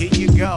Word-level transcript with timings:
Here 0.00 0.08
you 0.14 0.34
go. 0.34 0.56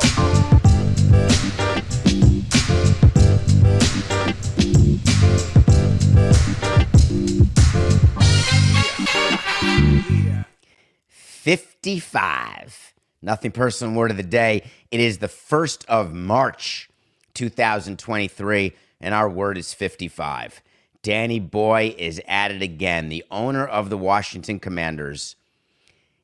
55. 11.10 12.94
Nothing 13.22 13.52
personal 13.52 13.94
word 13.94 14.12
of 14.12 14.16
the 14.16 14.24
day. 14.24 14.64
It 14.92 15.02
is 15.02 15.18
the 15.18 15.28
1st 15.28 15.84
of 15.88 16.14
March, 16.14 16.90
2023, 17.34 18.72
and 19.02 19.14
our 19.14 19.28
word 19.28 19.58
is 19.58 19.74
55. 19.74 20.62
Danny 21.02 21.42
Boy 21.42 21.94
is 21.98 22.22
at 22.30 22.52
it 22.52 22.62
again. 22.62 23.10
The 23.10 23.26
owner 23.30 23.68
of 23.68 23.90
the 23.90 23.98
Washington 23.98 24.62
Commanders 24.62 25.36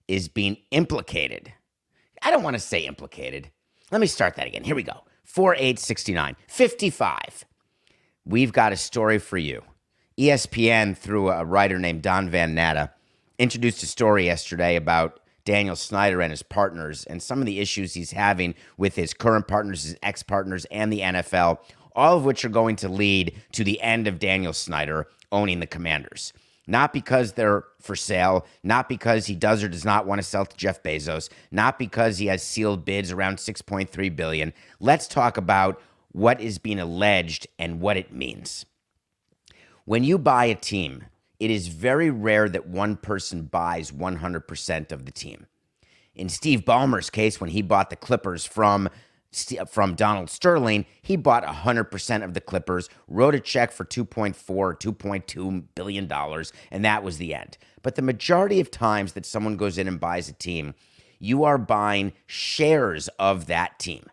is 0.07 0.29
being 0.29 0.55
implicated. 0.71 1.51
I 2.21 2.31
don't 2.31 2.43
want 2.43 2.55
to 2.55 2.59
say 2.59 2.79
implicated. 2.81 3.49
Let 3.91 4.01
me 4.01 4.07
start 4.07 4.35
that 4.35 4.47
again. 4.47 4.63
Here 4.63 4.75
we 4.75 4.83
go. 4.83 5.03
4869. 5.23 6.35
55. 6.47 7.45
We've 8.25 8.51
got 8.53 8.73
a 8.73 8.77
story 8.77 9.19
for 9.19 9.37
you. 9.37 9.63
ESPN, 10.17 10.97
through 10.97 11.29
a 11.29 11.45
writer 11.45 11.79
named 11.79 12.01
Don 12.01 12.29
Van 12.29 12.53
Natta, 12.53 12.91
introduced 13.37 13.81
a 13.83 13.87
story 13.87 14.25
yesterday 14.25 14.75
about 14.75 15.19
Daniel 15.45 15.75
Snyder 15.75 16.21
and 16.21 16.31
his 16.31 16.43
partners 16.43 17.05
and 17.05 17.23
some 17.23 17.39
of 17.39 17.45
the 17.45 17.59
issues 17.59 17.93
he's 17.93 18.11
having 18.11 18.53
with 18.77 18.95
his 18.95 19.13
current 19.13 19.47
partners, 19.47 19.83
his 19.83 19.95
ex 20.03 20.21
partners, 20.21 20.65
and 20.69 20.91
the 20.91 20.99
NFL, 20.99 21.59
all 21.95 22.17
of 22.17 22.25
which 22.25 22.43
are 22.43 22.49
going 22.49 22.75
to 22.75 22.89
lead 22.89 23.33
to 23.53 23.63
the 23.63 23.81
end 23.81 24.07
of 24.07 24.19
Daniel 24.19 24.53
Snyder 24.53 25.07
owning 25.31 25.59
the 25.59 25.67
Commanders. 25.67 26.33
Not 26.69 26.93
because 26.93 27.33
they're 27.33 27.63
for 27.81 27.95
sale, 27.95 28.45
not 28.61 28.87
because 28.87 29.25
he 29.25 29.33
does 29.33 29.63
or 29.63 29.67
does 29.67 29.83
not 29.83 30.05
want 30.05 30.19
to 30.19 30.23
sell 30.23 30.45
to 30.45 30.55
Jeff 30.55 30.83
Bezos, 30.83 31.27
not 31.49 31.79
because 31.79 32.19
he 32.19 32.27
has 32.27 32.43
sealed 32.43 32.85
bids 32.85 33.11
around 33.11 33.37
6.3 33.37 34.15
billion. 34.15 34.53
Let's 34.79 35.07
talk 35.07 35.35
about 35.35 35.81
what 36.11 36.39
is 36.39 36.59
being 36.59 36.79
alleged 36.79 37.47
and 37.57 37.81
what 37.81 37.97
it 37.97 38.13
means. 38.13 38.67
When 39.85 40.03
you 40.03 40.19
buy 40.19 40.45
a 40.45 40.53
team, 40.53 41.05
it 41.39 41.49
is 41.49 41.69
very 41.69 42.11
rare 42.11 42.47
that 42.47 42.67
one 42.67 42.97
person 42.97 43.45
buys 43.45 43.91
100% 43.91 44.91
of 44.91 45.05
the 45.05 45.11
team. 45.11 45.47
In 46.13 46.29
Steve 46.29 46.65
Ballmer's 46.65 47.09
case, 47.09 47.41
when 47.41 47.49
he 47.49 47.63
bought 47.63 47.89
the 47.89 47.95
Clippers 47.95 48.45
from 48.45 48.89
from 49.67 49.95
Donald 49.95 50.29
Sterling, 50.29 50.85
he 51.01 51.15
bought 51.15 51.43
100% 51.43 52.23
of 52.23 52.33
the 52.33 52.41
Clippers, 52.41 52.89
wrote 53.07 53.35
a 53.35 53.39
check 53.39 53.71
for 53.71 53.85
2.4 53.85 54.33
2.2 54.35 55.63
billion 55.75 56.07
dollars, 56.07 56.51
and 56.71 56.83
that 56.83 57.03
was 57.03 57.17
the 57.17 57.33
end. 57.33 57.57
But 57.81 57.95
the 57.95 58.01
majority 58.01 58.59
of 58.59 58.71
times 58.71 59.13
that 59.13 59.25
someone 59.25 59.57
goes 59.57 59.77
in 59.77 59.87
and 59.87 59.99
buys 59.99 60.29
a 60.29 60.33
team, 60.33 60.73
you 61.19 61.43
are 61.43 61.57
buying 61.57 62.13
shares 62.25 63.07
of 63.19 63.47
that 63.47 63.77
team. 63.77 64.05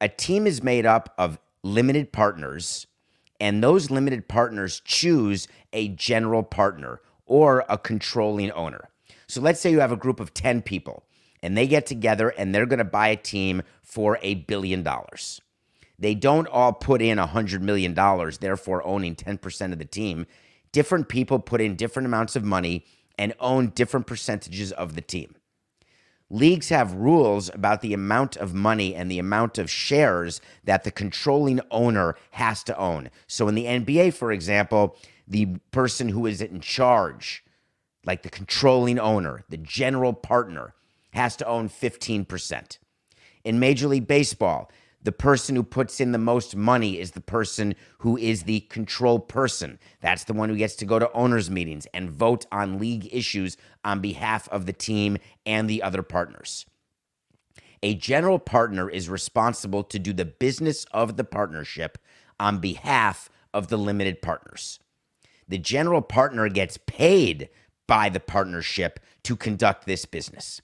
A 0.00 0.08
team 0.08 0.46
is 0.46 0.62
made 0.62 0.86
up 0.86 1.14
of 1.18 1.38
limited 1.62 2.12
partners, 2.12 2.86
and 3.40 3.62
those 3.62 3.90
limited 3.90 4.28
partners 4.28 4.80
choose 4.84 5.48
a 5.72 5.88
general 5.88 6.42
partner 6.42 7.00
or 7.26 7.64
a 7.68 7.78
controlling 7.78 8.50
owner. 8.52 8.88
So 9.26 9.40
let's 9.40 9.60
say 9.60 9.70
you 9.70 9.80
have 9.80 9.92
a 9.92 9.96
group 9.96 10.18
of 10.20 10.32
10 10.32 10.62
people 10.62 11.04
and 11.42 11.56
they 11.56 11.66
get 11.66 11.86
together 11.86 12.30
and 12.30 12.54
they're 12.54 12.66
going 12.66 12.78
to 12.78 12.84
buy 12.84 13.08
a 13.08 13.16
team 13.16 13.62
for 13.82 14.18
a 14.22 14.34
billion 14.34 14.82
dollars. 14.82 15.40
They 15.98 16.14
don't 16.14 16.46
all 16.46 16.72
put 16.72 17.02
in 17.02 17.18
a 17.18 17.26
$100 17.26 17.60
million, 17.60 17.94
therefore 18.40 18.86
owning 18.86 19.16
10% 19.16 19.72
of 19.72 19.78
the 19.78 19.84
team. 19.84 20.26
Different 20.70 21.08
people 21.08 21.40
put 21.40 21.60
in 21.60 21.74
different 21.74 22.06
amounts 22.06 22.36
of 22.36 22.44
money 22.44 22.84
and 23.18 23.34
own 23.40 23.68
different 23.70 24.06
percentages 24.06 24.70
of 24.72 24.94
the 24.94 25.00
team. 25.00 25.34
Leagues 26.30 26.68
have 26.68 26.92
rules 26.92 27.48
about 27.54 27.80
the 27.80 27.94
amount 27.94 28.36
of 28.36 28.52
money 28.52 28.94
and 28.94 29.10
the 29.10 29.18
amount 29.18 29.56
of 29.56 29.70
shares 29.70 30.42
that 30.62 30.84
the 30.84 30.90
controlling 30.90 31.58
owner 31.70 32.14
has 32.32 32.62
to 32.62 32.76
own. 32.76 33.10
So 33.26 33.48
in 33.48 33.54
the 33.54 33.64
NBA, 33.64 34.12
for 34.12 34.30
example, 34.30 34.96
the 35.26 35.46
person 35.70 36.10
who 36.10 36.26
is 36.26 36.42
in 36.42 36.60
charge, 36.60 37.42
like 38.04 38.22
the 38.22 38.30
controlling 38.30 38.98
owner, 38.98 39.44
the 39.48 39.56
general 39.56 40.12
partner, 40.12 40.74
has 41.12 41.36
to 41.36 41.46
own 41.46 41.68
15%. 41.68 42.78
In 43.44 43.58
Major 43.58 43.88
League 43.88 44.06
Baseball, 44.06 44.70
the 45.02 45.12
person 45.12 45.54
who 45.54 45.62
puts 45.62 46.00
in 46.00 46.12
the 46.12 46.18
most 46.18 46.56
money 46.56 46.98
is 46.98 47.12
the 47.12 47.20
person 47.20 47.74
who 47.98 48.16
is 48.16 48.42
the 48.42 48.60
control 48.60 49.18
person. 49.18 49.78
That's 50.00 50.24
the 50.24 50.34
one 50.34 50.48
who 50.48 50.56
gets 50.56 50.74
to 50.76 50.84
go 50.84 50.98
to 50.98 51.12
owners' 51.12 51.50
meetings 51.50 51.86
and 51.94 52.10
vote 52.10 52.46
on 52.50 52.78
league 52.78 53.08
issues 53.12 53.56
on 53.84 54.00
behalf 54.00 54.48
of 54.48 54.66
the 54.66 54.72
team 54.72 55.18
and 55.46 55.70
the 55.70 55.82
other 55.82 56.02
partners. 56.02 56.66
A 57.82 57.94
general 57.94 58.40
partner 58.40 58.90
is 58.90 59.08
responsible 59.08 59.84
to 59.84 60.00
do 60.00 60.12
the 60.12 60.24
business 60.24 60.84
of 60.90 61.16
the 61.16 61.24
partnership 61.24 61.96
on 62.40 62.58
behalf 62.58 63.30
of 63.54 63.68
the 63.68 63.76
limited 63.76 64.20
partners. 64.20 64.80
The 65.46 65.58
general 65.58 66.02
partner 66.02 66.48
gets 66.48 66.76
paid 66.86 67.48
by 67.86 68.08
the 68.08 68.20
partnership 68.20 69.00
to 69.22 69.36
conduct 69.36 69.86
this 69.86 70.04
business. 70.04 70.60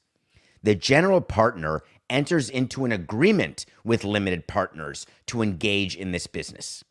The 0.64 0.74
general 0.74 1.20
partner 1.20 1.82
enters 2.08 2.48
into 2.48 2.86
an 2.86 2.92
agreement 2.92 3.66
with 3.84 4.02
limited 4.02 4.46
partners 4.46 5.04
to 5.26 5.42
engage 5.42 5.94
in 5.94 6.12
this 6.12 6.26
business. 6.26 6.82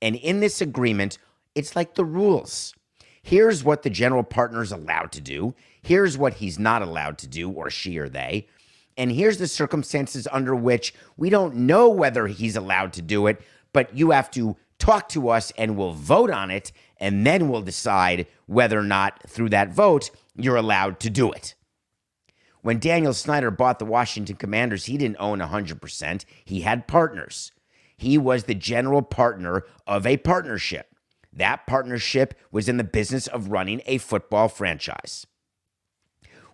And 0.00 0.16
in 0.16 0.40
this 0.40 0.62
agreement, 0.62 1.18
it's 1.54 1.76
like 1.76 1.94
the 1.94 2.06
rules. 2.06 2.74
Here's 3.22 3.62
what 3.62 3.82
the 3.82 3.90
general 3.90 4.22
partner 4.22 4.62
is 4.62 4.72
allowed 4.72 5.12
to 5.12 5.20
do. 5.20 5.54
Here's 5.82 6.16
what 6.16 6.34
he's 6.34 6.58
not 6.58 6.80
allowed 6.80 7.18
to 7.18 7.26
do, 7.26 7.50
or 7.50 7.68
she 7.68 7.98
or 7.98 8.08
they. 8.08 8.48
And 8.96 9.12
here's 9.12 9.36
the 9.36 9.46
circumstances 9.46 10.26
under 10.32 10.56
which 10.56 10.94
we 11.18 11.28
don't 11.28 11.54
know 11.54 11.90
whether 11.90 12.28
he's 12.28 12.56
allowed 12.56 12.94
to 12.94 13.02
do 13.02 13.26
it, 13.26 13.42
but 13.74 13.94
you 13.94 14.12
have 14.12 14.30
to 14.30 14.56
talk 14.78 15.10
to 15.10 15.28
us 15.28 15.52
and 15.58 15.76
we'll 15.76 15.92
vote 15.92 16.30
on 16.30 16.50
it. 16.50 16.72
And 16.96 17.26
then 17.26 17.50
we'll 17.50 17.60
decide 17.60 18.26
whether 18.46 18.78
or 18.78 18.84
not, 18.84 19.22
through 19.28 19.50
that 19.50 19.68
vote, 19.68 20.10
you're 20.34 20.56
allowed 20.56 20.98
to 21.00 21.10
do 21.10 21.30
it. 21.30 21.54
When 22.62 22.78
Daniel 22.78 23.14
Snyder 23.14 23.50
bought 23.50 23.78
the 23.78 23.84
Washington 23.84 24.36
Commanders, 24.36 24.86
he 24.86 24.98
didn't 24.98 25.20
own 25.20 25.38
100%. 25.38 26.24
He 26.44 26.62
had 26.62 26.88
partners. 26.88 27.52
He 27.96 28.18
was 28.18 28.44
the 28.44 28.54
general 28.54 29.02
partner 29.02 29.64
of 29.86 30.06
a 30.06 30.16
partnership. 30.18 30.94
That 31.32 31.66
partnership 31.66 32.34
was 32.50 32.68
in 32.68 32.76
the 32.76 32.84
business 32.84 33.26
of 33.26 33.50
running 33.50 33.82
a 33.86 33.98
football 33.98 34.48
franchise. 34.48 35.26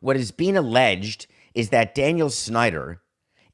What 0.00 0.16
is 0.16 0.30
being 0.30 0.56
alleged 0.56 1.26
is 1.54 1.70
that 1.70 1.94
Daniel 1.94 2.28
Snyder, 2.28 3.00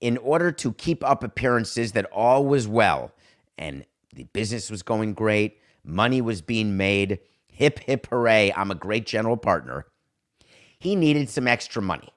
in 0.01 0.17
order 0.19 0.51
to 0.51 0.73
keep 0.73 1.05
up 1.05 1.23
appearances 1.23 1.93
that 1.93 2.07
all 2.07 2.45
was 2.45 2.67
well 2.67 3.13
and 3.57 3.85
the 4.15 4.25
business 4.25 4.71
was 4.71 4.83
going 4.83 5.15
great, 5.15 5.59
money 5.85 6.21
was 6.21 6.43
being 6.43 6.77
made, 6.77 7.21
hip, 7.47 7.79
hip, 7.81 8.09
hooray, 8.09 8.53
I'm 8.57 8.71
a 8.71 8.77
great 8.77 9.07
general 9.07 9.37
partner, 9.37 9.87
he 10.79 10.97
needed 10.97 11.29
some 11.29 11.47
extra 11.47 11.83
money 11.83 12.09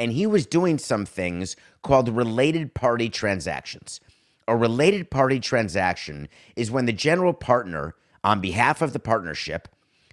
and 0.00 0.14
he 0.14 0.26
was 0.26 0.46
doing 0.46 0.78
some 0.78 1.04
things 1.04 1.56
called 1.82 2.08
related 2.08 2.72
party 2.72 3.10
transactions. 3.10 4.00
A 4.48 4.56
related 4.56 5.10
party 5.10 5.38
transaction 5.38 6.26
is 6.56 6.70
when 6.70 6.86
the 6.86 6.92
general 6.94 7.34
partner, 7.34 7.94
on 8.24 8.40
behalf 8.40 8.80
of 8.80 8.94
the 8.94 8.98
partnership, 8.98 9.68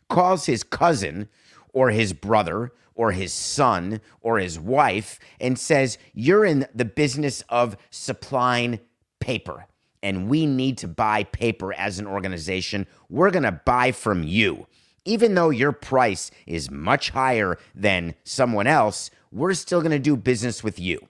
calls 0.09 0.45
his 0.45 0.61
cousin 0.61 1.29
or 1.71 1.91
his 1.91 2.11
brother 2.11 2.73
or 2.95 3.13
his 3.13 3.31
son 3.31 4.01
or 4.19 4.39
his 4.39 4.59
wife 4.59 5.21
and 5.39 5.57
says, 5.57 5.97
You're 6.13 6.43
in 6.43 6.67
the 6.75 6.83
business 6.83 7.41
of 7.47 7.77
supplying 7.89 8.81
paper 9.21 9.67
and 10.03 10.27
we 10.27 10.45
need 10.45 10.77
to 10.79 10.89
buy 10.89 11.23
paper 11.23 11.73
as 11.73 11.97
an 11.97 12.07
organization. 12.07 12.87
We're 13.09 13.31
going 13.31 13.43
to 13.43 13.61
buy 13.63 13.93
from 13.93 14.23
you. 14.23 14.67
Even 15.05 15.35
though 15.35 15.49
your 15.49 15.71
price 15.71 16.29
is 16.45 16.69
much 16.69 17.11
higher 17.11 17.57
than 17.73 18.13
someone 18.25 18.67
else, 18.67 19.09
we're 19.37 19.53
still 19.53 19.81
going 19.81 19.91
to 19.91 19.99
do 19.99 20.17
business 20.17 20.63
with 20.63 20.79
you 20.79 21.07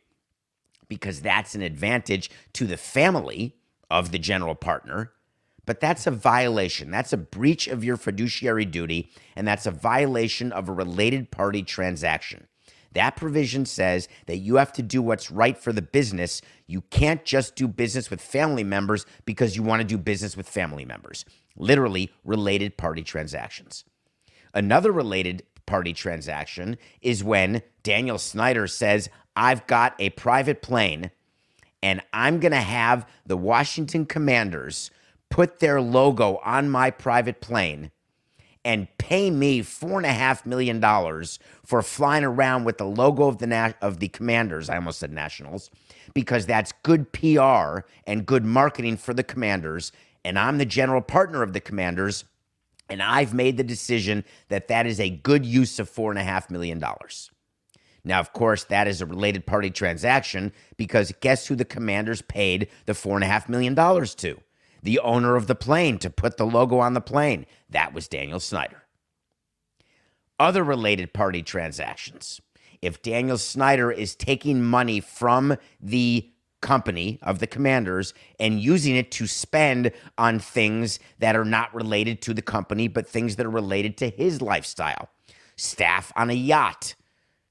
because 0.89 1.21
that's 1.21 1.55
an 1.55 1.61
advantage 1.61 2.29
to 2.53 2.65
the 2.65 2.77
family 2.77 3.55
of 3.89 4.11
the 4.11 4.19
general 4.19 4.55
partner. 4.55 5.11
But 5.65 5.81
that's 5.81 6.07
a 6.07 6.11
violation. 6.11 6.91
That's 6.91 7.11
a 7.11 7.17
breach 7.17 7.67
of 7.67 7.83
your 7.83 7.97
fiduciary 7.97 8.63
duty, 8.63 9.11
and 9.35 9.45
that's 9.45 9.65
a 9.65 9.71
violation 9.71 10.53
of 10.53 10.69
a 10.69 10.73
related 10.73 11.29
party 11.29 11.61
transaction. 11.61 12.47
That 12.93 13.17
provision 13.17 13.65
says 13.65 14.07
that 14.27 14.37
you 14.37 14.55
have 14.55 14.71
to 14.73 14.81
do 14.81 15.01
what's 15.01 15.29
right 15.29 15.57
for 15.57 15.73
the 15.73 15.81
business. 15.81 16.41
You 16.67 16.81
can't 16.81 17.25
just 17.25 17.55
do 17.55 17.67
business 17.67 18.09
with 18.09 18.21
family 18.21 18.63
members 18.63 19.05
because 19.25 19.57
you 19.57 19.61
want 19.61 19.81
to 19.81 19.87
do 19.87 19.97
business 19.97 20.37
with 20.37 20.47
family 20.47 20.85
members. 20.85 21.25
Literally, 21.57 22.11
related 22.23 22.77
party 22.77 23.03
transactions. 23.03 23.83
Another 24.53 24.91
related 24.91 25.43
party 25.67 25.93
transaction 25.93 26.77
is 27.01 27.23
when 27.23 27.61
Daniel 27.83 28.17
Snyder 28.17 28.65
says, 28.65 29.09
I've 29.35 29.67
got 29.67 29.93
a 29.99 30.09
private 30.09 30.63
plane 30.63 31.11
and 31.83 32.01
I'm 32.11 32.39
going 32.39 32.53
to 32.53 32.57
have 32.57 33.07
the 33.25 33.37
Washington 33.37 34.07
Commanders 34.07 34.89
put 35.29 35.59
their 35.59 35.79
logo 35.79 36.37
on 36.43 36.69
my 36.69 36.89
private 36.89 37.39
plane 37.39 37.91
and 38.65 38.87
pay 38.97 39.29
me 39.29 39.61
four 39.61 39.97
and 39.97 40.05
a 40.05 40.11
half 40.11 40.45
million 40.45 40.79
dollars 40.79 41.39
for 41.63 41.81
flying 41.81 42.23
around 42.23 42.65
with 42.65 42.77
the 42.77 42.85
logo 42.85 43.27
of 43.27 43.37
the 43.37 43.47
na- 43.47 43.73
of 43.81 43.99
the 43.99 44.09
Commanders. 44.09 44.69
I 44.69 44.75
almost 44.75 44.99
said 44.99 45.11
Nationals 45.11 45.69
because 46.13 46.45
that's 46.45 46.73
good 46.83 47.11
PR 47.13 47.81
and 48.05 48.25
good 48.25 48.43
marketing 48.43 48.97
for 48.97 49.13
the 49.13 49.23
Commanders. 49.23 49.91
And 50.25 50.37
I'm 50.37 50.57
the 50.57 50.65
general 50.65 51.01
partner 51.01 51.43
of 51.43 51.53
the 51.53 51.61
Commanders, 51.61 52.25
and 52.89 53.01
I've 53.01 53.33
made 53.33 53.57
the 53.57 53.63
decision 53.63 54.23
that 54.49 54.67
that 54.69 54.85
is 54.87 54.99
a 54.99 55.09
good 55.09 55.45
use 55.45 55.79
of 55.79 55.89
four 55.89 56.11
and 56.11 56.19
a 56.19 56.23
half 56.23 56.49
million 56.49 56.79
dollars. 56.79 57.31
Now, 58.03 58.21
of 58.21 58.31
course, 58.31 58.63
that 58.65 58.87
is 58.87 59.01
a 59.01 59.05
related 59.05 59.45
party 59.45 59.69
transaction 59.69 60.53
because 60.77 61.11
guess 61.19 61.47
who 61.47 61.55
the 61.55 61.65
commanders 61.65 62.21
paid 62.21 62.69
the 62.85 62.93
$4.5 62.93 63.49
million 63.49 63.75
to? 63.75 64.41
The 64.81 64.99
owner 64.99 65.35
of 65.35 65.47
the 65.47 65.55
plane 65.55 65.97
to 65.99 66.09
put 66.09 66.37
the 66.37 66.45
logo 66.45 66.79
on 66.79 66.93
the 66.93 67.01
plane. 67.01 67.45
That 67.69 67.93
was 67.93 68.07
Daniel 68.07 68.39
Snyder. 68.39 68.83
Other 70.39 70.63
related 70.63 71.13
party 71.13 71.43
transactions. 71.43 72.39
If 72.81 73.01
Daniel 73.01 73.37
Snyder 73.37 73.91
is 73.91 74.15
taking 74.15 74.63
money 74.63 75.01
from 75.01 75.57
the 75.81 76.29
company 76.61 77.19
of 77.21 77.39
the 77.39 77.47
commanders 77.47 78.13
and 78.39 78.59
using 78.59 78.95
it 78.95 79.11
to 79.11 79.27
spend 79.27 79.91
on 80.17 80.39
things 80.39 80.99
that 81.19 81.35
are 81.35 81.45
not 81.45 81.73
related 81.73 82.21
to 82.23 82.33
the 82.33 82.41
company, 82.41 82.87
but 82.87 83.07
things 83.07 83.35
that 83.35 83.45
are 83.45 83.51
related 83.51 83.97
to 83.97 84.09
his 84.09 84.41
lifestyle, 84.41 85.09
staff 85.55 86.11
on 86.15 86.29
a 86.29 86.33
yacht 86.33 86.95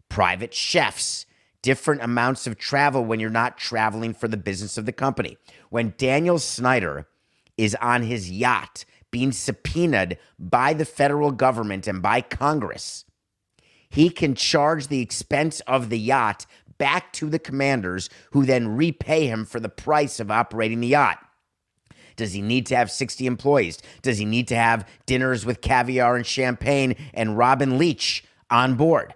private 0.08 0.55
chefs, 0.55 1.26
different 1.62 2.03
amounts 2.03 2.47
of 2.47 2.56
travel 2.56 3.05
when 3.05 3.20
you're 3.20 3.31
not 3.31 3.58
traveling 3.58 4.14
for 4.14 4.29
the 4.29 4.37
business 4.37 4.79
of 4.79 4.87
the 4.87 4.93
company. 4.93 5.37
When 5.70 5.94
Daniel 5.99 6.38
Snyder 6.38 7.09
is 7.56 7.75
on 7.81 8.02
his 8.02 8.31
yacht 8.31 8.85
being 9.11 9.32
subpoenaed 9.32 10.19
by 10.38 10.75
the 10.75 10.85
federal 10.85 11.32
government 11.32 11.87
and 11.87 12.02
by 12.02 12.20
Congress, 12.20 13.05
he 13.88 14.11
can 14.11 14.35
charge 14.35 14.88
the 14.88 15.00
expense 15.00 15.61
of 15.61 15.88
the 15.91 15.99
yacht 15.99 16.47
back 16.78 17.12
to 17.14 17.28
the 17.28 17.38
commanders 17.38 18.08
who 18.32 18.44
then 18.44 18.76
repay 18.76 19.26
him 19.26 19.44
for 19.44 19.61
the 19.61 19.69
price 19.69 20.20
of 20.20 20.31
operating 20.31 20.81
the 20.81 20.88
yacht. 20.88 21.19
Does 22.17 22.32
he 22.32 22.40
need 22.40 22.67
to 22.67 22.76
have 22.76 22.90
60 22.90 23.26
employees? 23.26 23.78
Does 24.02 24.19
he 24.19 24.25
need 24.25 24.49
to 24.49 24.56
have 24.56 24.88
dinners 25.05 25.44
with 25.44 25.61
caviar 25.61 26.17
and 26.17 26.26
champagne 26.26 26.96
and 27.12 27.37
Robin 27.37 27.78
Leach 27.78 28.25
on 28.50 28.75
board? 28.75 29.14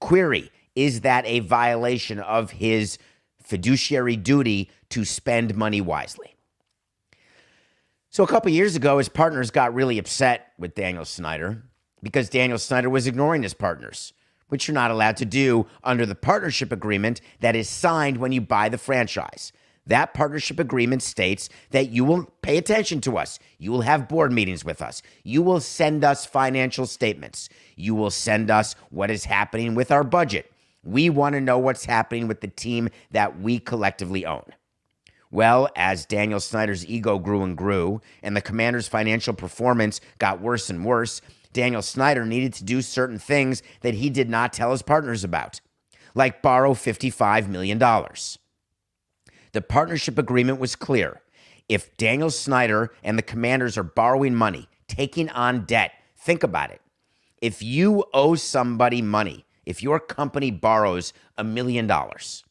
Query 0.00 0.50
Is 0.74 1.02
that 1.02 1.26
a 1.26 1.40
violation 1.40 2.20
of 2.20 2.52
his 2.52 2.98
fiduciary 3.42 4.16
duty 4.16 4.70
to 4.90 5.04
spend 5.04 5.56
money 5.56 5.80
wisely? 5.80 6.34
So, 8.10 8.24
a 8.24 8.26
couple 8.26 8.50
years 8.50 8.74
ago, 8.74 8.98
his 8.98 9.08
partners 9.08 9.50
got 9.50 9.74
really 9.74 9.98
upset 9.98 10.52
with 10.58 10.74
Daniel 10.74 11.04
Snyder 11.04 11.62
because 12.02 12.30
Daniel 12.30 12.58
Snyder 12.58 12.88
was 12.88 13.06
ignoring 13.06 13.42
his 13.42 13.54
partners, 13.54 14.12
which 14.48 14.66
you're 14.66 14.74
not 14.74 14.90
allowed 14.90 15.16
to 15.18 15.24
do 15.24 15.66
under 15.84 16.06
the 16.06 16.14
partnership 16.14 16.72
agreement 16.72 17.20
that 17.40 17.56
is 17.56 17.68
signed 17.68 18.18
when 18.18 18.32
you 18.32 18.40
buy 18.40 18.68
the 18.68 18.78
franchise. 18.78 19.52
That 19.86 20.12
partnership 20.12 20.58
agreement 20.58 21.02
states 21.02 21.48
that 21.70 21.88
you 21.88 22.04
will 22.04 22.30
pay 22.42 22.58
attention 22.58 23.00
to 23.02 23.16
us. 23.16 23.38
You 23.58 23.72
will 23.72 23.80
have 23.80 24.08
board 24.08 24.32
meetings 24.32 24.62
with 24.62 24.82
us. 24.82 25.00
You 25.24 25.40
will 25.40 25.60
send 25.60 26.04
us 26.04 26.26
financial 26.26 26.86
statements. 26.86 27.48
You 27.74 27.94
will 27.94 28.10
send 28.10 28.50
us 28.50 28.74
what 28.90 29.10
is 29.10 29.24
happening 29.24 29.74
with 29.74 29.90
our 29.90 30.04
budget. 30.04 30.52
We 30.84 31.08
want 31.08 31.34
to 31.34 31.40
know 31.40 31.58
what's 31.58 31.86
happening 31.86 32.28
with 32.28 32.42
the 32.42 32.48
team 32.48 32.90
that 33.12 33.40
we 33.40 33.58
collectively 33.58 34.26
own. 34.26 34.44
Well, 35.30 35.68
as 35.76 36.06
Daniel 36.06 36.40
Snyder's 36.40 36.86
ego 36.86 37.18
grew 37.18 37.42
and 37.42 37.56
grew, 37.56 38.00
and 38.22 38.36
the 38.36 38.40
commander's 38.40 38.88
financial 38.88 39.34
performance 39.34 40.00
got 40.18 40.40
worse 40.40 40.70
and 40.70 40.84
worse, 40.84 41.20
Daniel 41.52 41.82
Snyder 41.82 42.24
needed 42.24 42.52
to 42.54 42.64
do 42.64 42.82
certain 42.82 43.18
things 43.18 43.62
that 43.80 43.94
he 43.94 44.10
did 44.10 44.28
not 44.28 44.52
tell 44.52 44.70
his 44.70 44.82
partners 44.82 45.24
about, 45.24 45.60
like 46.14 46.42
borrow 46.42 46.74
$55 46.74 47.48
million. 47.48 47.78
The 49.52 49.62
partnership 49.62 50.18
agreement 50.18 50.60
was 50.60 50.76
clear. 50.76 51.22
If 51.68 51.96
Daniel 51.96 52.30
Snyder 52.30 52.92
and 53.02 53.18
the 53.18 53.22
commanders 53.22 53.76
are 53.76 53.82
borrowing 53.82 54.34
money, 54.34 54.68
taking 54.86 55.28
on 55.30 55.64
debt, 55.64 55.92
think 56.16 56.42
about 56.42 56.70
it. 56.70 56.80
If 57.40 57.62
you 57.62 58.04
owe 58.12 58.34
somebody 58.34 59.02
money, 59.02 59.46
if 59.64 59.82
your 59.82 60.00
company 60.00 60.50
borrows 60.50 61.12
a 61.36 61.44
million 61.44 61.86
dollars 61.86 62.44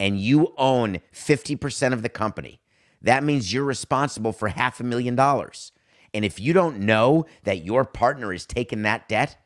and 0.00 0.20
you 0.20 0.54
own 0.56 0.98
50% 1.12 1.92
of 1.92 2.02
the 2.02 2.08
company, 2.08 2.60
that 3.00 3.22
means 3.22 3.52
you're 3.52 3.64
responsible 3.64 4.32
for 4.32 4.48
half 4.48 4.80
a 4.80 4.84
million 4.84 5.14
dollars. 5.14 5.72
And 6.14 6.24
if 6.24 6.40
you 6.40 6.52
don't 6.52 6.80
know 6.80 7.26
that 7.44 7.64
your 7.64 7.84
partner 7.84 8.32
is 8.32 8.46
taking 8.46 8.82
that 8.82 9.08
debt 9.08 9.36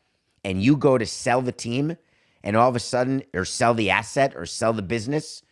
and 0.45 0.63
you 0.63 0.77
go 0.77 0.99
to 0.99 1.07
sell 1.07 1.43
the 1.43 1.53
team 1.53 1.97
and 2.43 2.57
all 2.57 2.69
of 2.69 2.77
a 2.77 2.81
sudden, 2.81 3.23
or 3.35 3.45
sell 3.45 3.75
the 3.75 3.91
asset 3.91 4.35
or 4.37 4.47
sell 4.47 4.73
the 4.73 4.83
business, 4.83 5.43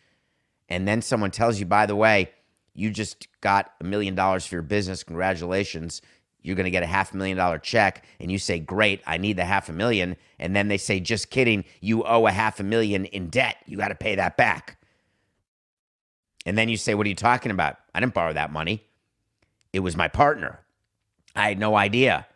and 0.69 0.87
then 0.87 1.01
someone 1.01 1.31
tells 1.31 1.59
you, 1.59 1.65
by 1.65 1.85
the 1.85 1.95
way, 1.95 2.31
you 2.73 2.89
just 2.89 3.27
got 3.41 3.73
a 3.81 3.83
million 3.83 4.15
dollars 4.15 4.45
for 4.45 4.55
your 4.55 4.61
business. 4.61 5.03
Congratulations. 5.03 6.01
You're 6.41 6.55
going 6.55 6.65
to 6.65 6.71
get 6.71 6.83
a 6.83 6.87
half 6.87 7.13
million 7.13 7.37
dollar 7.37 7.59
check. 7.59 8.05
And 8.19 8.31
you 8.31 8.39
say, 8.39 8.59
Great, 8.59 9.01
I 9.05 9.17
need 9.17 9.37
the 9.37 9.45
half 9.45 9.69
a 9.69 9.73
million. 9.73 10.15
And 10.39 10.55
then 10.55 10.69
they 10.69 10.77
say, 10.77 10.99
Just 10.99 11.29
kidding. 11.29 11.65
You 11.81 12.03
owe 12.03 12.25
a 12.25 12.31
half 12.31 12.59
a 12.59 12.63
million 12.63 13.05
in 13.05 13.27
debt. 13.29 13.57
You 13.65 13.77
got 13.77 13.89
to 13.89 13.95
pay 13.95 14.15
that 14.15 14.37
back. 14.37 14.77
And 16.45 16.57
then 16.57 16.69
you 16.69 16.77
say, 16.77 16.95
What 16.95 17.05
are 17.05 17.09
you 17.09 17.15
talking 17.15 17.51
about? 17.51 17.77
I 17.93 17.99
didn't 17.99 18.13
borrow 18.13 18.33
that 18.33 18.51
money. 18.51 18.87
It 19.73 19.81
was 19.81 19.95
my 19.95 20.07
partner. 20.07 20.60
I 21.35 21.49
had 21.49 21.59
no 21.59 21.75
idea. 21.75 22.27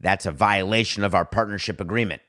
That's 0.00 0.26
a 0.26 0.32
violation 0.32 1.04
of 1.04 1.14
our 1.14 1.24
partnership 1.24 1.80
agreement. 1.80 2.22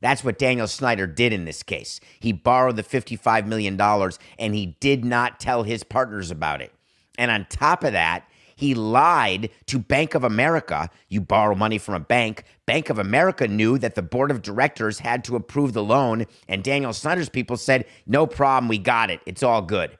That's 0.00 0.22
what 0.22 0.38
Daniel 0.38 0.68
Snyder 0.68 1.06
did 1.06 1.32
in 1.32 1.44
this 1.44 1.62
case. 1.62 2.00
He 2.20 2.32
borrowed 2.32 2.76
the 2.76 2.82
$55 2.82 3.46
million 3.46 3.80
and 3.80 4.54
he 4.54 4.76
did 4.80 5.04
not 5.04 5.40
tell 5.40 5.64
his 5.64 5.82
partners 5.82 6.30
about 6.30 6.60
it. 6.62 6.72
And 7.16 7.30
on 7.30 7.46
top 7.50 7.82
of 7.82 7.92
that, 7.92 8.24
he 8.54 8.74
lied 8.74 9.50
to 9.66 9.78
Bank 9.78 10.14
of 10.14 10.24
America. 10.24 10.90
You 11.08 11.20
borrow 11.20 11.54
money 11.54 11.78
from 11.78 11.94
a 11.94 12.00
bank. 12.00 12.42
Bank 12.66 12.90
of 12.90 12.98
America 12.98 13.46
knew 13.46 13.78
that 13.78 13.94
the 13.94 14.02
board 14.02 14.32
of 14.32 14.42
directors 14.42 14.98
had 14.98 15.22
to 15.24 15.36
approve 15.36 15.72
the 15.72 15.82
loan. 15.82 16.26
And 16.48 16.64
Daniel 16.64 16.92
Snyder's 16.92 17.28
people 17.28 17.56
said, 17.56 17.84
no 18.06 18.26
problem, 18.26 18.68
we 18.68 18.78
got 18.78 19.10
it. 19.10 19.20
It's 19.26 19.44
all 19.44 19.62
good. 19.62 19.96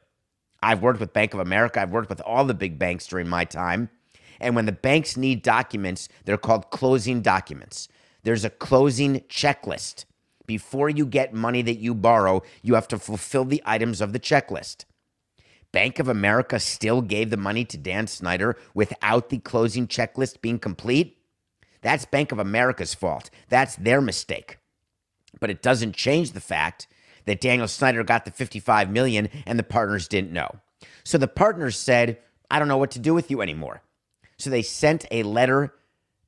I've 0.60 0.82
worked 0.82 0.98
with 0.98 1.12
Bank 1.12 1.34
of 1.34 1.40
America, 1.40 1.80
I've 1.80 1.92
worked 1.92 2.08
with 2.08 2.20
all 2.22 2.44
the 2.44 2.54
big 2.54 2.80
banks 2.80 3.06
during 3.06 3.28
my 3.28 3.44
time. 3.44 3.90
And 4.40 4.54
when 4.54 4.66
the 4.66 4.72
banks 4.72 5.16
need 5.16 5.42
documents, 5.42 6.08
they're 6.24 6.36
called 6.36 6.70
closing 6.70 7.22
documents. 7.22 7.88
There's 8.22 8.44
a 8.44 8.50
closing 8.50 9.20
checklist. 9.22 10.04
Before 10.46 10.88
you 10.88 11.06
get 11.06 11.34
money 11.34 11.62
that 11.62 11.78
you 11.78 11.94
borrow, 11.94 12.42
you 12.62 12.74
have 12.74 12.88
to 12.88 12.98
fulfill 12.98 13.44
the 13.44 13.62
items 13.66 14.00
of 14.00 14.12
the 14.12 14.20
checklist. 14.20 14.84
Bank 15.72 15.98
of 15.98 16.08
America 16.08 16.58
still 16.58 17.02
gave 17.02 17.30
the 17.30 17.36
money 17.36 17.64
to 17.66 17.76
Dan 17.76 18.06
Snyder 18.06 18.56
without 18.72 19.28
the 19.28 19.38
closing 19.38 19.86
checklist 19.86 20.40
being 20.40 20.58
complete. 20.58 21.18
That's 21.82 22.06
Bank 22.06 22.32
of 22.32 22.38
America's 22.38 22.94
fault. 22.94 23.30
That's 23.48 23.76
their 23.76 24.00
mistake. 24.00 24.58
But 25.38 25.50
it 25.50 25.62
doesn't 25.62 25.94
change 25.94 26.32
the 26.32 26.40
fact 26.40 26.88
that 27.26 27.40
Daniel 27.40 27.68
Snyder 27.68 28.02
got 28.02 28.24
the 28.24 28.30
55 28.30 28.90
million 28.90 29.28
and 29.44 29.58
the 29.58 29.62
partners 29.62 30.08
didn't 30.08 30.32
know. 30.32 30.56
So 31.04 31.18
the 31.18 31.28
partners 31.28 31.78
said, 31.78 32.18
I 32.50 32.58
don't 32.58 32.68
know 32.68 32.78
what 32.78 32.90
to 32.92 32.98
do 32.98 33.12
with 33.12 33.30
you 33.30 33.42
anymore. 33.42 33.82
So 34.38 34.50
they 34.50 34.62
sent 34.62 35.04
a 35.10 35.24
letter 35.24 35.74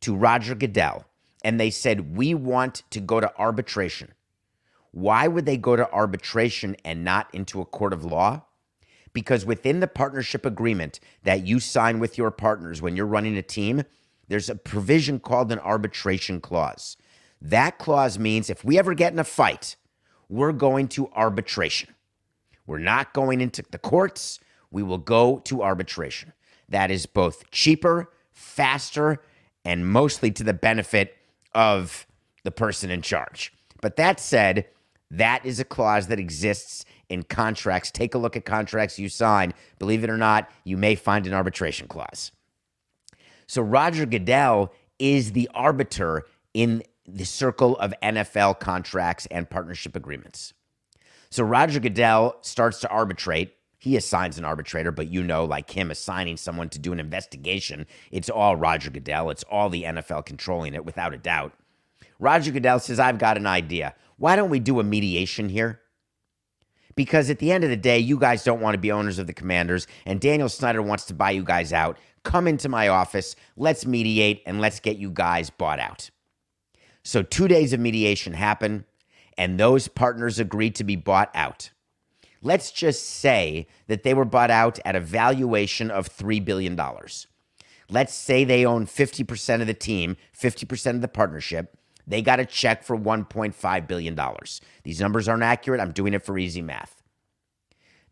to 0.00 0.14
Roger 0.14 0.54
Goodell 0.54 1.04
and 1.44 1.58
they 1.58 1.70
said, 1.70 2.16
We 2.16 2.34
want 2.34 2.82
to 2.90 3.00
go 3.00 3.20
to 3.20 3.32
arbitration. 3.38 4.12
Why 4.92 5.28
would 5.28 5.46
they 5.46 5.56
go 5.56 5.76
to 5.76 5.90
arbitration 5.92 6.76
and 6.84 7.04
not 7.04 7.32
into 7.32 7.60
a 7.60 7.64
court 7.64 7.92
of 7.92 8.04
law? 8.04 8.42
Because 9.12 9.46
within 9.46 9.80
the 9.80 9.86
partnership 9.86 10.44
agreement 10.44 11.00
that 11.22 11.46
you 11.46 11.60
sign 11.60 11.98
with 11.98 12.18
your 12.18 12.30
partners 12.30 12.82
when 12.82 12.96
you're 12.96 13.06
running 13.06 13.36
a 13.36 13.42
team, 13.42 13.84
there's 14.28 14.48
a 14.48 14.54
provision 14.54 15.18
called 15.20 15.50
an 15.50 15.58
arbitration 15.60 16.40
clause. 16.40 16.96
That 17.40 17.78
clause 17.78 18.18
means 18.18 18.50
if 18.50 18.64
we 18.64 18.78
ever 18.78 18.94
get 18.94 19.12
in 19.12 19.18
a 19.18 19.24
fight, 19.24 19.76
we're 20.28 20.52
going 20.52 20.88
to 20.88 21.10
arbitration. 21.12 21.94
We're 22.66 22.78
not 22.78 23.12
going 23.12 23.40
into 23.40 23.64
the 23.68 23.78
courts. 23.78 24.38
We 24.70 24.82
will 24.82 24.98
go 24.98 25.38
to 25.40 25.62
arbitration. 25.62 26.32
That 26.70 26.90
is 26.90 27.06
both 27.06 27.50
cheaper, 27.50 28.10
faster, 28.32 29.22
and 29.64 29.88
mostly 29.88 30.30
to 30.32 30.44
the 30.44 30.54
benefit 30.54 31.16
of 31.54 32.06
the 32.44 32.50
person 32.50 32.90
in 32.90 33.02
charge. 33.02 33.52
But 33.82 33.96
that 33.96 34.20
said, 34.20 34.66
that 35.10 35.44
is 35.44 35.58
a 35.58 35.64
clause 35.64 36.06
that 36.06 36.20
exists 36.20 36.84
in 37.08 37.24
contracts. 37.24 37.90
Take 37.90 38.14
a 38.14 38.18
look 38.18 38.36
at 38.36 38.44
contracts 38.44 38.98
you 38.98 39.08
sign. 39.08 39.52
Believe 39.78 40.04
it 40.04 40.10
or 40.10 40.16
not, 40.16 40.48
you 40.64 40.76
may 40.76 40.94
find 40.94 41.26
an 41.26 41.34
arbitration 41.34 41.88
clause. 41.88 42.30
So 43.46 43.62
Roger 43.62 44.06
Goodell 44.06 44.72
is 44.98 45.32
the 45.32 45.50
arbiter 45.52 46.24
in 46.54 46.84
the 47.06 47.24
circle 47.24 47.76
of 47.78 47.92
NFL 48.02 48.60
contracts 48.60 49.26
and 49.30 49.50
partnership 49.50 49.96
agreements. 49.96 50.54
So 51.30 51.42
Roger 51.42 51.80
Goodell 51.80 52.36
starts 52.42 52.80
to 52.80 52.88
arbitrate. 52.88 53.56
He 53.80 53.96
assigns 53.96 54.36
an 54.36 54.44
arbitrator, 54.44 54.92
but 54.92 55.08
you 55.08 55.22
know, 55.22 55.46
like 55.46 55.70
him 55.70 55.90
assigning 55.90 56.36
someone 56.36 56.68
to 56.68 56.78
do 56.78 56.92
an 56.92 57.00
investigation, 57.00 57.86
it's 58.10 58.28
all 58.28 58.54
Roger 58.54 58.90
Goodell. 58.90 59.30
It's 59.30 59.42
all 59.44 59.70
the 59.70 59.84
NFL 59.84 60.26
controlling 60.26 60.74
it 60.74 60.84
without 60.84 61.14
a 61.14 61.18
doubt. 61.18 61.54
Roger 62.18 62.52
Goodell 62.52 62.78
says, 62.78 63.00
I've 63.00 63.18
got 63.18 63.38
an 63.38 63.46
idea. 63.46 63.94
Why 64.18 64.36
don't 64.36 64.50
we 64.50 64.60
do 64.60 64.80
a 64.80 64.84
mediation 64.84 65.48
here? 65.48 65.80
Because 66.94 67.30
at 67.30 67.38
the 67.38 67.50
end 67.50 67.64
of 67.64 67.70
the 67.70 67.76
day, 67.76 67.98
you 67.98 68.18
guys 68.18 68.44
don't 68.44 68.60
want 68.60 68.74
to 68.74 68.78
be 68.78 68.92
owners 68.92 69.18
of 69.18 69.26
the 69.26 69.32
commanders, 69.32 69.86
and 70.04 70.20
Daniel 70.20 70.50
Snyder 70.50 70.82
wants 70.82 71.06
to 71.06 71.14
buy 71.14 71.30
you 71.30 71.42
guys 71.42 71.72
out. 71.72 71.96
Come 72.22 72.46
into 72.46 72.68
my 72.68 72.88
office, 72.88 73.34
let's 73.56 73.86
mediate, 73.86 74.42
and 74.44 74.60
let's 74.60 74.78
get 74.78 74.98
you 74.98 75.10
guys 75.10 75.48
bought 75.48 75.80
out. 75.80 76.10
So, 77.02 77.22
two 77.22 77.48
days 77.48 77.72
of 77.72 77.80
mediation 77.80 78.34
happen, 78.34 78.84
and 79.38 79.58
those 79.58 79.88
partners 79.88 80.38
agreed 80.38 80.74
to 80.74 80.84
be 80.84 80.96
bought 80.96 81.30
out. 81.34 81.70
Let's 82.42 82.70
just 82.70 83.04
say 83.06 83.66
that 83.86 84.02
they 84.02 84.14
were 84.14 84.24
bought 84.24 84.50
out 84.50 84.78
at 84.84 84.96
a 84.96 85.00
valuation 85.00 85.90
of 85.90 86.08
$3 86.08 86.42
billion. 86.44 86.78
Let's 87.90 88.14
say 88.14 88.44
they 88.44 88.64
own 88.64 88.86
50% 88.86 89.60
of 89.60 89.66
the 89.66 89.74
team, 89.74 90.16
50% 90.38 90.90
of 90.94 91.00
the 91.00 91.08
partnership. 91.08 91.76
They 92.06 92.22
got 92.22 92.40
a 92.40 92.46
check 92.46 92.82
for 92.82 92.96
$1.5 92.96 93.86
billion. 93.86 94.18
These 94.84 95.00
numbers 95.00 95.28
aren't 95.28 95.42
accurate. 95.42 95.80
I'm 95.80 95.92
doing 95.92 96.14
it 96.14 96.24
for 96.24 96.38
easy 96.38 96.62
math. 96.62 97.02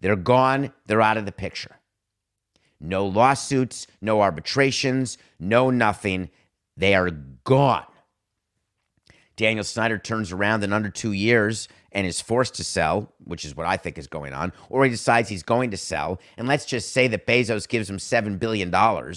They're 0.01 0.17
gone. 0.17 0.73
They're 0.87 1.03
out 1.03 1.17
of 1.17 1.25
the 1.25 1.33
picture. 1.33 1.77
No 2.81 3.07
lawsuits, 3.07 3.87
no 4.01 4.21
arbitrations, 4.21 5.19
no 5.41 5.71
nothing. 5.71 6.31
They 6.77 6.95
are 6.95 7.11
gone. 7.11 7.87
Daniel 9.39 9.63
Snyder 9.63 9.99
turns 9.99 10.33
around 10.33 10.65
in 10.65 10.73
under 10.73 10.91
two 10.91 11.13
years 11.13 11.69
and 11.93 12.07
is 12.07 12.21
forced 12.21 12.57
to 12.57 12.65
sell, 12.65 13.13
which 13.23 13.45
is 13.45 13.55
what 13.55 13.69
I 13.69 13.77
think 13.77 13.97
is 13.97 14.09
going 14.09 14.33
on, 14.33 14.53
or 14.69 14.85
he 14.85 14.91
decides 14.91 15.29
he's 15.29 15.45
going 15.45 15.71
to 15.71 15.77
sell. 15.77 16.19
And 16.37 16.49
let's 16.49 16.67
just 16.67 16.93
say 16.93 17.07
that 17.07 17.25
Bezos 17.25 17.69
gives 17.69 17.89
him 17.89 17.99
$7 17.99 18.41
billion. 18.41 18.75
All 18.75 19.15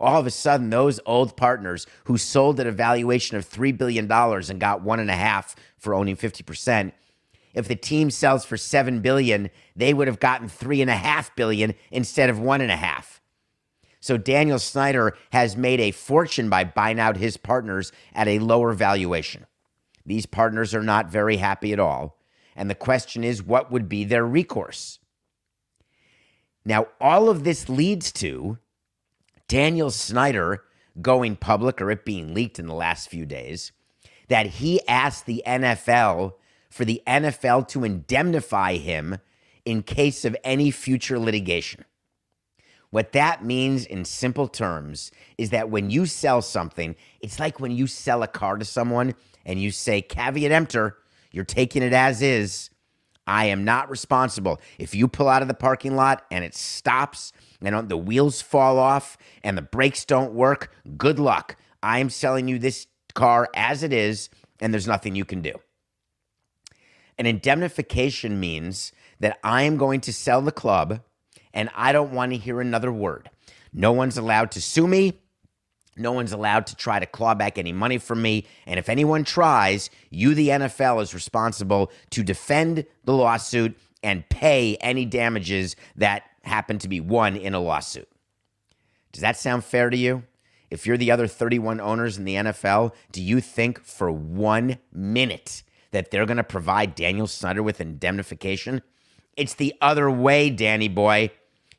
of 0.00 0.26
a 0.26 0.30
sudden, 0.30 0.70
those 0.70 0.98
old 1.04 1.36
partners 1.36 1.86
who 2.04 2.16
sold 2.16 2.58
at 2.58 2.66
a 2.66 2.72
valuation 2.72 3.36
of 3.36 3.48
$3 3.48 3.76
billion 3.76 4.10
and 4.10 4.60
got 4.60 4.82
one 4.82 4.98
and 4.98 5.10
a 5.10 5.14
half 5.14 5.54
for 5.76 5.94
owning 5.94 6.16
50%, 6.16 6.92
if 7.52 7.68
the 7.68 7.76
team 7.76 8.10
sells 8.10 8.46
for 8.46 8.56
7 8.56 9.00
billion, 9.00 9.50
they 9.76 9.92
would 9.92 10.08
have 10.08 10.20
gotten 10.20 10.48
three 10.48 10.80
and 10.80 10.90
a 10.90 10.96
half 10.96 11.36
billion 11.36 11.74
instead 11.90 12.30
of 12.30 12.40
one 12.40 12.62
and 12.62 12.72
a 12.72 12.76
half. 12.76 13.20
So 14.04 14.18
Daniel 14.18 14.58
Snyder 14.58 15.16
has 15.32 15.56
made 15.56 15.80
a 15.80 15.90
fortune 15.90 16.50
by 16.50 16.64
buying 16.64 17.00
out 17.00 17.16
his 17.16 17.38
partners 17.38 17.90
at 18.12 18.28
a 18.28 18.38
lower 18.38 18.74
valuation. 18.74 19.46
These 20.04 20.26
partners 20.26 20.74
are 20.74 20.82
not 20.82 21.10
very 21.10 21.38
happy 21.38 21.72
at 21.72 21.80
all. 21.80 22.18
And 22.54 22.68
the 22.68 22.74
question 22.74 23.24
is, 23.24 23.42
what 23.42 23.72
would 23.72 23.88
be 23.88 24.04
their 24.04 24.26
recourse? 24.26 24.98
Now, 26.66 26.88
all 27.00 27.30
of 27.30 27.44
this 27.44 27.70
leads 27.70 28.12
to 28.12 28.58
Daniel 29.48 29.90
Snyder 29.90 30.64
going 31.00 31.34
public 31.34 31.80
or 31.80 31.90
it 31.90 32.04
being 32.04 32.34
leaked 32.34 32.58
in 32.58 32.66
the 32.66 32.74
last 32.74 33.08
few 33.08 33.24
days 33.24 33.72
that 34.28 34.46
he 34.46 34.86
asked 34.86 35.24
the 35.24 35.42
NFL 35.46 36.34
for 36.68 36.84
the 36.84 37.02
NFL 37.06 37.68
to 37.68 37.84
indemnify 37.84 38.74
him 38.74 39.16
in 39.64 39.82
case 39.82 40.26
of 40.26 40.36
any 40.44 40.70
future 40.70 41.18
litigation. 41.18 41.86
What 42.94 43.10
that 43.10 43.44
means 43.44 43.86
in 43.86 44.04
simple 44.04 44.46
terms 44.46 45.10
is 45.36 45.50
that 45.50 45.68
when 45.68 45.90
you 45.90 46.06
sell 46.06 46.40
something, 46.40 46.94
it's 47.18 47.40
like 47.40 47.58
when 47.58 47.72
you 47.72 47.88
sell 47.88 48.22
a 48.22 48.28
car 48.28 48.56
to 48.56 48.64
someone 48.64 49.16
and 49.44 49.60
you 49.60 49.72
say, 49.72 50.00
caveat 50.00 50.52
emptor, 50.52 50.98
you're 51.32 51.42
taking 51.42 51.82
it 51.82 51.92
as 51.92 52.22
is. 52.22 52.70
I 53.26 53.46
am 53.46 53.64
not 53.64 53.90
responsible. 53.90 54.60
If 54.78 54.94
you 54.94 55.08
pull 55.08 55.28
out 55.28 55.42
of 55.42 55.48
the 55.48 55.54
parking 55.54 55.96
lot 55.96 56.24
and 56.30 56.44
it 56.44 56.54
stops 56.54 57.32
and 57.60 57.88
the 57.88 57.96
wheels 57.96 58.40
fall 58.40 58.78
off 58.78 59.18
and 59.42 59.58
the 59.58 59.62
brakes 59.62 60.04
don't 60.04 60.32
work, 60.32 60.72
good 60.96 61.18
luck. 61.18 61.56
I 61.82 61.98
am 61.98 62.10
selling 62.10 62.46
you 62.46 62.60
this 62.60 62.86
car 63.12 63.48
as 63.56 63.82
it 63.82 63.92
is, 63.92 64.30
and 64.60 64.72
there's 64.72 64.86
nothing 64.86 65.16
you 65.16 65.24
can 65.24 65.42
do. 65.42 65.54
An 67.18 67.26
indemnification 67.26 68.38
means 68.38 68.92
that 69.18 69.40
I 69.42 69.62
am 69.62 69.78
going 69.78 70.00
to 70.02 70.12
sell 70.12 70.42
the 70.42 70.52
club 70.52 71.00
and 71.54 71.70
I 71.74 71.92
don't 71.92 72.12
want 72.12 72.32
to 72.32 72.38
hear 72.38 72.60
another 72.60 72.92
word. 72.92 73.30
No 73.72 73.92
one's 73.92 74.18
allowed 74.18 74.50
to 74.52 74.60
sue 74.60 74.86
me. 74.86 75.20
No 75.96 76.10
one's 76.12 76.32
allowed 76.32 76.66
to 76.66 76.76
try 76.76 76.98
to 76.98 77.06
claw 77.06 77.34
back 77.34 77.56
any 77.56 77.72
money 77.72 77.98
from 77.98 78.20
me. 78.20 78.46
And 78.66 78.78
if 78.78 78.88
anyone 78.88 79.24
tries, 79.24 79.90
you, 80.10 80.34
the 80.34 80.48
NFL, 80.48 81.00
is 81.00 81.14
responsible 81.14 81.92
to 82.10 82.24
defend 82.24 82.84
the 83.04 83.14
lawsuit 83.14 83.78
and 84.02 84.28
pay 84.28 84.76
any 84.80 85.04
damages 85.04 85.76
that 85.96 86.24
happen 86.42 86.78
to 86.78 86.88
be 86.88 87.00
won 87.00 87.36
in 87.36 87.54
a 87.54 87.60
lawsuit. 87.60 88.08
Does 89.12 89.22
that 89.22 89.36
sound 89.36 89.64
fair 89.64 89.88
to 89.88 89.96
you? 89.96 90.24
If 90.68 90.86
you're 90.86 90.96
the 90.96 91.12
other 91.12 91.28
31 91.28 91.80
owners 91.80 92.18
in 92.18 92.24
the 92.24 92.34
NFL, 92.34 92.92
do 93.12 93.22
you 93.22 93.40
think 93.40 93.80
for 93.80 94.10
one 94.10 94.78
minute 94.92 95.62
that 95.92 96.10
they're 96.10 96.26
going 96.26 96.38
to 96.38 96.44
provide 96.44 96.96
Daniel 96.96 97.28
Snyder 97.28 97.62
with 97.62 97.80
indemnification? 97.80 98.82
It's 99.36 99.54
the 99.54 99.74
other 99.80 100.10
way, 100.10 100.50
Danny 100.50 100.88
boy 100.88 101.30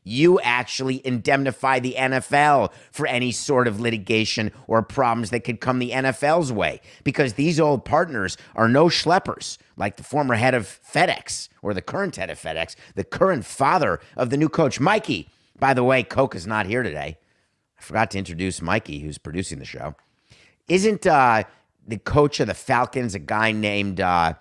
you 0.06 0.40
actually 0.42 1.06
indemnify 1.06 1.80
the 1.80 1.96
NFL 1.98 2.72
for 2.92 3.08
any 3.08 3.34
sort 3.34 3.68
of 3.68 3.82
litigation 3.82 4.52
or 4.68 4.82
problems 4.82 5.32
that 5.32 5.42
could 5.42 5.60
come 5.60 5.80
the 5.80 5.92
NFL's 5.92 6.54
way 6.54 6.80
because 7.04 7.34
these 7.34 7.60
old 7.60 7.84
partners 7.84 8.38
are 8.56 8.70
no 8.70 8.86
schleppers 8.86 9.58
like 9.76 9.98
the 9.98 10.04
former 10.04 10.36
head 10.36 10.54
of 10.54 10.66
FedEx 10.66 11.50
or 11.62 11.74
the 11.74 11.82
current 11.82 12.16
head 12.16 12.30
of 12.30 12.40
FedEx, 12.40 12.76
the 12.94 13.04
current 13.04 13.44
father 13.44 14.00
of 14.16 14.30
the 14.30 14.38
new 14.38 14.48
coach, 14.48 14.80
Mikey. 14.80 15.28
By 15.60 15.74
the 15.74 15.84
way, 15.84 16.04
Coke 16.04 16.36
is 16.36 16.46
not 16.46 16.68
here 16.68 16.84
today. 16.84 17.18
I 17.78 17.82
forgot 17.82 18.12
to 18.12 18.18
introduce 18.18 18.62
Mikey, 18.62 19.00
who's 19.00 19.18
producing 19.18 19.60
the 19.60 19.66
show. 19.66 19.96
Isn't 20.68 21.06
uh, 21.08 21.44
the 21.88 21.98
coach 21.98 22.40
of 22.40 22.48
the 22.48 22.54
Falcons 22.54 23.16
a 23.16 23.20
guy 23.20 23.52
named 23.52 24.00
uh, 24.00 24.34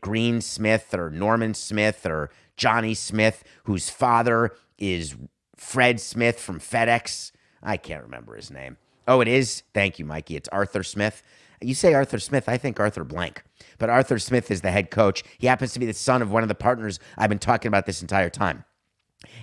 Green 0.00 0.40
Smith 0.40 0.94
or 0.94 1.10
Norman 1.10 1.54
Smith 1.54 2.04
or 2.06 2.30
Johnny 2.56 2.94
Smith, 2.94 3.44
whose 3.64 3.90
father 3.90 4.52
is 4.78 5.16
Fred 5.56 6.00
Smith 6.00 6.40
from 6.40 6.60
FedEx. 6.60 7.32
I 7.62 7.76
can't 7.76 8.02
remember 8.02 8.34
his 8.36 8.50
name. 8.50 8.76
Oh, 9.06 9.20
it 9.20 9.28
is. 9.28 9.62
Thank 9.74 9.98
you, 9.98 10.04
Mikey. 10.04 10.36
It's 10.36 10.48
Arthur 10.48 10.82
Smith. 10.82 11.22
You 11.60 11.74
say 11.74 11.94
Arthur 11.94 12.18
Smith, 12.18 12.48
I 12.48 12.58
think 12.58 12.80
Arthur 12.80 13.04
Blank. 13.04 13.42
But 13.78 13.90
Arthur 13.90 14.18
Smith 14.18 14.50
is 14.50 14.60
the 14.62 14.70
head 14.70 14.90
coach. 14.90 15.22
He 15.38 15.46
happens 15.46 15.72
to 15.72 15.78
be 15.80 15.86
the 15.86 15.92
son 15.92 16.22
of 16.22 16.30
one 16.30 16.42
of 16.42 16.48
the 16.48 16.54
partners 16.54 16.98
I've 17.16 17.28
been 17.28 17.38
talking 17.38 17.68
about 17.68 17.86
this 17.86 18.02
entire 18.02 18.30
time. 18.30 18.64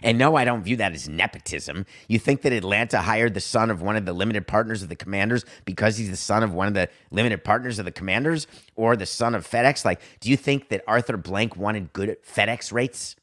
And 0.02 0.18
no, 0.18 0.36
I 0.36 0.46
don't 0.46 0.64
view 0.64 0.76
that 0.78 0.94
as 0.94 1.10
nepotism. 1.10 1.86
You 2.08 2.20
think 2.20 2.42
that 2.42 2.54
Atlanta 2.54 3.02
hired 3.02 3.34
the 3.34 3.40
son 3.40 3.70
of 3.70 3.82
one 3.82 3.96
of 3.96 4.06
the 4.06 4.14
limited 4.14 4.48
partners 4.48 4.84
of 4.84 4.90
the 4.90 4.96
Commanders 4.96 5.46
because 5.66 5.98
he's 5.98 6.10
the 6.10 6.18
son 6.18 6.44
of 6.44 6.54
one 6.54 6.68
of 6.68 6.74
the 6.74 6.90
limited 7.12 7.44
partners 7.44 7.80
of 7.80 7.86
the 7.86 7.92
Commanders 7.92 8.48
or 8.76 8.96
the 8.96 9.06
son 9.06 9.36
of 9.36 9.48
FedEx? 9.48 9.86
Like, 9.86 10.02
do 10.20 10.30
you 10.30 10.38
think 10.38 10.70
that 10.70 10.84
Arthur 10.88 11.18
Blank 11.18 11.56
wanted 11.56 11.94
good 11.94 12.18
FedEx 12.24 12.72
rates? 12.72 13.16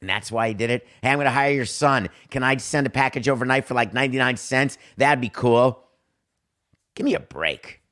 And 0.00 0.08
that's 0.08 0.32
why 0.32 0.48
he 0.48 0.54
did 0.54 0.70
it. 0.70 0.86
Hey, 1.02 1.10
I'm 1.10 1.16
going 1.16 1.26
to 1.26 1.30
hire 1.30 1.52
your 1.52 1.66
son. 1.66 2.08
Can 2.30 2.42
I 2.42 2.56
send 2.56 2.86
a 2.86 2.90
package 2.90 3.28
overnight 3.28 3.66
for 3.66 3.74
like 3.74 3.92
99 3.92 4.36
cents? 4.36 4.78
That'd 4.96 5.20
be 5.20 5.28
cool. 5.28 5.84
Give 6.94 7.04
me 7.04 7.14
a 7.14 7.20
break. 7.20 7.82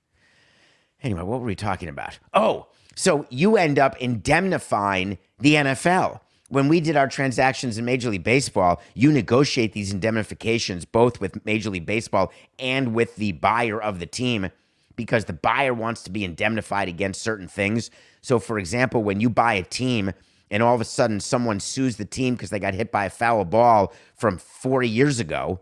Anyway, 1.02 1.22
what 1.22 1.40
were 1.40 1.46
we 1.46 1.54
talking 1.54 1.88
about? 1.88 2.18
Oh, 2.34 2.66
so 2.94 3.26
you 3.30 3.56
end 3.56 3.78
up 3.78 3.96
indemnifying 3.98 5.18
the 5.38 5.54
NFL 5.54 6.20
when 6.48 6.68
we 6.68 6.80
did 6.80 6.96
our 6.96 7.08
transactions 7.08 7.78
in 7.78 7.84
Major 7.84 8.10
League 8.10 8.24
Baseball, 8.24 8.80
you 8.94 9.12
negotiate 9.12 9.74
these 9.74 9.92
indemnifications 9.92 10.84
both 10.84 11.20
with 11.20 11.44
Major 11.44 11.70
League 11.70 11.86
Baseball 11.86 12.32
and 12.58 12.94
with 12.94 13.16
the 13.16 13.32
buyer 13.32 13.80
of 13.80 14.00
the 14.00 14.06
team 14.06 14.50
because 14.96 15.26
the 15.26 15.32
buyer 15.32 15.74
wants 15.74 16.02
to 16.02 16.10
be 16.10 16.24
indemnified 16.24 16.88
against 16.88 17.22
certain 17.22 17.48
things. 17.48 17.90
So, 18.20 18.38
for 18.38 18.58
example, 18.58 19.02
when 19.02 19.20
you 19.20 19.30
buy 19.30 19.54
a 19.54 19.62
team 19.62 20.12
and 20.50 20.62
all 20.62 20.74
of 20.74 20.80
a 20.80 20.86
sudden 20.86 21.20
someone 21.20 21.60
sues 21.60 21.96
the 21.96 22.04
team 22.04 22.34
because 22.34 22.50
they 22.50 22.58
got 22.58 22.74
hit 22.74 22.90
by 22.90 23.04
a 23.04 23.10
foul 23.10 23.44
ball 23.44 23.92
from 24.14 24.38
40 24.38 24.88
years 24.88 25.20
ago, 25.20 25.60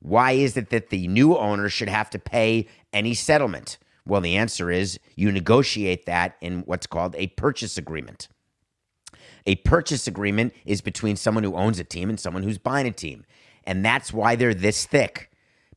why 0.00 0.32
is 0.32 0.56
it 0.56 0.70
that 0.70 0.90
the 0.90 1.08
new 1.08 1.36
owner 1.36 1.68
should 1.68 1.88
have 1.88 2.10
to 2.10 2.18
pay 2.18 2.66
any 2.92 3.14
settlement? 3.14 3.78
Well, 4.04 4.20
the 4.20 4.36
answer 4.36 4.70
is 4.70 4.98
you 5.16 5.30
negotiate 5.30 6.06
that 6.06 6.36
in 6.40 6.60
what's 6.60 6.86
called 6.86 7.14
a 7.16 7.28
purchase 7.28 7.78
agreement. 7.78 8.28
A 9.48 9.54
purchase 9.56 10.06
agreement 10.06 10.52
is 10.66 10.82
between 10.82 11.16
someone 11.16 11.42
who 11.42 11.56
owns 11.56 11.78
a 11.78 11.84
team 11.84 12.10
and 12.10 12.20
someone 12.20 12.42
who's 12.42 12.58
buying 12.58 12.86
a 12.86 12.90
team. 12.90 13.24
And 13.64 13.82
that's 13.82 14.12
why 14.12 14.36
they're 14.36 14.52
this 14.52 14.84
thick 14.84 15.30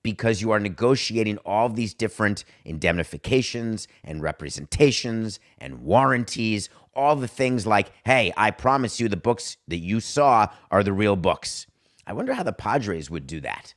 because 0.03 0.41
you 0.41 0.51
are 0.51 0.59
negotiating 0.59 1.37
all 1.45 1.69
these 1.69 1.93
different 1.93 2.43
indemnifications 2.65 3.87
and 4.03 4.21
representations 4.21 5.39
and 5.57 5.83
warranties, 5.83 6.69
all 6.93 7.15
the 7.15 7.29
things 7.29 7.65
like, 7.65 7.93
hey, 8.03 8.33
I 8.35 8.51
promise 8.51 8.99
you 8.99 9.07
the 9.07 9.15
books 9.15 9.55
that 9.69 9.77
you 9.77 10.01
saw 10.01 10.49
are 10.69 10.83
the 10.83 10.91
real 10.91 11.15
books. 11.15 11.65
I 12.05 12.11
wonder 12.11 12.33
how 12.33 12.43
the 12.43 12.51
Padres 12.51 13.09
would 13.09 13.25
do 13.25 13.39
that. 13.39 13.73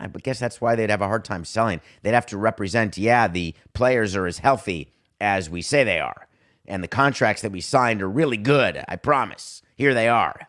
I 0.00 0.06
guess 0.06 0.38
that's 0.38 0.58
why 0.58 0.74
they'd 0.74 0.88
have 0.88 1.02
a 1.02 1.06
hard 1.06 1.26
time 1.26 1.44
selling. 1.44 1.82
They'd 2.02 2.14
have 2.14 2.26
to 2.26 2.38
represent, 2.38 2.96
yeah, 2.96 3.28
the 3.28 3.54
players 3.74 4.16
are 4.16 4.26
as 4.26 4.38
healthy 4.38 4.88
as 5.20 5.50
we 5.50 5.60
say 5.60 5.84
they 5.84 6.00
are. 6.00 6.28
And 6.66 6.82
the 6.82 6.88
contracts 6.88 7.42
that 7.42 7.52
we 7.52 7.60
signed 7.60 8.02
are 8.02 8.08
really 8.08 8.36
good, 8.36 8.82
I 8.88 8.96
promise. 8.96 9.62
Here 9.76 9.94
they 9.94 10.08
are. 10.08 10.48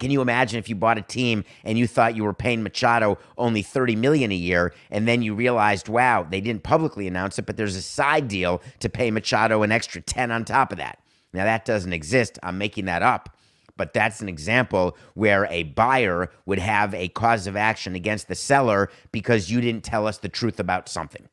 Can 0.00 0.10
you 0.10 0.22
imagine 0.22 0.58
if 0.58 0.68
you 0.68 0.74
bought 0.74 0.96
a 0.96 1.02
team 1.02 1.44
and 1.62 1.78
you 1.78 1.86
thought 1.86 2.16
you 2.16 2.24
were 2.24 2.32
paying 2.32 2.62
Machado 2.62 3.18
only 3.36 3.60
30 3.60 3.96
million 3.96 4.32
a 4.32 4.36
year 4.36 4.72
and 4.90 5.06
then 5.06 5.20
you 5.22 5.34
realized, 5.34 5.88
wow, 5.88 6.22
they 6.22 6.40
didn't 6.40 6.62
publicly 6.62 7.06
announce 7.06 7.38
it, 7.38 7.44
but 7.44 7.58
there's 7.58 7.76
a 7.76 7.82
side 7.82 8.26
deal 8.26 8.62
to 8.78 8.88
pay 8.88 9.10
Machado 9.10 9.62
an 9.62 9.70
extra 9.70 10.00
10 10.00 10.30
on 10.30 10.44
top 10.44 10.72
of 10.72 10.78
that. 10.78 11.00
Now 11.34 11.44
that 11.44 11.66
doesn't 11.66 11.92
exist. 11.92 12.38
I'm 12.42 12.56
making 12.56 12.86
that 12.86 13.02
up. 13.02 13.36
But 13.76 13.92
that's 13.92 14.20
an 14.20 14.28
example 14.28 14.96
where 15.14 15.46
a 15.46 15.62
buyer 15.64 16.30
would 16.44 16.58
have 16.58 16.94
a 16.94 17.08
cause 17.08 17.46
of 17.46 17.56
action 17.56 17.94
against 17.94 18.28
the 18.28 18.34
seller 18.34 18.90
because 19.12 19.50
you 19.50 19.60
didn't 19.60 19.84
tell 19.84 20.06
us 20.06 20.18
the 20.18 20.28
truth 20.28 20.60
about 20.60 20.88
something. 20.88 21.28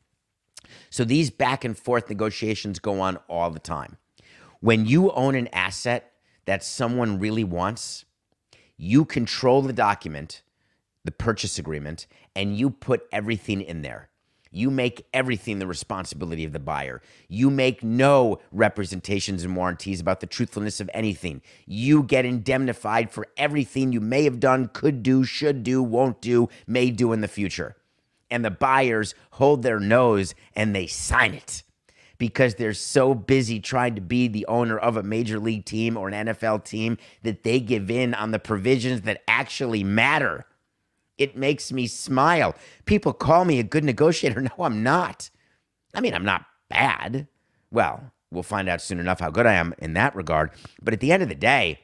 So 0.89 1.03
these 1.03 1.29
back 1.29 1.63
and 1.63 1.77
forth 1.77 2.09
negotiations 2.09 2.79
go 2.79 2.99
on 3.01 3.17
all 3.27 3.49
the 3.49 3.59
time. 3.59 3.97
When 4.59 4.85
you 4.85 5.11
own 5.11 5.35
an 5.35 5.47
asset 5.49 6.13
that 6.45 6.63
someone 6.63 7.19
really 7.19 7.43
wants, 7.43 8.05
you 8.75 9.05
control 9.05 9.61
the 9.61 9.73
document, 9.73 10.41
the 11.03 11.11
purchase 11.11 11.59
agreement, 11.59 12.07
and 12.35 12.57
you 12.57 12.69
put 12.69 13.07
everything 13.11 13.61
in 13.61 13.81
there. 13.81 14.09
You 14.49 14.71
make 14.71 15.05
everything 15.13 15.59
the 15.59 15.67
responsibility 15.67 16.43
of 16.43 16.53
the 16.53 16.59
buyer. 16.59 17.01
You 17.27 17.51
make 17.51 17.83
no 17.83 18.39
representations 18.51 19.43
and 19.43 19.55
warranties 19.55 19.99
about 19.99 20.21
the 20.21 20.25
truthfulness 20.25 20.79
of 20.79 20.89
anything. 20.93 21.41
You 21.65 22.01
get 22.01 22.25
indemnified 22.25 23.11
for 23.11 23.27
everything 23.35 23.91
you 23.91 24.01
may 24.01 24.23
have 24.23 24.39
done, 24.39 24.69
could 24.73 25.03
do, 25.03 25.23
should 25.23 25.63
do, 25.63 25.83
won't 25.83 26.21
do, 26.21 26.49
may 26.65 26.89
do 26.89 27.13
in 27.13 27.21
the 27.21 27.27
future. 27.27 27.75
And 28.31 28.43
the 28.43 28.49
buyers 28.49 29.13
hold 29.31 29.61
their 29.61 29.79
nose 29.79 30.33
and 30.55 30.73
they 30.73 30.87
sign 30.87 31.33
it 31.33 31.63
because 32.17 32.55
they're 32.55 32.73
so 32.73 33.13
busy 33.13 33.59
trying 33.59 33.95
to 33.95 34.01
be 34.01 34.27
the 34.27 34.45
owner 34.47 34.77
of 34.77 34.97
a 34.97 35.03
major 35.03 35.39
league 35.39 35.65
team 35.65 35.97
or 35.97 36.07
an 36.07 36.27
NFL 36.27 36.63
team 36.63 36.97
that 37.23 37.43
they 37.43 37.59
give 37.59 37.91
in 37.91 38.13
on 38.13 38.31
the 38.31 38.39
provisions 38.39 39.01
that 39.01 39.23
actually 39.27 39.83
matter. 39.83 40.45
It 41.17 41.37
makes 41.37 41.71
me 41.71 41.87
smile. 41.87 42.55
People 42.85 43.13
call 43.13 43.45
me 43.45 43.59
a 43.59 43.63
good 43.63 43.83
negotiator. 43.83 44.41
No, 44.57 44.63
I'm 44.63 44.83
not. 44.83 45.29
I 45.93 46.01
mean, 46.01 46.13
I'm 46.13 46.25
not 46.25 46.45
bad. 46.69 47.27
Well, 47.71 48.11
we'll 48.31 48.43
find 48.43 48.69
out 48.69 48.81
soon 48.81 48.99
enough 48.99 49.19
how 49.19 49.29
good 49.29 49.45
I 49.45 49.53
am 49.53 49.73
in 49.79 49.93
that 49.93 50.15
regard. 50.15 50.51
But 50.81 50.93
at 50.93 50.99
the 50.99 51.11
end 51.11 51.23
of 51.23 51.29
the 51.29 51.35
day, 51.35 51.79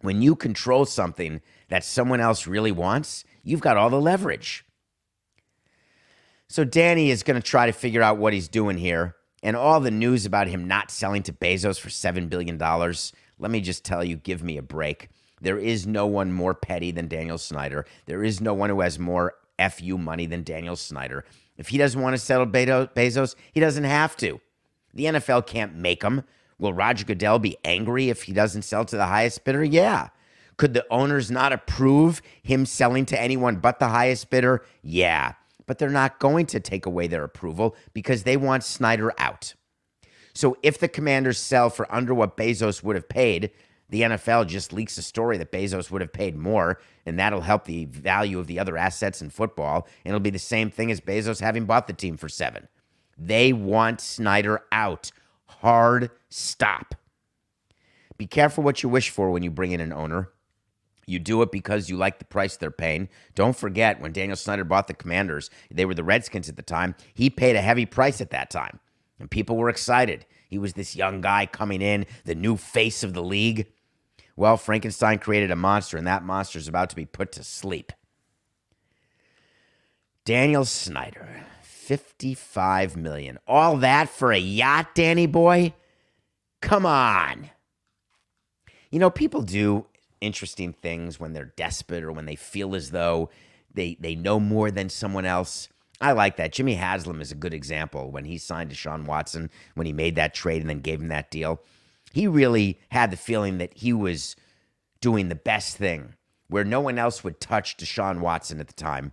when 0.00 0.22
you 0.22 0.34
control 0.36 0.84
something 0.84 1.40
that 1.68 1.84
someone 1.84 2.20
else 2.20 2.46
really 2.46 2.72
wants, 2.72 3.24
you've 3.42 3.60
got 3.60 3.76
all 3.76 3.90
the 3.90 4.00
leverage. 4.00 4.64
So 6.48 6.64
Danny 6.64 7.10
is 7.10 7.22
going 7.22 7.40
to 7.40 7.46
try 7.46 7.66
to 7.66 7.72
figure 7.72 8.02
out 8.02 8.18
what 8.18 8.32
he's 8.32 8.48
doing 8.48 8.76
here 8.76 9.14
and 9.44 9.56
all 9.56 9.78
the 9.78 9.90
news 9.90 10.24
about 10.24 10.48
him 10.48 10.66
not 10.66 10.90
selling 10.90 11.22
to 11.24 11.32
Bezos 11.32 11.78
for 11.78 11.90
$7 11.90 12.30
billion, 12.30 12.58
let 13.38 13.50
me 13.50 13.60
just 13.60 13.84
tell 13.84 14.02
you, 14.02 14.16
give 14.16 14.42
me 14.42 14.56
a 14.56 14.62
break. 14.62 15.10
There 15.42 15.58
is 15.58 15.86
no 15.86 16.06
one 16.06 16.32
more 16.32 16.54
petty 16.54 16.90
than 16.90 17.08
Daniel 17.08 17.36
Snyder. 17.36 17.84
There 18.06 18.24
is 18.24 18.40
no 18.40 18.54
one 18.54 18.70
who 18.70 18.80
has 18.80 18.98
more 18.98 19.34
FU 19.70 19.98
money 19.98 20.24
than 20.24 20.44
Daniel 20.44 20.76
Snyder. 20.76 21.26
If 21.58 21.68
he 21.68 21.76
doesn't 21.76 22.00
want 22.00 22.14
to 22.14 22.18
settle 22.18 22.46
Bezos, 22.46 23.34
he 23.52 23.60
doesn't 23.60 23.84
have 23.84 24.16
to. 24.16 24.40
The 24.94 25.04
NFL 25.04 25.46
can't 25.46 25.74
make 25.74 26.02
him. 26.02 26.24
Will 26.58 26.72
Roger 26.72 27.04
Goodell 27.04 27.38
be 27.38 27.58
angry 27.64 28.08
if 28.08 28.22
he 28.22 28.32
doesn't 28.32 28.62
sell 28.62 28.86
to 28.86 28.96
the 28.96 29.06
highest 29.06 29.44
bidder? 29.44 29.62
Yeah. 29.62 30.08
Could 30.56 30.72
the 30.72 30.86
owners 30.90 31.30
not 31.30 31.52
approve 31.52 32.22
him 32.42 32.64
selling 32.64 33.04
to 33.06 33.20
anyone 33.20 33.56
but 33.56 33.78
the 33.78 33.88
highest 33.88 34.30
bidder? 34.30 34.64
Yeah 34.82 35.34
but 35.66 35.78
they're 35.78 35.90
not 35.90 36.18
going 36.18 36.46
to 36.46 36.60
take 36.60 36.86
away 36.86 37.06
their 37.06 37.24
approval 37.24 37.76
because 37.92 38.22
they 38.22 38.36
want 38.36 38.64
Snyder 38.64 39.12
out. 39.18 39.54
So 40.34 40.56
if 40.62 40.78
the 40.78 40.88
commanders 40.88 41.38
sell 41.38 41.70
for 41.70 41.92
under 41.94 42.12
what 42.12 42.36
Bezos 42.36 42.82
would 42.82 42.96
have 42.96 43.08
paid, 43.08 43.50
the 43.88 44.02
NFL 44.02 44.48
just 44.48 44.72
leaks 44.72 44.98
a 44.98 45.02
story 45.02 45.38
that 45.38 45.52
Bezos 45.52 45.90
would 45.90 46.00
have 46.00 46.12
paid 46.12 46.36
more, 46.36 46.80
and 47.06 47.18
that'll 47.18 47.42
help 47.42 47.64
the 47.64 47.84
value 47.84 48.38
of 48.38 48.46
the 48.46 48.58
other 48.58 48.76
assets 48.76 49.22
in 49.22 49.30
football. 49.30 49.86
And 50.04 50.10
it'll 50.10 50.20
be 50.20 50.30
the 50.30 50.38
same 50.38 50.70
thing 50.70 50.90
as 50.90 51.00
Bezos 51.00 51.40
having 51.40 51.66
bought 51.66 51.86
the 51.86 51.92
team 51.92 52.16
for 52.16 52.28
seven. 52.28 52.68
They 53.16 53.52
want 53.52 54.00
Snyder 54.00 54.62
out. 54.72 55.12
Hard 55.46 56.10
stop. 56.28 56.94
Be 58.16 58.26
careful 58.26 58.64
what 58.64 58.82
you 58.82 58.88
wish 58.88 59.10
for 59.10 59.30
when 59.30 59.42
you 59.42 59.50
bring 59.50 59.72
in 59.72 59.80
an 59.80 59.92
owner. 59.92 60.30
You 61.06 61.18
do 61.18 61.42
it 61.42 61.52
because 61.52 61.88
you 61.90 61.96
like 61.96 62.18
the 62.18 62.24
price 62.24 62.56
they're 62.56 62.70
paying. 62.70 63.08
Don't 63.34 63.56
forget 63.56 64.00
when 64.00 64.12
Daniel 64.12 64.36
Snyder 64.36 64.64
bought 64.64 64.88
the 64.88 64.94
Commanders, 64.94 65.50
they 65.70 65.84
were 65.84 65.94
the 65.94 66.04
Redskins 66.04 66.48
at 66.48 66.56
the 66.56 66.62
time. 66.62 66.94
He 67.12 67.30
paid 67.30 67.56
a 67.56 67.62
heavy 67.62 67.86
price 67.86 68.20
at 68.20 68.30
that 68.30 68.50
time, 68.50 68.80
and 69.18 69.30
people 69.30 69.56
were 69.56 69.68
excited. 69.68 70.26
He 70.48 70.58
was 70.58 70.74
this 70.74 70.96
young 70.96 71.20
guy 71.20 71.46
coming 71.46 71.82
in, 71.82 72.06
the 72.24 72.34
new 72.34 72.56
face 72.56 73.02
of 73.02 73.14
the 73.14 73.22
league. 73.22 73.66
Well, 74.36 74.56
Frankenstein 74.56 75.18
created 75.18 75.50
a 75.50 75.56
monster, 75.56 75.96
and 75.96 76.06
that 76.06 76.24
monster 76.24 76.58
is 76.58 76.68
about 76.68 76.90
to 76.90 76.96
be 76.96 77.06
put 77.06 77.32
to 77.32 77.44
sleep. 77.44 77.92
Daniel 80.24 80.64
Snyder, 80.64 81.44
55 81.62 82.96
million. 82.96 83.38
All 83.46 83.76
that 83.76 84.08
for 84.08 84.32
a 84.32 84.38
yacht, 84.38 84.94
Danny 84.94 85.26
boy? 85.26 85.74
Come 86.60 86.86
on. 86.86 87.50
You 88.90 88.98
know, 88.98 89.10
people 89.10 89.42
do 89.42 89.86
interesting 90.24 90.72
things 90.72 91.20
when 91.20 91.32
they're 91.32 91.52
desperate 91.56 92.02
or 92.04 92.12
when 92.12 92.26
they 92.26 92.36
feel 92.36 92.74
as 92.74 92.90
though 92.90 93.30
they 93.72 93.96
they 94.00 94.14
know 94.14 94.40
more 94.40 94.70
than 94.70 94.88
someone 94.88 95.26
else. 95.26 95.68
I 96.00 96.12
like 96.12 96.36
that. 96.36 96.52
Jimmy 96.52 96.74
Haslam 96.74 97.20
is 97.20 97.30
a 97.30 97.36
good 97.36 97.54
example 97.54 98.10
when 98.10 98.24
he 98.24 98.38
signed 98.38 98.70
to 98.70 98.76
Deshaun 98.76 99.04
Watson, 99.04 99.50
when 99.74 99.86
he 99.86 99.92
made 99.92 100.16
that 100.16 100.34
trade 100.34 100.60
and 100.60 100.68
then 100.68 100.80
gave 100.80 101.00
him 101.00 101.08
that 101.08 101.30
deal. 101.30 101.62
He 102.12 102.26
really 102.26 102.80
had 102.90 103.10
the 103.10 103.16
feeling 103.16 103.58
that 103.58 103.74
he 103.74 103.92
was 103.92 104.36
doing 105.00 105.28
the 105.28 105.34
best 105.34 105.76
thing 105.76 106.14
where 106.48 106.64
no 106.64 106.80
one 106.80 106.98
else 106.98 107.24
would 107.24 107.40
touch 107.40 107.76
Deshaun 107.76 108.20
Watson 108.20 108.60
at 108.60 108.68
the 108.68 108.74
time. 108.74 109.12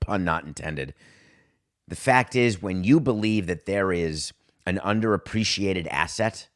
Pun 0.00 0.24
not 0.24 0.44
intended. 0.44 0.94
The 1.88 1.96
fact 1.96 2.36
is, 2.36 2.62
when 2.62 2.84
you 2.84 3.00
believe 3.00 3.46
that 3.46 3.66
there 3.66 3.92
is 3.92 4.32
an 4.64 4.78
underappreciated 4.78 5.86
asset, 5.90 6.48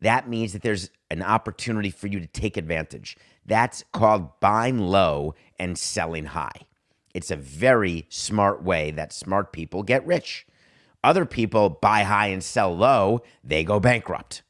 that 0.00 0.28
means 0.28 0.52
that 0.52 0.62
there's 0.62 0.90
an 1.10 1.22
opportunity 1.22 1.90
for 1.90 2.06
you 2.06 2.20
to 2.20 2.26
take 2.26 2.56
advantage. 2.56 3.16
That's 3.44 3.84
called 3.92 4.38
buying 4.40 4.78
low 4.78 5.34
and 5.58 5.78
selling 5.78 6.26
high. 6.26 6.66
It's 7.14 7.30
a 7.30 7.36
very 7.36 8.06
smart 8.08 8.62
way 8.62 8.90
that 8.90 9.12
smart 9.12 9.52
people 9.52 9.82
get 9.82 10.06
rich. 10.06 10.46
Other 11.02 11.24
people 11.24 11.70
buy 11.70 12.02
high 12.02 12.26
and 12.26 12.42
sell 12.42 12.76
low, 12.76 13.22
they 13.44 13.64
go 13.64 13.80
bankrupt. 13.80 14.42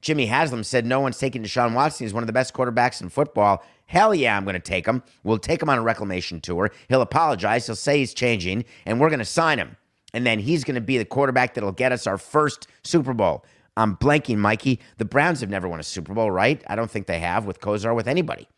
Jimmy 0.00 0.26
Haslam 0.26 0.62
said 0.62 0.86
no 0.86 1.00
one's 1.00 1.18
taking 1.18 1.42
Deshaun 1.42 1.74
Watson. 1.74 2.04
He's 2.04 2.14
one 2.14 2.22
of 2.22 2.28
the 2.28 2.32
best 2.32 2.54
quarterbacks 2.54 3.00
in 3.00 3.08
football. 3.08 3.64
Hell 3.86 4.14
yeah, 4.14 4.36
I'm 4.36 4.44
going 4.44 4.54
to 4.54 4.60
take 4.60 4.86
him. 4.86 5.02
We'll 5.24 5.38
take 5.38 5.60
him 5.60 5.68
on 5.68 5.78
a 5.78 5.82
reclamation 5.82 6.40
tour. 6.40 6.70
He'll 6.88 7.02
apologize. 7.02 7.66
He'll 7.66 7.74
say 7.74 7.98
he's 7.98 8.14
changing, 8.14 8.64
and 8.84 9.00
we're 9.00 9.08
going 9.08 9.18
to 9.18 9.24
sign 9.24 9.58
him. 9.58 9.76
And 10.14 10.24
then 10.24 10.38
he's 10.38 10.64
going 10.64 10.76
to 10.76 10.80
be 10.80 10.96
the 10.96 11.04
quarterback 11.04 11.54
that'll 11.54 11.72
get 11.72 11.92
us 11.92 12.06
our 12.06 12.18
first 12.18 12.68
Super 12.84 13.12
Bowl. 13.12 13.44
I'm 13.76 13.96
blanking, 13.96 14.38
Mikey. 14.38 14.80
The 14.96 15.04
Browns 15.04 15.40
have 15.40 15.50
never 15.50 15.68
won 15.68 15.80
a 15.80 15.84
Super 15.84 16.14
Bowl, 16.14 16.30
right? 16.30 16.62
I 16.66 16.76
don't 16.76 16.90
think 16.90 17.06
they 17.06 17.18
have 17.18 17.44
with 17.44 17.60
Kosar, 17.60 17.94
with 17.94 18.08
anybody. 18.08 18.48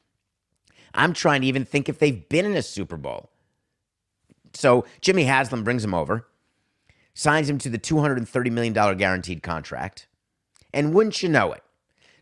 I'm 0.94 1.12
trying 1.12 1.40
to 1.42 1.46
even 1.46 1.64
think 1.64 1.88
if 1.88 1.98
they've 1.98 2.28
been 2.28 2.46
in 2.46 2.56
a 2.56 2.62
Super 2.62 2.96
Bowl. 2.96 3.30
So 4.54 4.84
Jimmy 5.00 5.24
Haslam 5.24 5.64
brings 5.64 5.84
him 5.84 5.94
over, 5.94 6.26
signs 7.14 7.50
him 7.50 7.58
to 7.58 7.68
the 7.68 7.78
$230 7.78 8.50
million 8.52 8.72
guaranteed 8.72 9.42
contract. 9.42 10.06
And 10.72 10.94
wouldn't 10.94 11.22
you 11.22 11.28
know 11.28 11.52
it, 11.52 11.62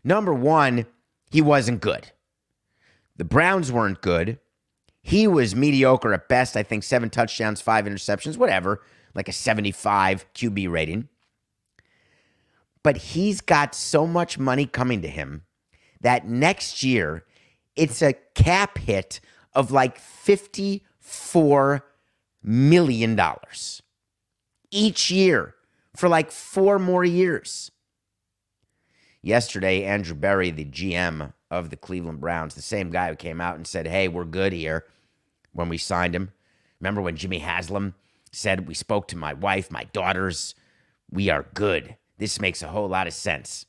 Number 0.07 0.33
one, 0.33 0.85
he 1.29 1.41
wasn't 1.41 1.81
good. 1.81 2.11
The 3.17 3.25
Browns 3.25 3.73
weren't 3.73 4.01
good. 4.01 4.39
He 5.01 5.27
was 5.27 5.53
mediocre 5.53 6.13
at 6.13 6.29
best. 6.29 6.55
I 6.55 6.63
think 6.63 6.83
seven 6.83 7.09
touchdowns, 7.09 7.59
five 7.59 7.83
interceptions, 7.83 8.37
whatever, 8.37 8.81
like 9.13 9.27
a 9.27 9.33
75 9.33 10.25
QB 10.33 10.71
rating. 10.71 11.09
But 12.87 12.95
he's 12.95 13.41
got 13.41 13.75
so 13.75 14.07
much 14.07 14.39
money 14.39 14.65
coming 14.65 15.01
to 15.01 15.09
him 15.09 15.41
that 15.99 16.25
next 16.25 16.83
year 16.83 17.25
it's 17.75 18.01
a 18.01 18.13
cap 18.33 18.77
hit 18.77 19.19
of 19.53 19.71
like 19.71 19.99
$54 19.99 21.81
million 22.41 23.19
each 24.71 25.11
year 25.11 25.55
for 25.97 26.07
like 26.07 26.31
four 26.31 26.79
more 26.79 27.03
years. 27.03 27.71
Yesterday, 29.21 29.83
Andrew 29.83 30.15
Berry, 30.15 30.49
the 30.49 30.63
GM 30.63 31.33
of 31.51 31.69
the 31.69 31.75
Cleveland 31.75 32.21
Browns, 32.21 32.55
the 32.55 32.61
same 32.61 32.89
guy 32.89 33.09
who 33.09 33.17
came 33.17 33.41
out 33.41 33.57
and 33.57 33.67
said, 33.67 33.85
Hey, 33.85 34.07
we're 34.07 34.23
good 34.23 34.53
here 34.53 34.85
when 35.51 35.67
we 35.67 35.77
signed 35.77 36.15
him. 36.15 36.31
Remember 36.79 37.01
when 37.01 37.17
Jimmy 37.17 37.39
Haslam 37.39 37.95
said, 38.31 38.65
We 38.65 38.73
spoke 38.73 39.09
to 39.09 39.17
my 39.17 39.33
wife, 39.33 39.69
my 39.69 39.83
daughters, 39.91 40.55
we 41.11 41.29
are 41.29 41.47
good. 41.53 41.97
This 42.17 42.39
makes 42.39 42.61
a 42.61 42.67
whole 42.67 42.87
lot 42.87 43.07
of 43.07 43.13
sense. 43.13 43.65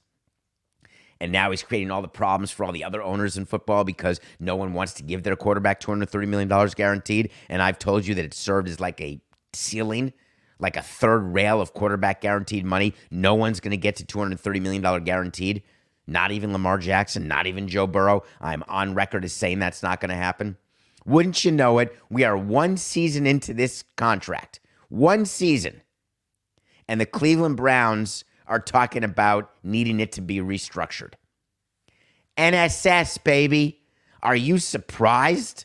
And 1.20 1.32
now 1.32 1.50
he's 1.50 1.62
creating 1.62 1.90
all 1.90 2.02
the 2.02 2.08
problems 2.08 2.50
for 2.50 2.64
all 2.64 2.72
the 2.72 2.84
other 2.84 3.02
owners 3.02 3.36
in 3.36 3.44
football 3.44 3.84
because 3.84 4.20
no 4.38 4.56
one 4.56 4.72
wants 4.72 4.92
to 4.94 5.02
give 5.02 5.22
their 5.22 5.36
quarterback 5.36 5.80
$230 5.80 6.28
million 6.28 6.68
guaranteed. 6.76 7.30
And 7.48 7.60
I've 7.60 7.78
told 7.78 8.06
you 8.06 8.14
that 8.14 8.24
it 8.24 8.34
served 8.34 8.68
as 8.68 8.78
like 8.78 9.00
a 9.00 9.20
ceiling, 9.52 10.12
like 10.60 10.76
a 10.76 10.82
third 10.82 11.34
rail 11.34 11.60
of 11.60 11.74
quarterback 11.74 12.20
guaranteed 12.20 12.64
money. 12.64 12.94
No 13.10 13.34
one's 13.34 13.60
going 13.60 13.72
to 13.72 13.76
get 13.76 13.96
to 13.96 14.04
$230 14.04 14.62
million 14.62 15.04
guaranteed. 15.04 15.62
Not 16.06 16.30
even 16.30 16.52
Lamar 16.52 16.78
Jackson, 16.78 17.28
not 17.28 17.46
even 17.46 17.68
Joe 17.68 17.86
Burrow. 17.86 18.22
I'm 18.40 18.64
on 18.68 18.94
record 18.94 19.24
as 19.24 19.32
saying 19.32 19.58
that's 19.58 19.82
not 19.82 20.00
going 20.00 20.08
to 20.08 20.14
happen. 20.14 20.56
Wouldn't 21.04 21.44
you 21.44 21.52
know 21.52 21.78
it? 21.78 21.96
We 22.10 22.24
are 22.24 22.36
one 22.36 22.76
season 22.76 23.26
into 23.26 23.52
this 23.52 23.84
contract. 23.96 24.60
One 24.88 25.26
season. 25.26 25.82
And 26.86 27.00
the 27.00 27.06
Cleveland 27.06 27.56
Browns 27.56 28.24
are 28.48 28.60
talking 28.60 29.04
about 29.04 29.50
needing 29.62 30.00
it 30.00 30.12
to 30.12 30.20
be 30.20 30.38
restructured. 30.38 31.12
NSS, 32.36 33.22
baby. 33.22 33.80
Are 34.22 34.36
you 34.36 34.58
surprised? 34.58 35.64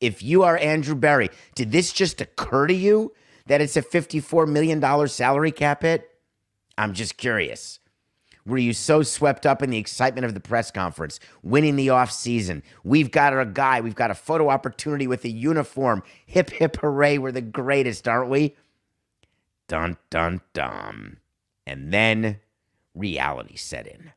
If 0.00 0.22
you 0.22 0.42
are 0.42 0.56
Andrew 0.56 0.94
Berry, 0.94 1.28
did 1.54 1.72
this 1.72 1.92
just 1.92 2.20
occur 2.20 2.66
to 2.66 2.74
you 2.74 3.12
that 3.46 3.60
it's 3.60 3.76
a 3.76 3.82
$54 3.82 4.48
million 4.48 5.08
salary 5.08 5.52
cap 5.52 5.82
hit? 5.82 6.08
I'm 6.78 6.94
just 6.94 7.16
curious. 7.16 7.80
Were 8.46 8.58
you 8.58 8.72
so 8.72 9.02
swept 9.02 9.44
up 9.44 9.62
in 9.62 9.70
the 9.70 9.78
excitement 9.78 10.24
of 10.24 10.32
the 10.32 10.40
press 10.40 10.70
conference, 10.70 11.20
winning 11.42 11.76
the 11.76 11.88
offseason? 11.88 12.62
We've 12.82 13.10
got 13.10 13.34
our 13.34 13.44
guy. 13.44 13.82
We've 13.82 13.94
got 13.94 14.10
a 14.10 14.14
photo 14.14 14.48
opportunity 14.48 15.06
with 15.06 15.24
a 15.24 15.28
uniform. 15.28 16.02
Hip, 16.26 16.50
hip, 16.50 16.76
hooray. 16.76 17.18
We're 17.18 17.32
the 17.32 17.42
greatest, 17.42 18.08
aren't 18.08 18.30
we? 18.30 18.56
Dun, 19.68 19.98
dun, 20.08 20.40
dun. 20.54 21.18
And 21.70 21.92
then 21.92 22.40
reality 22.96 23.54
set 23.54 23.86
in. 23.86 24.10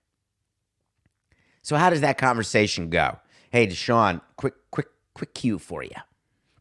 So 1.61 1.75
how 1.75 1.91
does 1.91 2.01
that 2.01 2.17
conversation 2.17 2.89
go? 2.89 3.19
Hey, 3.51 3.67
Deshaun, 3.67 4.21
quick, 4.37 4.55
quick, 4.71 4.87
quick 5.13 5.35
cue 5.35 5.59
for 5.59 5.83
you. 5.83 5.91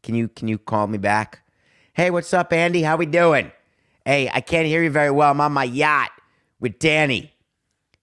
Can 0.03 0.15
you 0.15 0.29
can 0.29 0.49
you 0.49 0.59
call 0.59 0.87
me 0.89 0.99
back? 0.99 1.49
Hey, 1.95 2.11
what's 2.11 2.35
up, 2.35 2.53
Andy? 2.53 2.83
How 2.83 2.97
we 2.97 3.07
doing? 3.07 3.53
Hey, 4.05 4.29
I 4.35 4.43
can't 4.43 4.67
hear 4.67 4.83
you 4.83 4.91
very 4.91 5.11
well. 5.11 5.31
I'm 5.31 5.41
on 5.41 5.53
my 5.53 5.65
yacht 5.65 6.11
with 6.61 6.79
Danny. 6.79 7.33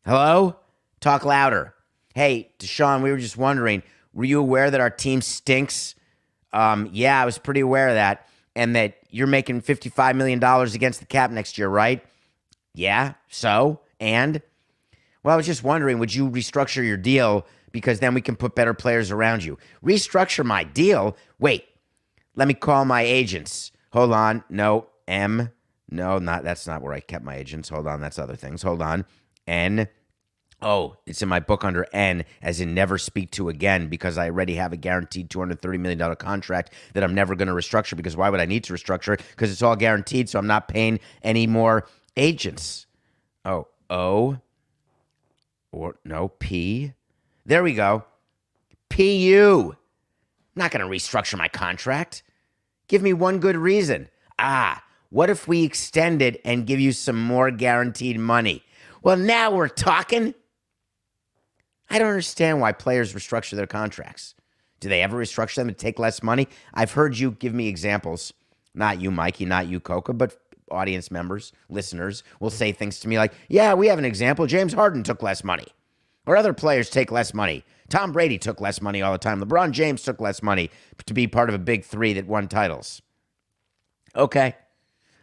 Hello? 0.03 0.55
Talk 0.99 1.23
louder. 1.25 1.75
Hey, 2.15 2.49
Deshaun, 2.57 3.03
we 3.03 3.11
were 3.11 3.19
just 3.19 3.37
wondering, 3.37 3.83
were 4.13 4.25
you 4.25 4.39
aware 4.39 4.71
that 4.71 4.81
our 4.81 4.89
team 4.89 5.21
stinks? 5.21 5.93
Um, 6.53 6.89
yeah, 6.91 7.21
I 7.21 7.25
was 7.25 7.37
pretty 7.37 7.59
aware 7.59 7.89
of 7.89 7.95
that. 7.95 8.27
And 8.55 8.75
that 8.75 8.97
you're 9.11 9.27
making 9.27 9.61
$55 9.61 10.15
million 10.15 10.43
against 10.43 10.99
the 10.99 11.05
cap 11.05 11.29
next 11.29 11.59
year, 11.59 11.69
right? 11.69 12.03
Yeah, 12.73 13.13
so? 13.29 13.81
And? 13.99 14.41
Well, 15.23 15.33
I 15.33 15.37
was 15.37 15.45
just 15.45 15.63
wondering, 15.63 15.99
would 15.99 16.13
you 16.13 16.29
restructure 16.29 16.85
your 16.85 16.97
deal 16.97 17.45
because 17.71 17.99
then 17.99 18.13
we 18.13 18.21
can 18.21 18.35
put 18.35 18.55
better 18.55 18.73
players 18.73 19.11
around 19.11 19.43
you? 19.43 19.57
Restructure 19.83 20.45
my 20.45 20.63
deal? 20.63 21.17
Wait, 21.39 21.65
let 22.35 22.47
me 22.47 22.53
call 22.53 22.85
my 22.85 23.01
agents. 23.01 23.71
Hold 23.91 24.13
on. 24.13 24.43
No, 24.49 24.87
M. 25.07 25.51
No, 25.91 26.19
not 26.19 26.43
that's 26.43 26.67
not 26.67 26.81
where 26.81 26.93
I 26.93 26.99
kept 26.99 27.25
my 27.25 27.35
agents. 27.35 27.69
Hold 27.69 27.87
on, 27.87 27.99
that's 27.99 28.19
other 28.19 28.35
things. 28.35 28.61
Hold 28.61 28.81
on. 28.81 29.05
N. 29.47 29.87
Oh, 30.61 30.97
it's 31.05 31.21
in 31.21 31.29
my 31.29 31.39
book 31.39 31.63
under 31.63 31.87
N, 31.93 32.25
as 32.41 32.59
in 32.59 32.73
never 32.73 32.97
speak 32.97 33.31
to 33.31 33.47
again, 33.47 33.87
because 33.87 34.17
I 34.17 34.29
already 34.29 34.55
have 34.55 34.73
a 34.73 34.77
guaranteed 34.77 35.29
$230 35.29 35.79
million 35.79 36.15
contract 36.17 36.73
that 36.93 37.03
I'm 37.03 37.15
never 37.15 37.33
going 37.33 37.47
to 37.47 37.53
restructure. 37.53 37.95
Because 37.95 38.17
why 38.17 38.29
would 38.29 38.41
I 38.41 38.45
need 38.45 38.65
to 38.65 38.73
restructure? 38.73 39.17
Because 39.17 39.51
it's 39.51 39.61
all 39.61 39.77
guaranteed, 39.77 40.27
so 40.27 40.37
I'm 40.37 40.47
not 40.47 40.67
paying 40.67 40.99
any 41.23 41.47
more 41.47 41.87
agents. 42.19 42.85
Oh, 43.45 43.67
O 43.89 44.37
or 45.71 45.95
no, 46.05 46.27
P. 46.27 46.93
There 47.45 47.63
we 47.63 47.73
go. 47.73 48.03
PU. 48.89 49.75
I'm 49.75 50.59
not 50.59 50.71
going 50.71 50.81
to 50.81 50.87
restructure 50.87 51.37
my 51.37 51.47
contract. 51.47 52.23
Give 52.87 53.01
me 53.01 53.13
one 53.13 53.39
good 53.39 53.55
reason. 53.55 54.09
Ah, 54.37 54.83
what 55.09 55.29
if 55.29 55.47
we 55.47 55.63
extend 55.63 56.21
it 56.21 56.41
and 56.43 56.67
give 56.67 56.79
you 56.79 56.91
some 56.91 57.21
more 57.21 57.49
guaranteed 57.51 58.19
money? 58.19 58.63
Well, 59.01 59.17
now 59.17 59.51
we're 59.51 59.67
talking. 59.69 60.33
I 61.89 61.97
don't 61.97 62.09
understand 62.09 62.59
why 62.61 62.71
players 62.73 63.13
restructure 63.13 63.55
their 63.55 63.67
contracts. 63.67 64.35
Do 64.79 64.89
they 64.89 65.01
ever 65.01 65.17
restructure 65.17 65.55
them 65.55 65.67
to 65.67 65.73
take 65.73 65.99
less 65.99 66.21
money? 66.21 66.47
I've 66.73 66.91
heard 66.91 67.17
you 67.17 67.31
give 67.31 67.53
me 67.53 67.67
examples. 67.67 68.33
Not 68.73 69.01
you, 69.01 69.11
Mikey, 69.11 69.45
not 69.45 69.67
you, 69.67 69.79
Coca, 69.79 70.13
but 70.13 70.37
audience 70.71 71.11
members, 71.11 71.51
listeners 71.69 72.23
will 72.39 72.49
say 72.49 72.71
things 72.71 72.99
to 72.99 73.07
me 73.07 73.17
like, 73.17 73.33
yeah, 73.47 73.73
we 73.73 73.87
have 73.87 73.99
an 73.99 74.05
example. 74.05 74.45
James 74.47 74.73
Harden 74.73 75.03
took 75.03 75.21
less 75.21 75.43
money, 75.43 75.67
or 76.25 76.37
other 76.37 76.53
players 76.53 76.89
take 76.89 77.11
less 77.11 77.33
money. 77.33 77.63
Tom 77.89 78.11
Brady 78.11 78.37
took 78.37 78.61
less 78.61 78.81
money 78.81 79.01
all 79.01 79.11
the 79.11 79.17
time. 79.17 79.41
LeBron 79.41 79.71
James 79.71 80.03
took 80.03 80.21
less 80.21 80.43
money 80.43 80.69
to 81.05 81.13
be 81.13 81.27
part 81.27 81.49
of 81.49 81.55
a 81.55 81.59
big 81.59 81.83
three 81.83 82.13
that 82.13 82.27
won 82.27 82.47
titles. 82.47 83.01
Okay, 84.15 84.55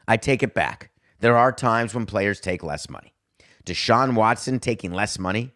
I 0.08 0.16
take 0.16 0.42
it 0.42 0.54
back. 0.54 0.90
There 1.20 1.36
are 1.36 1.52
times 1.52 1.94
when 1.94 2.06
players 2.06 2.40
take 2.40 2.62
less 2.62 2.88
money. 2.88 3.14
Deshaun 3.64 4.14
Watson 4.14 4.60
taking 4.60 4.92
less 4.92 5.18
money 5.18 5.52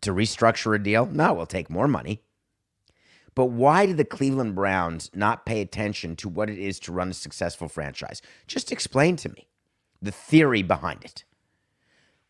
to 0.00 0.12
restructure 0.12 0.74
a 0.74 0.78
deal? 0.78 1.06
No, 1.06 1.32
we'll 1.32 1.46
take 1.46 1.70
more 1.70 1.88
money. 1.88 2.22
But 3.34 3.46
why 3.46 3.86
did 3.86 3.96
the 3.96 4.04
Cleveland 4.04 4.54
Browns 4.54 5.10
not 5.14 5.46
pay 5.46 5.60
attention 5.60 6.16
to 6.16 6.28
what 6.28 6.50
it 6.50 6.58
is 6.58 6.78
to 6.80 6.92
run 6.92 7.10
a 7.10 7.14
successful 7.14 7.68
franchise? 7.68 8.20
Just 8.46 8.70
explain 8.70 9.16
to 9.16 9.30
me 9.30 9.48
the 10.02 10.12
theory 10.12 10.62
behind 10.62 11.04
it. 11.04 11.24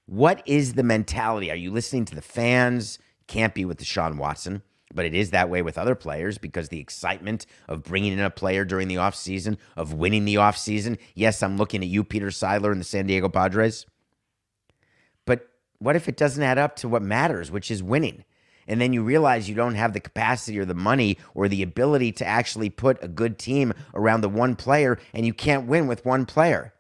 What 0.07 0.43
is 0.47 0.75
the 0.75 0.83
mentality? 0.83 1.51
Are 1.51 1.57
you 1.57 1.71
listening 1.71 2.05
to 2.07 2.15
the 2.15 2.23
fans? 2.23 2.99
Can't 3.27 3.55
be 3.55 3.65
with 3.65 3.79
Deshaun 3.79 4.17
Watson, 4.17 4.63
but 4.95 5.05
it 5.05 5.15
is 5.15 5.31
that 5.31 5.49
way 5.49 5.63
with 5.63 5.79
other 5.79 5.95
players 5.95 6.39
because 6.39 6.69
the 6.69 6.81
excitement 6.81 7.47
of 7.69 7.83
bringing 7.83 8.13
in 8.13 8.21
a 8.21 8.31
player 8.31 8.65
during 8.65 8.89
the 8.89 8.97
offseason, 8.97 9.57
of 9.77 9.95
winning 9.95 10.25
the 10.25 10.35
offseason. 10.35 10.99
Yes, 11.15 11.43
I'm 11.43 11.57
looking 11.57 11.83
at 11.83 11.89
you, 11.89 12.05
Peter 12.05 12.29
Seidler, 12.29 12.73
and 12.73 12.81
the 12.81 12.85
San 12.85 13.07
Diego 13.07 13.29
Padres. 13.29 13.87
But 15.25 15.49
what 15.79 15.97
if 15.97 16.09
it 16.09 16.17
doesn't 16.17 16.43
add 16.43 16.59
up 16.59 16.77
to 16.77 16.89
what 16.89 17.03
matters, 17.03 17.51
which 17.51 17.71
is 17.71 17.83
winning? 17.83 18.25
And 18.67 18.81
then 18.81 18.93
you 18.93 19.03
realize 19.03 19.49
you 19.49 19.55
don't 19.55 19.75
have 19.75 19.93
the 19.93 20.01
capacity 20.01 20.59
or 20.59 20.65
the 20.65 20.75
money 20.75 21.19
or 21.35 21.49
the 21.49 21.63
ability 21.63 22.13
to 22.13 22.27
actually 22.27 22.71
put 22.71 23.03
a 23.03 23.09
good 23.09 23.39
team 23.39 23.73
around 23.95 24.21
the 24.21 24.29
one 24.29 24.57
player 24.57 24.99
and 25.13 25.27
you 25.27 25.35
can't 25.35 25.67
win 25.67 25.87
with 25.87 26.05
one 26.05 26.27
player. 26.27 26.73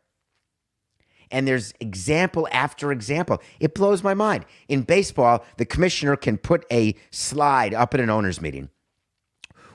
And 1.30 1.48
there's 1.48 1.72
example 1.80 2.46
after 2.52 2.92
example. 2.92 3.40
It 3.58 3.74
blows 3.74 4.04
my 4.04 4.12
mind. 4.12 4.44
In 4.68 4.82
baseball, 4.82 5.44
the 5.56 5.64
commissioner 5.64 6.14
can 6.14 6.36
put 6.36 6.66
a 6.70 6.94
slide 7.10 7.72
up 7.72 7.94
at 7.94 8.00
an 8.00 8.10
owners 8.10 8.40
meeting, 8.40 8.68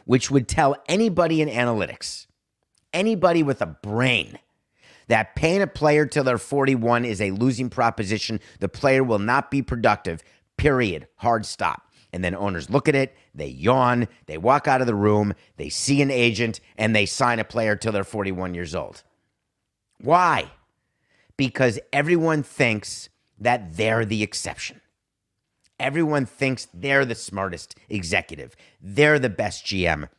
which 0.06 0.30
would 0.30 0.48
tell 0.48 0.76
anybody 0.88 1.42
in 1.42 1.50
analytics, 1.50 2.28
anybody 2.94 3.42
with 3.42 3.62
a 3.62 3.66
brain, 3.66 4.38
that 5.08 5.36
paying 5.36 5.62
a 5.62 5.68
player 5.68 6.06
till 6.06 6.24
they're 6.24 6.38
41 6.38 7.06
is 7.06 7.22
a 7.22 7.32
losing 7.32 7.70
proposition. 7.70 8.40
The 8.60 8.70
player 8.70 9.04
will 9.04 9.20
not 9.20 9.50
be 9.50 9.62
productive. 9.62 10.22
Period. 10.58 11.08
Hard 11.16 11.46
stop. 11.46 11.87
And 12.14 12.24
then 12.24 12.36
owners 12.36 12.70
look 12.70 12.88
at 12.88 12.96
it, 12.96 13.16
they 13.36 13.48
yawn, 13.48 14.08
they 14.28 14.38
walk 14.38 14.68
out 14.68 14.82
of 14.82 14.88
the 14.88 14.96
room, 14.96 15.34
they 15.58 15.70
see 15.70 16.02
an 16.02 16.10
agent, 16.10 16.60
and 16.78 16.96
they 16.96 17.06
sign 17.06 17.40
a 17.40 17.44
player 17.44 17.76
till 17.76 17.92
they're 17.92 18.04
41 18.04 18.54
years 18.54 18.74
old. 18.74 19.04
Why? 20.00 20.52
Because 21.36 21.80
everyone 21.92 22.44
thinks 22.44 23.10
that 23.40 23.76
they're 23.78 24.06
the 24.06 24.24
exception. 24.24 24.82
Everyone 25.80 26.26
thinks 26.26 26.68
they're 26.74 27.06
the 27.06 27.14
smartest 27.14 27.76
executive. 27.90 28.56
They're 28.82 29.20
the 29.20 29.30
best 29.30 29.66
GM. 29.66 30.10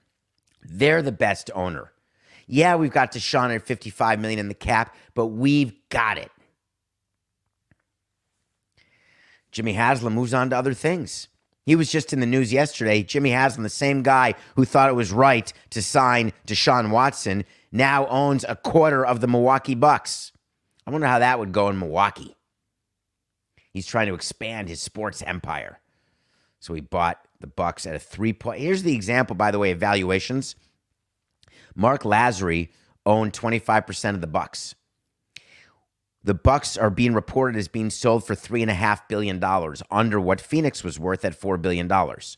They're 0.62 1.02
the 1.02 1.12
best 1.12 1.50
owner. 1.54 1.92
Yeah, 2.46 2.76
we've 2.76 2.92
got 2.92 3.12
Deshaun 3.12 3.54
at 3.54 3.62
55 3.62 4.20
million 4.20 4.38
in 4.38 4.48
the 4.48 4.54
cap, 4.54 4.94
but 5.14 5.26
we've 5.26 5.74
got 5.88 6.16
it. 6.16 6.30
Jimmy 9.50 9.72
Haslam 9.72 10.14
moves 10.14 10.32
on 10.32 10.50
to 10.50 10.56
other 10.56 10.74
things. 10.74 11.28
He 11.68 11.76
was 11.76 11.92
just 11.92 12.14
in 12.14 12.20
the 12.20 12.24
news 12.24 12.50
yesterday. 12.50 13.02
Jimmy 13.02 13.28
Haslam, 13.28 13.62
the 13.62 13.68
same 13.68 14.02
guy 14.02 14.32
who 14.56 14.64
thought 14.64 14.88
it 14.88 14.94
was 14.94 15.12
right 15.12 15.52
to 15.68 15.82
sign 15.82 16.32
Deshaun 16.46 16.90
Watson, 16.90 17.44
now 17.70 18.06
owns 18.06 18.42
a 18.48 18.56
quarter 18.56 19.04
of 19.04 19.20
the 19.20 19.26
Milwaukee 19.26 19.74
Bucks. 19.74 20.32
I 20.86 20.90
wonder 20.90 21.06
how 21.06 21.18
that 21.18 21.38
would 21.38 21.52
go 21.52 21.68
in 21.68 21.78
Milwaukee. 21.78 22.34
He's 23.70 23.84
trying 23.84 24.06
to 24.06 24.14
expand 24.14 24.70
his 24.70 24.80
sports 24.80 25.20
empire. 25.20 25.78
So 26.58 26.72
he 26.72 26.80
bought 26.80 27.20
the 27.38 27.46
Bucks 27.46 27.84
at 27.84 27.94
a 27.94 27.98
three 27.98 28.32
point. 28.32 28.62
Here's 28.62 28.82
the 28.82 28.94
example, 28.94 29.36
by 29.36 29.50
the 29.50 29.58
way, 29.58 29.70
of 29.70 29.78
valuations. 29.78 30.56
Mark 31.74 32.02
Lasry 32.02 32.70
owned 33.04 33.34
25% 33.34 34.14
of 34.14 34.22
the 34.22 34.26
Bucks. 34.26 34.74
The 36.28 36.34
Bucks 36.34 36.76
are 36.76 36.90
being 36.90 37.14
reported 37.14 37.56
as 37.56 37.68
being 37.68 37.88
sold 37.88 38.22
for 38.22 38.34
three 38.34 38.60
and 38.60 38.70
a 38.70 38.74
half 38.74 39.08
billion 39.08 39.38
dollars, 39.38 39.82
under 39.90 40.20
what 40.20 40.42
Phoenix 40.42 40.84
was 40.84 40.98
worth 40.98 41.24
at 41.24 41.34
four 41.34 41.56
billion 41.56 41.88
dollars. 41.88 42.36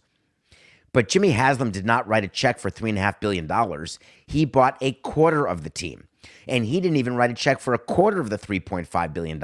But 0.92 1.08
Jimmy 1.08 1.32
Haslam 1.32 1.72
did 1.72 1.84
not 1.84 2.06
write 2.06 2.22
a 2.22 2.28
check 2.28 2.60
for 2.60 2.70
three 2.70 2.90
and 2.90 2.98
a 3.00 3.02
half 3.02 3.18
billion 3.18 3.48
dollars. 3.48 3.98
He 4.28 4.44
bought 4.44 4.78
a 4.80 4.92
quarter 4.92 5.44
of 5.44 5.64
the 5.64 5.70
team. 5.70 6.06
And 6.46 6.66
he 6.66 6.80
didn't 6.80 6.98
even 6.98 7.16
write 7.16 7.32
a 7.32 7.34
check 7.34 7.58
for 7.58 7.74
a 7.74 7.78
quarter 7.78 8.20
of 8.20 8.30
the 8.30 8.38
$3.5 8.38 9.12
billion 9.12 9.42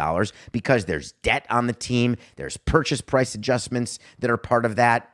because 0.53 0.85
there's 0.85 1.11
debt 1.23 1.45
on 1.51 1.67
the 1.67 1.73
team, 1.73 2.15
there's 2.37 2.57
purchase 2.57 3.01
price 3.01 3.35
adjustments 3.35 3.99
that 4.21 4.31
are 4.31 4.37
part 4.37 4.65
of 4.65 4.77
that. 4.77 5.11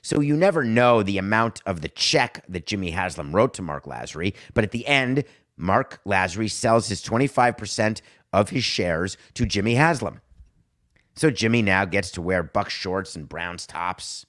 So 0.00 0.20
you 0.20 0.36
never 0.36 0.64
know 0.64 1.02
the 1.02 1.18
amount 1.18 1.60
of 1.66 1.82
the 1.82 1.88
check 1.88 2.42
that 2.48 2.64
Jimmy 2.64 2.92
Haslam 2.92 3.34
wrote 3.34 3.52
to 3.54 3.62
Mark 3.62 3.84
Lasry. 3.84 4.32
But 4.54 4.64
at 4.64 4.70
the 4.70 4.86
end, 4.86 5.24
Mark 5.56 6.00
Lasry 6.06 6.50
sells 6.50 6.88
his 6.88 7.02
25% 7.02 8.00
of 8.34 8.50
his 8.50 8.64
shares 8.64 9.16
to 9.34 9.46
Jimmy 9.46 9.76
Haslam. 9.76 10.20
So 11.14 11.30
Jimmy 11.30 11.62
now 11.62 11.84
gets 11.84 12.10
to 12.12 12.20
wear 12.20 12.42
buck 12.42 12.68
shorts 12.68 13.14
and 13.14 13.28
Browns 13.28 13.66
tops, 13.66 14.26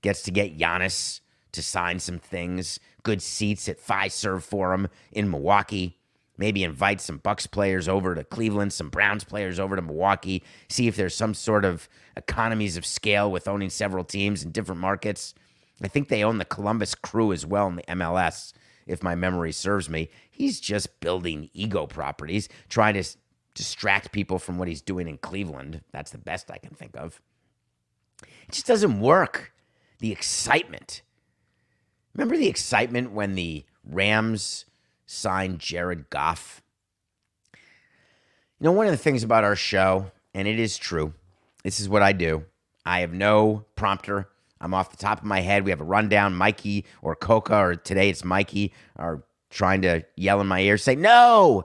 gets 0.00 0.22
to 0.22 0.30
get 0.30 0.58
Giannis 0.58 1.20
to 1.52 1.62
sign 1.62 1.98
some 1.98 2.18
things, 2.18 2.80
good 3.02 3.20
seats 3.20 3.68
at 3.68 3.78
Fiserv 3.78 4.42
Forum 4.42 4.88
in 5.12 5.30
Milwaukee. 5.30 5.98
Maybe 6.38 6.64
invite 6.64 7.02
some 7.02 7.18
Bucks 7.18 7.46
players 7.46 7.86
over 7.86 8.14
to 8.14 8.24
Cleveland, 8.24 8.72
some 8.72 8.88
Browns 8.88 9.24
players 9.24 9.60
over 9.60 9.76
to 9.76 9.82
Milwaukee, 9.82 10.42
see 10.70 10.88
if 10.88 10.96
there's 10.96 11.14
some 11.14 11.34
sort 11.34 11.66
of 11.66 11.86
economies 12.16 12.78
of 12.78 12.86
scale 12.86 13.30
with 13.30 13.46
owning 13.46 13.68
several 13.68 14.04
teams 14.04 14.42
in 14.42 14.50
different 14.50 14.80
markets. 14.80 15.34
I 15.82 15.88
think 15.88 16.08
they 16.08 16.24
own 16.24 16.38
the 16.38 16.46
Columbus 16.46 16.94
Crew 16.94 17.34
as 17.34 17.44
well 17.44 17.66
in 17.66 17.76
the 17.76 17.82
MLS, 17.82 18.54
if 18.86 19.02
my 19.02 19.14
memory 19.14 19.52
serves 19.52 19.88
me. 19.88 20.10
He's 20.30 20.60
just 20.60 21.00
building 21.00 21.50
ego 21.52 21.86
properties, 21.86 22.48
trying 22.68 22.94
to 22.94 23.04
distract 23.54 24.12
people 24.12 24.38
from 24.38 24.58
what 24.58 24.68
he's 24.68 24.80
doing 24.80 25.08
in 25.08 25.18
Cleveland. 25.18 25.82
That's 25.92 26.10
the 26.10 26.18
best 26.18 26.50
I 26.50 26.58
can 26.58 26.74
think 26.74 26.96
of. 26.96 27.20
It 28.22 28.52
just 28.52 28.66
doesn't 28.66 29.00
work. 29.00 29.52
The 29.98 30.12
excitement. 30.12 31.02
Remember 32.14 32.36
the 32.36 32.48
excitement 32.48 33.12
when 33.12 33.34
the 33.34 33.64
Rams 33.84 34.64
signed 35.06 35.58
Jared 35.58 36.08
Goff? 36.08 36.62
You 37.54 38.64
know, 38.64 38.72
one 38.72 38.86
of 38.86 38.92
the 38.92 38.98
things 38.98 39.22
about 39.22 39.44
our 39.44 39.56
show, 39.56 40.10
and 40.34 40.48
it 40.48 40.58
is 40.58 40.78
true, 40.78 41.12
this 41.64 41.80
is 41.80 41.88
what 41.88 42.02
I 42.02 42.12
do. 42.12 42.44
I 42.86 43.00
have 43.00 43.12
no 43.12 43.66
prompter. 43.76 44.29
I'm 44.60 44.74
off 44.74 44.90
the 44.90 44.96
top 44.96 45.18
of 45.18 45.24
my 45.24 45.40
head. 45.40 45.64
We 45.64 45.70
have 45.70 45.80
a 45.80 45.84
rundown. 45.84 46.34
Mikey 46.34 46.84
or 47.02 47.16
Coca, 47.16 47.56
or 47.56 47.74
today 47.76 48.10
it's 48.10 48.24
Mikey, 48.24 48.72
are 48.96 49.22
trying 49.48 49.82
to 49.82 50.02
yell 50.16 50.40
in 50.40 50.46
my 50.46 50.60
ear, 50.60 50.78
say, 50.78 50.94
No, 50.94 51.64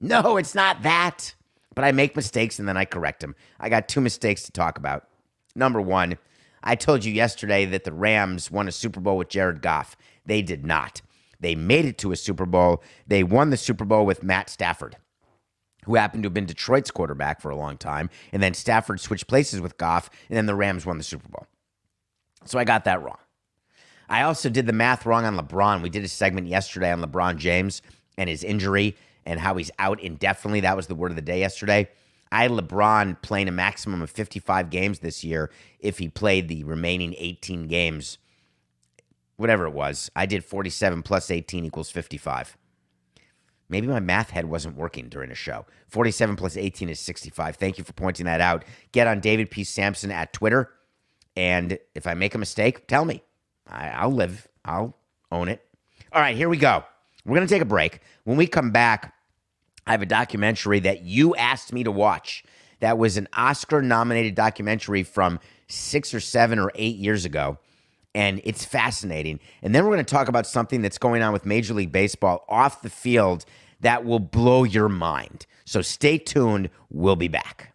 no, 0.00 0.36
it's 0.36 0.54
not 0.54 0.82
that. 0.82 1.34
But 1.74 1.84
I 1.84 1.92
make 1.92 2.16
mistakes 2.16 2.58
and 2.58 2.68
then 2.68 2.76
I 2.76 2.84
correct 2.84 3.20
them. 3.20 3.36
I 3.60 3.68
got 3.68 3.88
two 3.88 4.00
mistakes 4.00 4.42
to 4.44 4.52
talk 4.52 4.78
about. 4.78 5.06
Number 5.54 5.80
one, 5.80 6.18
I 6.62 6.74
told 6.74 7.04
you 7.04 7.12
yesterday 7.12 7.66
that 7.66 7.84
the 7.84 7.92
Rams 7.92 8.50
won 8.50 8.66
a 8.66 8.72
Super 8.72 9.00
Bowl 9.00 9.16
with 9.16 9.28
Jared 9.28 9.62
Goff. 9.62 9.96
They 10.26 10.42
did 10.42 10.66
not. 10.66 11.02
They 11.40 11.54
made 11.54 11.84
it 11.84 11.98
to 11.98 12.10
a 12.10 12.16
Super 12.16 12.46
Bowl. 12.46 12.82
They 13.06 13.22
won 13.22 13.50
the 13.50 13.56
Super 13.56 13.84
Bowl 13.84 14.04
with 14.04 14.24
Matt 14.24 14.50
Stafford, 14.50 14.96
who 15.84 15.94
happened 15.94 16.24
to 16.24 16.26
have 16.26 16.34
been 16.34 16.46
Detroit's 16.46 16.90
quarterback 16.90 17.40
for 17.40 17.50
a 17.50 17.56
long 17.56 17.76
time. 17.76 18.10
And 18.32 18.42
then 18.42 18.54
Stafford 18.54 19.00
switched 19.00 19.28
places 19.28 19.60
with 19.60 19.78
Goff, 19.78 20.10
and 20.28 20.36
then 20.36 20.46
the 20.46 20.56
Rams 20.56 20.84
won 20.84 20.98
the 20.98 21.04
Super 21.04 21.28
Bowl. 21.28 21.46
So 22.48 22.58
I 22.58 22.64
got 22.64 22.84
that 22.84 23.02
wrong. 23.02 23.18
I 24.08 24.22
also 24.22 24.48
did 24.48 24.66
the 24.66 24.72
math 24.72 25.04
wrong 25.04 25.24
on 25.24 25.36
LeBron. 25.36 25.82
We 25.82 25.90
did 25.90 26.04
a 26.04 26.08
segment 26.08 26.46
yesterday 26.46 26.90
on 26.90 27.02
LeBron 27.02 27.36
James 27.36 27.82
and 28.16 28.28
his 28.28 28.42
injury 28.42 28.96
and 29.26 29.38
how 29.38 29.56
he's 29.56 29.70
out 29.78 30.00
indefinitely. 30.00 30.60
That 30.60 30.76
was 30.76 30.86
the 30.86 30.94
word 30.94 31.10
of 31.10 31.16
the 31.16 31.22
day 31.22 31.40
yesterday. 31.40 31.88
I 32.32 32.42
had 32.42 32.50
LeBron 32.50 33.20
playing 33.20 33.48
a 33.48 33.52
maximum 33.52 34.00
of 34.00 34.10
55 34.10 34.70
games 34.70 35.00
this 35.00 35.24
year 35.24 35.50
if 35.78 35.98
he 35.98 36.08
played 36.08 36.48
the 36.48 36.64
remaining 36.64 37.14
18 37.18 37.68
games, 37.68 38.18
whatever 39.36 39.66
it 39.66 39.72
was. 39.72 40.10
I 40.16 40.24
did 40.24 40.44
47 40.44 41.02
plus 41.02 41.30
18 41.30 41.66
equals 41.66 41.90
55. 41.90 42.56
Maybe 43.70 43.86
my 43.86 44.00
math 44.00 44.30
head 44.30 44.46
wasn't 44.46 44.76
working 44.76 45.10
during 45.10 45.30
a 45.30 45.34
show. 45.34 45.66
47 45.88 46.36
plus 46.36 46.56
18 46.56 46.88
is 46.88 47.00
65. 47.00 47.56
Thank 47.56 47.76
you 47.76 47.84
for 47.84 47.92
pointing 47.92 48.24
that 48.24 48.40
out. 48.40 48.64
Get 48.92 49.06
on 49.06 49.20
David 49.20 49.50
P. 49.50 49.64
Samson 49.64 50.10
at 50.10 50.32
Twitter. 50.32 50.70
And 51.38 51.78
if 51.94 52.08
I 52.08 52.14
make 52.14 52.34
a 52.34 52.38
mistake, 52.38 52.88
tell 52.88 53.04
me. 53.04 53.22
I, 53.64 54.04
will 54.04 54.14
live, 54.16 54.48
I'll 54.64 54.96
own 55.30 55.48
it. 55.48 55.64
All 56.12 56.20
right, 56.20 56.36
here 56.36 56.48
we 56.48 56.56
go. 56.56 56.82
We're 57.24 57.36
going 57.36 57.46
to 57.46 57.54
take 57.54 57.62
a 57.62 57.66
break. 57.66 58.00
When 58.24 58.36
we 58.36 58.48
come 58.48 58.72
back, 58.72 59.14
I 59.86 59.92
have 59.92 60.02
a 60.02 60.06
documentary 60.06 60.80
that 60.80 61.02
you 61.02 61.36
asked 61.36 61.72
me 61.72 61.84
to 61.84 61.92
watch. 61.92 62.42
That 62.80 62.98
was 62.98 63.16
an 63.16 63.28
Oscar 63.36 63.82
nominated 63.82 64.34
documentary 64.34 65.04
from 65.04 65.38
six 65.68 66.12
or 66.12 66.18
seven 66.18 66.58
or 66.58 66.72
eight 66.74 66.96
years 66.96 67.24
ago. 67.24 67.58
And 68.16 68.40
it's 68.42 68.64
fascinating. 68.64 69.38
And 69.62 69.72
then 69.72 69.84
we're 69.84 69.92
going 69.92 70.04
to 70.04 70.12
talk 70.12 70.26
about 70.26 70.44
something 70.44 70.82
that's 70.82 70.98
going 70.98 71.22
on 71.22 71.32
with 71.32 71.46
Major 71.46 71.72
League 71.72 71.92
Baseball 71.92 72.44
off 72.48 72.82
the 72.82 72.90
field 72.90 73.44
that 73.78 74.04
will 74.04 74.18
blow 74.18 74.64
your 74.64 74.88
mind. 74.88 75.46
So 75.64 75.82
stay 75.82 76.18
tuned. 76.18 76.68
We'll 76.90 77.14
be 77.14 77.28
back. 77.28 77.74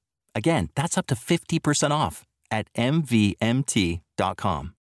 Again, 0.33 0.69
that's 0.75 0.97
up 0.97 1.07
to 1.07 1.15
50% 1.15 1.91
off 1.91 2.25
at 2.49 2.73
MVMT.com. 2.73 4.75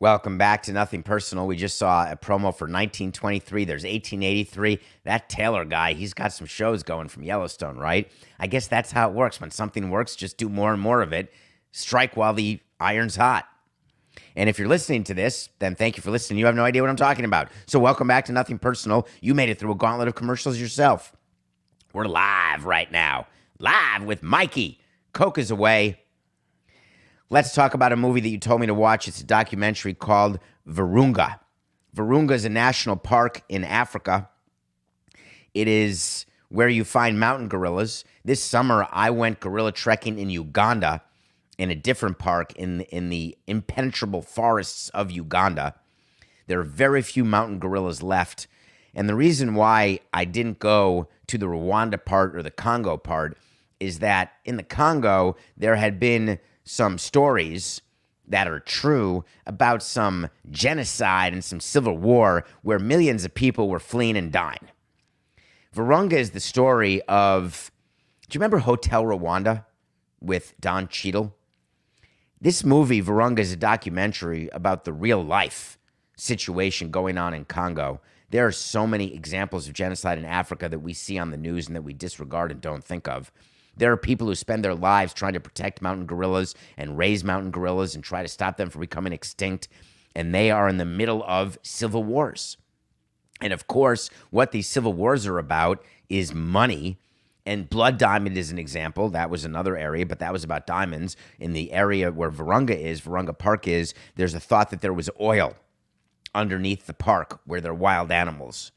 Welcome 0.00 0.38
back 0.38 0.62
to 0.62 0.72
Nothing 0.72 1.02
Personal. 1.02 1.48
We 1.48 1.56
just 1.56 1.76
saw 1.76 2.08
a 2.08 2.14
promo 2.14 2.54
for 2.54 2.66
1923. 2.66 3.64
There's 3.64 3.82
1883. 3.82 4.78
That 5.02 5.28
Taylor 5.28 5.64
guy, 5.64 5.94
he's 5.94 6.14
got 6.14 6.32
some 6.32 6.46
shows 6.46 6.84
going 6.84 7.08
from 7.08 7.24
Yellowstone, 7.24 7.78
right? 7.78 8.08
I 8.38 8.46
guess 8.46 8.68
that's 8.68 8.92
how 8.92 9.08
it 9.08 9.14
works. 9.14 9.40
When 9.40 9.50
something 9.50 9.90
works, 9.90 10.14
just 10.14 10.36
do 10.36 10.48
more 10.48 10.72
and 10.72 10.80
more 10.80 11.02
of 11.02 11.12
it. 11.12 11.32
Strike 11.72 12.16
while 12.16 12.32
the 12.32 12.60
iron's 12.78 13.16
hot. 13.16 13.46
And 14.36 14.48
if 14.48 14.56
you're 14.56 14.68
listening 14.68 15.02
to 15.04 15.14
this, 15.14 15.48
then 15.58 15.74
thank 15.74 15.96
you 15.96 16.02
for 16.04 16.12
listening. 16.12 16.38
You 16.38 16.46
have 16.46 16.54
no 16.54 16.64
idea 16.64 16.80
what 16.80 16.90
I'm 16.90 16.96
talking 16.96 17.24
about. 17.24 17.48
So, 17.66 17.80
welcome 17.80 18.06
back 18.06 18.24
to 18.26 18.32
Nothing 18.32 18.60
Personal. 18.60 19.08
You 19.20 19.34
made 19.34 19.48
it 19.48 19.58
through 19.58 19.72
a 19.72 19.76
gauntlet 19.76 20.06
of 20.06 20.14
commercials 20.14 20.60
yourself. 20.60 21.12
We're 21.94 22.04
live 22.04 22.66
right 22.66 22.92
now, 22.92 23.28
live 23.58 24.04
with 24.04 24.22
Mikey. 24.22 24.78
Coke 25.14 25.38
is 25.38 25.50
away. 25.50 25.98
Let's 27.30 27.54
talk 27.54 27.72
about 27.72 27.92
a 27.92 27.96
movie 27.96 28.20
that 28.20 28.28
you 28.28 28.38
told 28.38 28.60
me 28.60 28.66
to 28.66 28.74
watch. 28.74 29.08
It's 29.08 29.22
a 29.22 29.24
documentary 29.24 29.94
called 29.94 30.38
Virunga. 30.66 31.40
Virunga 31.96 32.32
is 32.32 32.44
a 32.44 32.50
national 32.50 32.96
park 32.96 33.40
in 33.48 33.64
Africa. 33.64 34.28
It 35.54 35.66
is 35.66 36.26
where 36.50 36.68
you 36.68 36.84
find 36.84 37.18
mountain 37.18 37.48
gorillas. 37.48 38.04
This 38.22 38.44
summer, 38.44 38.86
I 38.90 39.08
went 39.08 39.40
gorilla 39.40 39.72
trekking 39.72 40.18
in 40.18 40.28
Uganda 40.28 41.02
in 41.56 41.70
a 41.70 41.74
different 41.74 42.18
park 42.18 42.52
in, 42.56 42.82
in 42.82 43.08
the 43.08 43.34
impenetrable 43.46 44.20
forests 44.20 44.90
of 44.90 45.10
Uganda. 45.10 45.74
There 46.48 46.60
are 46.60 46.64
very 46.64 47.00
few 47.00 47.24
mountain 47.24 47.58
gorillas 47.58 48.02
left. 48.02 48.46
And 48.98 49.08
the 49.08 49.14
reason 49.14 49.54
why 49.54 50.00
I 50.12 50.24
didn't 50.24 50.58
go 50.58 51.06
to 51.28 51.38
the 51.38 51.46
Rwanda 51.46 52.04
part 52.04 52.34
or 52.34 52.42
the 52.42 52.50
Congo 52.50 52.96
part 52.96 53.38
is 53.78 54.00
that 54.00 54.32
in 54.44 54.56
the 54.56 54.64
Congo, 54.64 55.36
there 55.56 55.76
had 55.76 56.00
been 56.00 56.40
some 56.64 56.98
stories 56.98 57.80
that 58.26 58.48
are 58.48 58.58
true 58.58 59.24
about 59.46 59.84
some 59.84 60.30
genocide 60.50 61.32
and 61.32 61.44
some 61.44 61.60
civil 61.60 61.96
war 61.96 62.44
where 62.62 62.80
millions 62.80 63.24
of 63.24 63.34
people 63.34 63.68
were 63.68 63.78
fleeing 63.78 64.16
and 64.16 64.32
dying. 64.32 64.68
Virunga 65.72 66.14
is 66.14 66.32
the 66.32 66.40
story 66.40 67.00
of, 67.02 67.70
do 68.28 68.34
you 68.34 68.40
remember 68.40 68.58
Hotel 68.58 69.04
Rwanda 69.04 69.64
with 70.20 70.54
Don 70.60 70.88
Cheadle? 70.88 71.36
This 72.40 72.64
movie, 72.64 73.00
Virunga, 73.00 73.38
is 73.38 73.52
a 73.52 73.56
documentary 73.56 74.48
about 74.52 74.84
the 74.84 74.92
real 74.92 75.24
life 75.24 75.78
situation 76.16 76.90
going 76.90 77.16
on 77.16 77.32
in 77.32 77.44
Congo. 77.44 78.00
There 78.30 78.46
are 78.46 78.52
so 78.52 78.86
many 78.86 79.14
examples 79.14 79.68
of 79.68 79.74
genocide 79.74 80.18
in 80.18 80.26
Africa 80.26 80.68
that 80.68 80.80
we 80.80 80.92
see 80.92 81.18
on 81.18 81.30
the 81.30 81.38
news 81.38 81.66
and 81.66 81.74
that 81.74 81.82
we 81.82 81.94
disregard 81.94 82.50
and 82.50 82.60
don't 82.60 82.84
think 82.84 83.08
of. 83.08 83.32
There 83.76 83.90
are 83.90 83.96
people 83.96 84.26
who 84.26 84.34
spend 84.34 84.64
their 84.64 84.74
lives 84.74 85.14
trying 85.14 85.32
to 85.32 85.40
protect 85.40 85.80
mountain 85.80 86.04
gorillas 86.04 86.54
and 86.76 86.98
raise 86.98 87.24
mountain 87.24 87.50
gorillas 87.50 87.94
and 87.94 88.04
try 88.04 88.22
to 88.22 88.28
stop 88.28 88.56
them 88.56 88.68
from 88.68 88.80
becoming 88.80 89.12
extinct. 89.12 89.68
And 90.14 90.34
they 90.34 90.50
are 90.50 90.68
in 90.68 90.76
the 90.76 90.84
middle 90.84 91.24
of 91.26 91.58
civil 91.62 92.04
wars. 92.04 92.58
And 93.40 93.52
of 93.52 93.66
course, 93.66 94.10
what 94.30 94.52
these 94.52 94.68
civil 94.68 94.92
wars 94.92 95.26
are 95.26 95.38
about 95.38 95.82
is 96.10 96.34
money. 96.34 96.98
And 97.46 97.70
Blood 97.70 97.96
Diamond 97.98 98.36
is 98.36 98.50
an 98.50 98.58
example. 98.58 99.08
That 99.08 99.30
was 99.30 99.46
another 99.46 99.76
area, 99.76 100.04
but 100.04 100.18
that 100.18 100.34
was 100.34 100.44
about 100.44 100.66
diamonds. 100.66 101.16
In 101.38 101.54
the 101.54 101.72
area 101.72 102.10
where 102.10 102.30
Virunga 102.30 102.76
is, 102.78 103.00
Virunga 103.00 103.38
Park 103.38 103.66
is, 103.66 103.94
there's 104.16 104.34
a 104.34 104.40
thought 104.40 104.70
that 104.70 104.82
there 104.82 104.92
was 104.92 105.08
oil 105.18 105.54
underneath 106.34 106.86
the 106.86 106.94
park 106.94 107.40
where 107.44 107.60
there 107.60 107.72
are 107.72 107.74
wild 107.74 108.10
animals 108.10 108.72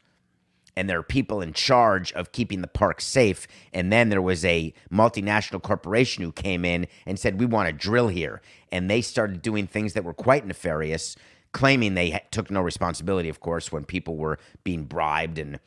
and 0.76 0.90
there 0.90 1.00
are 1.00 1.04
people 1.04 1.42
in 1.42 1.54
charge 1.54 2.14
of 2.14 2.32
keeping 2.32 2.62
the 2.62 2.68
park 2.68 3.02
safe. 3.02 3.48
And 3.74 3.92
then 3.92 4.10
there 4.10 4.22
was 4.22 4.46
a 4.46 4.74
multinational 4.92 5.62
corporation 5.62 6.24
who 6.24 6.32
came 6.32 6.64
in 6.64 6.88
and 7.06 7.20
said, 7.20 7.40
We 7.40 7.46
want 7.46 7.68
to 7.68 7.74
drill 7.74 8.08
here. 8.08 8.42
And 8.72 8.90
they 8.90 9.02
started 9.02 9.42
doing 9.42 9.68
things 9.68 9.94
that 9.94 10.04
were 10.04 10.14
quite 10.14 10.46
nefarious, 10.46 11.16
claiming 11.52 11.94
they 11.94 12.24
took 12.32 12.50
no 12.50 12.62
responsibility, 12.62 13.28
of 13.28 13.42
course, 13.42 13.72
when 13.72 13.84
people 13.84 14.16
were 14.16 14.40
being 14.64 14.86
bribed 14.86 15.38
and 15.38 15.60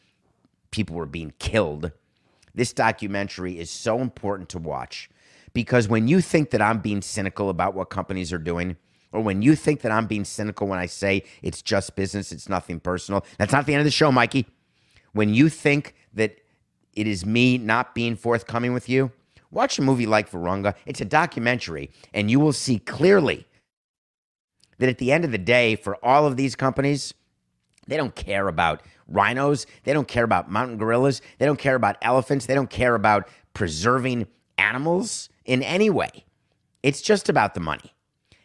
people 0.70 0.97
were 0.97 1.07
being 1.07 1.35
killed. 1.38 1.92
This 2.55 2.73
documentary 2.73 3.59
is 3.59 3.70
so 3.70 4.01
important 4.01 4.49
to 4.51 4.59
watch 4.59 5.11
because 5.53 5.87
when 5.87 6.09
you 6.09 6.20
think 6.20 6.51
that 6.51 6.62
I'm 6.62 6.79
being 6.79 7.03
cynical 7.03 7.51
about 7.51 7.75
what 7.75 7.90
companies 7.90 8.33
are 8.33 8.38
doing, 8.38 8.77
or 9.14 9.22
when 9.22 9.40
you 9.40 9.57
think 9.57 9.81
that 9.81 9.92
I'm 9.92 10.07
being 10.07 10.24
cynical 10.24 10.66
when 10.66 10.79
I 10.79 10.87
say 10.87 11.22
it's 11.42 11.62
just 11.62 11.96
business, 11.96 12.33
it's 12.33 12.48
nothing 12.48 12.81
personal, 12.81 13.24
that's 13.38 13.53
not 13.53 13.64
the 13.64 13.72
end 13.72 13.81
of 13.81 13.87
the 13.87 13.90
show, 13.90 14.12
Mikey 14.12 14.46
when 15.14 15.33
you 15.33 15.48
think 15.48 15.94
that 16.12 16.37
it 16.92 17.07
is 17.07 17.24
me 17.24 17.57
not 17.57 17.94
being 17.94 18.16
forthcoming 18.16 18.74
with 18.74 18.88
you, 18.88 19.11
watch 19.50 19.79
a 19.79 19.83
movie 19.83 20.07
like 20.07 20.31
Virunga. 20.31 20.74
It's 20.85 21.00
a 21.00 21.05
documentary, 21.05 21.90
and 22.12 22.31
you 22.31 22.38
will 22.38 22.53
see 22.53 22.79
clearly 22.79 23.46
that 24.79 24.88
at 24.88 24.98
the 24.98 25.12
end 25.12 25.24
of 25.24 25.31
the 25.33 25.38
day, 25.38 25.77
for 25.77 25.96
all 26.05 26.27
of 26.27 26.37
these 26.37 26.55
companies, 26.55 27.14
they 27.87 27.96
don't 27.96 28.14
care 28.14 28.48
about 28.48 28.83
rhinos. 29.07 29.66
They 29.85 29.92
don't 29.92 30.09
care 30.09 30.24
about 30.24 30.50
mountain 30.50 30.79
gorillas. 30.79 31.22
They 31.38 31.46
don't 31.46 31.59
care 31.59 31.77
about 31.77 31.96
elephants. 32.03 32.46
They 32.46 32.55
don't 32.55 32.70
care 32.70 32.94
about 32.94 33.29
preserving 33.55 34.27
animals 34.59 35.29
in 35.44 35.62
any 35.62 35.90
way. 35.90 36.24
It's 36.83 37.00
just 37.00 37.29
about 37.29 37.55
the 37.55 37.61
money. 37.61 37.94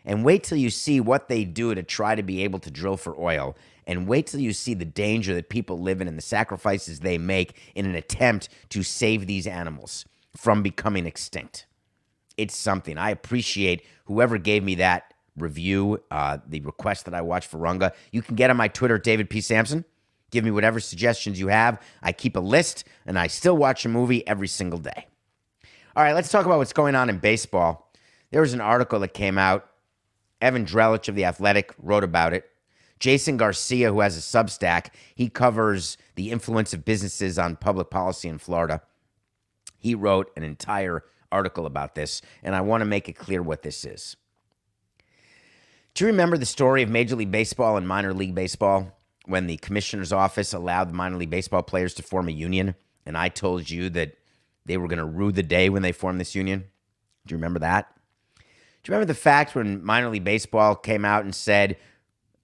And 0.10 0.26
wait 0.26 0.43
till 0.43 0.58
you 0.58 0.72
see 0.72 1.00
what 1.00 1.28
they 1.28 1.45
do 1.45 1.76
to 1.76 1.84
try 1.84 2.15
to 2.15 2.24
be 2.24 2.43
able 2.43 2.58
to 2.62 2.72
drill 2.72 2.98
for 2.98 3.15
oil 3.22 3.56
and 3.86 4.08
wait 4.08 4.26
till 4.26 4.39
you 4.39 4.54
see 4.54 4.74
the 4.74 4.84
danger 4.84 5.36
that 5.36 5.50
people 5.50 5.78
live 5.78 6.02
in 6.02 6.08
and 6.08 6.17
the 6.17 6.24
sacrifices 6.24 7.02
they 7.02 7.19
make 7.19 7.56
in 7.76 7.86
an 7.86 7.93
attempt 7.93 8.50
to 8.69 8.82
save 8.82 9.28
these 9.28 9.45
animals 9.45 10.06
from 10.36 10.63
becoming 10.63 11.06
extinct. 11.06 11.67
It's 12.38 12.58
something. 12.58 12.98
I 12.98 13.12
appreciate 13.12 13.86
whoever 14.06 14.39
gave 14.39 14.63
me 14.63 14.74
that 14.76 15.13
review, 15.38 16.02
uh, 16.10 16.39
the 16.48 16.62
request 16.62 17.06
that 17.06 17.13
I 17.13 17.22
watch 17.22 17.48
Virunga. 17.52 17.91
You 18.12 18.24
can 18.24 18.34
get 18.36 18.50
on 18.50 18.58
my 18.58 18.67
Twitter, 18.67 18.98
David 18.98 19.30
P. 19.30 19.41
Samson. 19.41 19.86
Give 20.32 20.43
me 20.43 20.50
whatever 20.50 20.80
suggestions 20.80 21.39
you 21.39 21.50
have. 21.50 21.80
I 22.02 22.13
keep 22.13 22.36
a 22.36 22.39
list 22.39 22.84
and 23.06 23.19
I 23.19 23.28
still 23.28 23.58
watch 23.58 23.86
a 23.86 23.89
movie 23.89 24.28
every 24.28 24.48
single 24.48 24.80
day. 24.80 25.06
All 25.95 26.02
right, 26.02 26.15
let's 26.15 26.32
talk 26.32 26.48
about 26.48 26.58
what's 26.58 26.74
going 26.74 26.95
on 26.95 27.12
in 27.12 27.19
baseball. 27.19 27.91
There 28.32 28.41
was 28.41 28.54
an 28.54 28.62
article 28.62 29.00
that 29.02 29.13
came 29.13 29.38
out. 29.38 29.68
Evan 30.41 30.65
Drellich 30.65 31.08
of 31.08 31.15
The 31.15 31.25
Athletic 31.25 31.73
wrote 31.78 32.04
about 32.04 32.34
it. 32.34 32.49
Jason 32.99 33.38
Garcia, 33.38 33.91
who 33.91 34.02
has 34.02 34.17
a 34.17 34.21
Substack, 34.21 34.88
he 35.15 35.30
covers 35.30 35.97
the 36.15 36.32
influence 36.32 36.73
of 36.73 36.84
businesses 36.84 37.39
on 37.39 37.56
public 37.56 37.89
policy 37.89 38.28
in 38.28 38.38
Florida. 38.38 38.82
He 39.78 39.95
wrote 39.95 40.32
an 40.36 40.43
entire 40.43 41.04
article 41.32 41.65
about 41.65 41.95
this, 41.95 42.21
and 42.43 42.56
I 42.56 42.62
want 42.62 42.82
to 42.82 42.86
make 42.86 43.08
it 43.08 43.13
clear 43.13 43.41
what 43.41 43.62
this 43.62 43.86
is. 43.86 44.17
Do 45.93 46.04
you 46.04 46.12
remember 46.12 46.38
the 46.38 46.45
story 46.45 46.84
of 46.84 46.89
Major 46.89 47.15
League 47.15 47.32
Baseball 47.32 47.78
and 47.78 47.88
minor 47.88 48.13
league 48.13 48.36
baseball 48.36 48.97
when 49.25 49.47
the 49.47 49.58
commissioner's 49.58 50.12
office 50.13 50.54
allowed 50.54 50.89
the 50.89 50.93
minor 50.93 51.17
league 51.17 51.30
baseball 51.30 51.63
players 51.63 51.93
to 51.95 52.04
form 52.04 52.28
a 52.28 52.34
union? 52.34 52.75
And 53.06 53.17
I 53.17 53.30
told 53.30 53.69
you 53.69 53.89
that 53.91 54.15
they 54.65 54.78
were 54.78 54.88
going 54.88 54.99
to 54.99 55.06
rue 55.06 55.32
the 55.32 55.43
day 55.43 55.69
when 55.69 55.82
they 55.82 55.91
formed 55.91 56.19
this 56.19 56.36
union? 56.36 56.65
Do 57.25 57.34
you 57.34 57.38
remember 57.38 57.60
that? 57.60 57.91
You 58.89 58.95
remember 58.95 59.13
the 59.13 59.19
fact 59.19 59.54
when 59.54 59.86
minor 59.86 60.10
league 60.10 60.23
baseball 60.23 60.73
came 60.73 61.06
out 61.06 61.23
and 61.23 61.36
said, 61.36 61.78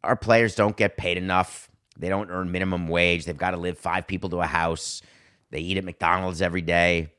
our 0.04 0.16
players 0.16 0.54
don't 0.54 0.78
get 0.78 0.96
paid 0.96 1.18
enough. 1.18 1.72
They 1.98 2.08
don't 2.08 2.30
earn 2.30 2.52
minimum 2.52 2.88
wage. 2.88 3.26
They've 3.26 3.36
got 3.36 3.52
to 3.52 3.58
live 3.58 3.80
five 3.80 4.06
people 4.06 4.30
to 4.30 4.42
a 4.42 4.46
house. 4.46 5.02
They 5.50 5.58
eat 5.58 5.80
at 5.80 5.84
McDonald's 5.84 6.44
every 6.44 6.62
day. 6.62 7.10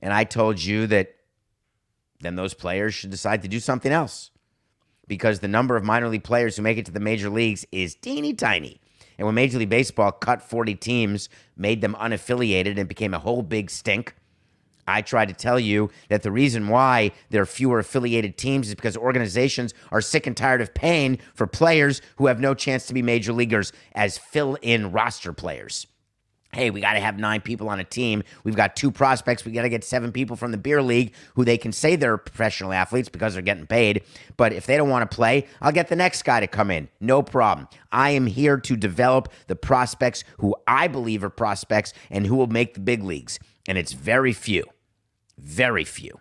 And 0.00 0.12
I 0.12 0.22
told 0.22 0.62
you 0.62 0.86
that 0.86 1.16
then 2.20 2.36
those 2.36 2.54
players 2.54 2.94
should 2.94 3.10
decide 3.10 3.42
to 3.42 3.48
do 3.48 3.58
something 3.58 3.90
else 3.90 4.30
because 5.08 5.40
the 5.40 5.48
number 5.48 5.74
of 5.74 5.82
minor 5.82 6.08
league 6.08 6.22
players 6.22 6.54
who 6.54 6.62
make 6.62 6.78
it 6.78 6.86
to 6.86 6.92
the 6.92 7.00
major 7.00 7.28
leagues 7.28 7.66
is 7.72 7.96
teeny 7.96 8.34
tiny. 8.34 8.80
And 9.18 9.26
when 9.26 9.34
Major 9.34 9.58
League 9.58 9.68
Baseball 9.68 10.12
cut 10.12 10.42
40 10.42 10.76
teams, 10.76 11.28
made 11.56 11.80
them 11.80 11.96
unaffiliated, 11.98 12.78
and 12.78 12.88
became 12.88 13.14
a 13.14 13.18
whole 13.18 13.42
big 13.42 13.68
stink, 13.68 14.14
I 14.90 15.02
tried 15.02 15.28
to 15.28 15.34
tell 15.34 15.58
you 15.58 15.90
that 16.08 16.22
the 16.22 16.32
reason 16.32 16.68
why 16.68 17.12
there 17.30 17.42
are 17.42 17.46
fewer 17.46 17.78
affiliated 17.78 18.36
teams 18.36 18.68
is 18.68 18.74
because 18.74 18.96
organizations 18.96 19.72
are 19.90 20.00
sick 20.00 20.26
and 20.26 20.36
tired 20.36 20.60
of 20.60 20.74
paying 20.74 21.18
for 21.34 21.46
players 21.46 22.02
who 22.16 22.26
have 22.26 22.40
no 22.40 22.54
chance 22.54 22.86
to 22.86 22.94
be 22.94 23.02
major 23.02 23.32
leaguers 23.32 23.72
as 23.94 24.18
fill 24.18 24.56
in 24.62 24.92
roster 24.92 25.32
players. 25.32 25.86
Hey, 26.52 26.70
we 26.70 26.80
got 26.80 26.94
to 26.94 27.00
have 27.00 27.16
nine 27.16 27.42
people 27.42 27.68
on 27.68 27.78
a 27.78 27.84
team. 27.84 28.24
We've 28.42 28.56
got 28.56 28.74
two 28.74 28.90
prospects. 28.90 29.44
We 29.44 29.52
got 29.52 29.62
to 29.62 29.68
get 29.68 29.84
seven 29.84 30.10
people 30.10 30.34
from 30.34 30.50
the 30.50 30.58
beer 30.58 30.82
league 30.82 31.14
who 31.36 31.44
they 31.44 31.56
can 31.56 31.70
say 31.70 31.94
they're 31.94 32.18
professional 32.18 32.72
athletes 32.72 33.08
because 33.08 33.34
they're 33.34 33.42
getting 33.42 33.68
paid. 33.68 34.02
But 34.36 34.52
if 34.52 34.66
they 34.66 34.76
don't 34.76 34.88
want 34.88 35.08
to 35.08 35.14
play, 35.14 35.46
I'll 35.62 35.70
get 35.70 35.86
the 35.86 35.94
next 35.94 36.24
guy 36.24 36.40
to 36.40 36.48
come 36.48 36.72
in. 36.72 36.88
No 36.98 37.22
problem. 37.22 37.68
I 37.92 38.10
am 38.10 38.26
here 38.26 38.58
to 38.58 38.76
develop 38.76 39.28
the 39.46 39.54
prospects 39.54 40.24
who 40.38 40.56
I 40.66 40.88
believe 40.88 41.22
are 41.22 41.30
prospects 41.30 41.92
and 42.10 42.26
who 42.26 42.34
will 42.34 42.48
make 42.48 42.74
the 42.74 42.80
big 42.80 43.04
leagues. 43.04 43.38
And 43.68 43.78
it's 43.78 43.92
very 43.92 44.32
few. 44.32 44.64
Very 45.40 45.84
few. 45.84 46.20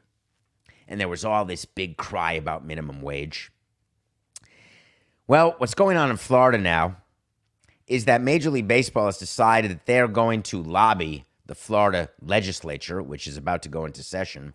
And 0.88 1.00
there 1.00 1.08
was 1.08 1.26
all 1.26 1.46
this 1.46 1.66
big 1.66 1.98
cry 1.98 2.34
about 2.34 2.66
minimum 2.66 3.02
wage. 3.02 3.52
Well, 5.28 5.56
what's 5.58 5.76
going 5.76 5.98
on 5.98 6.10
in 6.10 6.18
Florida 6.18 6.58
now 6.58 6.98
is 7.86 8.06
that 8.06 8.22
Major 8.22 8.50
League 8.50 8.68
Baseball 8.68 9.08
has 9.08 9.18
decided 9.18 9.72
that 9.72 9.86
they're 9.86 10.08
going 10.08 10.42
to 10.44 10.62
lobby 10.62 11.26
the 11.46 11.56
Florida 11.56 12.10
legislature, 12.22 13.02
which 13.02 13.28
is 13.28 13.38
about 13.38 13.62
to 13.64 13.70
go 13.70 13.86
into 13.86 14.04
session, 14.04 14.54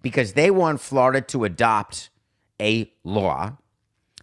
because 0.00 0.34
they 0.34 0.50
want 0.50 0.80
Florida 0.80 1.20
to 1.22 1.44
adopt 1.44 2.10
a 2.60 2.92
law 3.02 3.56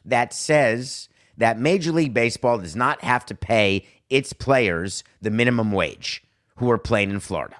that 0.06 0.34
says 0.34 1.10
that 1.38 1.60
Major 1.60 1.92
League 1.92 2.14
Baseball 2.14 2.60
does 2.60 2.76
not 2.76 3.04
have 3.04 3.26
to 3.26 3.36
pay 3.36 3.86
its 4.10 4.34
players 4.34 5.04
the 5.22 5.32
minimum 5.32 5.72
wage 5.72 6.24
who 6.58 6.70
are 6.70 6.78
playing 6.78 7.10
in 7.10 7.20
Florida. 7.20 7.56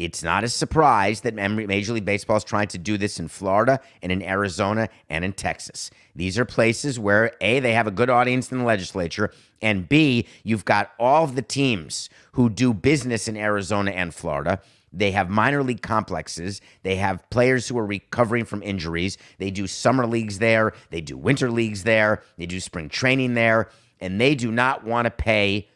It's 0.00 0.22
not 0.22 0.44
a 0.44 0.48
surprise 0.48 1.20
that 1.20 1.34
Major 1.34 1.92
League 1.92 2.06
Baseball 2.06 2.38
is 2.38 2.44
trying 2.44 2.68
to 2.68 2.78
do 2.78 2.96
this 2.96 3.20
in 3.20 3.28
Florida 3.28 3.80
and 4.02 4.10
in 4.10 4.22
Arizona 4.22 4.88
and 5.10 5.26
in 5.26 5.34
Texas. 5.34 5.90
These 6.16 6.38
are 6.38 6.46
places 6.46 6.98
where 6.98 7.32
A, 7.42 7.60
they 7.60 7.74
have 7.74 7.86
a 7.86 7.90
good 7.90 8.08
audience 8.08 8.50
in 8.50 8.60
the 8.60 8.64
legislature, 8.64 9.30
and 9.60 9.86
B, 9.86 10.26
you've 10.42 10.64
got 10.64 10.92
all 10.98 11.24
of 11.24 11.34
the 11.34 11.42
teams 11.42 12.08
who 12.32 12.48
do 12.48 12.72
business 12.72 13.28
in 13.28 13.36
Arizona 13.36 13.90
and 13.90 14.14
Florida. 14.14 14.62
They 14.90 15.10
have 15.10 15.28
minor 15.28 15.62
league 15.62 15.82
complexes. 15.82 16.62
They 16.82 16.96
have 16.96 17.28
players 17.28 17.68
who 17.68 17.76
are 17.76 17.84
recovering 17.84 18.46
from 18.46 18.62
injuries. 18.62 19.18
They 19.36 19.50
do 19.50 19.66
summer 19.66 20.06
leagues 20.06 20.38
there. 20.38 20.72
They 20.88 21.02
do 21.02 21.18
winter 21.18 21.50
leagues 21.50 21.84
there. 21.84 22.22
They 22.38 22.46
do 22.46 22.58
spring 22.58 22.88
training 22.88 23.34
there. 23.34 23.68
And 24.00 24.18
they 24.18 24.34
do 24.34 24.50
not 24.50 24.82
want 24.82 25.04
to 25.04 25.10
pay 25.10 25.68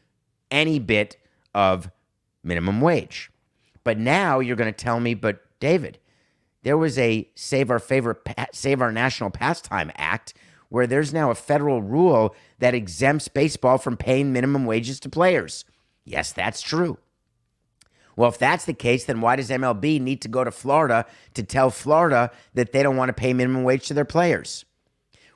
any 0.50 0.78
bit 0.78 1.18
of 1.54 1.90
minimum 2.42 2.80
wage. 2.80 3.30
But 3.84 3.98
now 3.98 4.40
you're 4.40 4.56
going 4.56 4.72
to 4.72 4.84
tell 4.84 4.98
me, 4.98 5.14
but 5.14 5.44
David, 5.60 5.98
there 6.62 6.78
was 6.78 6.98
a 6.98 7.28
Save 7.34 7.70
Our 7.70 7.78
Favorite 7.78 8.26
Save 8.52 8.80
Our 8.80 8.90
National 8.90 9.30
Pastime 9.30 9.92
Act 9.96 10.34
where 10.70 10.86
there's 10.88 11.12
now 11.12 11.30
a 11.30 11.34
federal 11.36 11.82
rule 11.82 12.34
that 12.58 12.74
exempts 12.74 13.28
baseball 13.28 13.78
from 13.78 13.96
paying 13.96 14.32
minimum 14.32 14.64
wages 14.64 14.98
to 14.98 15.08
players. 15.08 15.64
Yes, 16.04 16.32
that's 16.32 16.60
true. 16.60 16.98
Well, 18.16 18.30
if 18.30 18.38
that's 18.38 18.64
the 18.64 18.74
case, 18.74 19.04
then 19.04 19.20
why 19.20 19.36
does 19.36 19.50
MLB 19.50 20.00
need 20.00 20.20
to 20.22 20.28
go 20.28 20.42
to 20.42 20.50
Florida 20.50 21.06
to 21.34 21.42
tell 21.42 21.70
Florida 21.70 22.30
that 22.54 22.72
they 22.72 22.82
don't 22.82 22.96
want 22.96 23.08
to 23.08 23.12
pay 23.12 23.32
minimum 23.32 23.64
wage 23.64 23.86
to 23.88 23.94
their 23.94 24.04
players? 24.04 24.64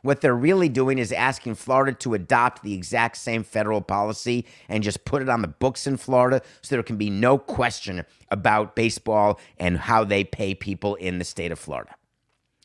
What 0.02 0.20
they're 0.20 0.34
really 0.34 0.68
doing 0.68 0.98
is 0.98 1.12
asking 1.12 1.56
Florida 1.56 1.92
to 1.98 2.14
adopt 2.14 2.62
the 2.62 2.74
exact 2.74 3.16
same 3.16 3.42
federal 3.42 3.80
policy 3.80 4.46
and 4.68 4.82
just 4.82 5.04
put 5.04 5.22
it 5.22 5.28
on 5.28 5.42
the 5.42 5.48
books 5.48 5.86
in 5.86 5.96
Florida 5.96 6.42
so 6.62 6.74
there 6.74 6.82
can 6.82 6.96
be 6.96 7.10
no 7.10 7.38
question 7.38 8.04
about 8.30 8.76
baseball 8.76 9.40
and 9.58 9.78
how 9.78 10.04
they 10.04 10.24
pay 10.24 10.54
people 10.54 10.94
in 10.96 11.18
the 11.18 11.24
state 11.24 11.52
of 11.52 11.58
Florida. 11.58 11.94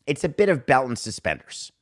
It's 0.06 0.24
a 0.24 0.28
bit 0.28 0.48
of 0.48 0.66
belt 0.66 0.86
and 0.86 0.98
suspenders. 0.98 1.72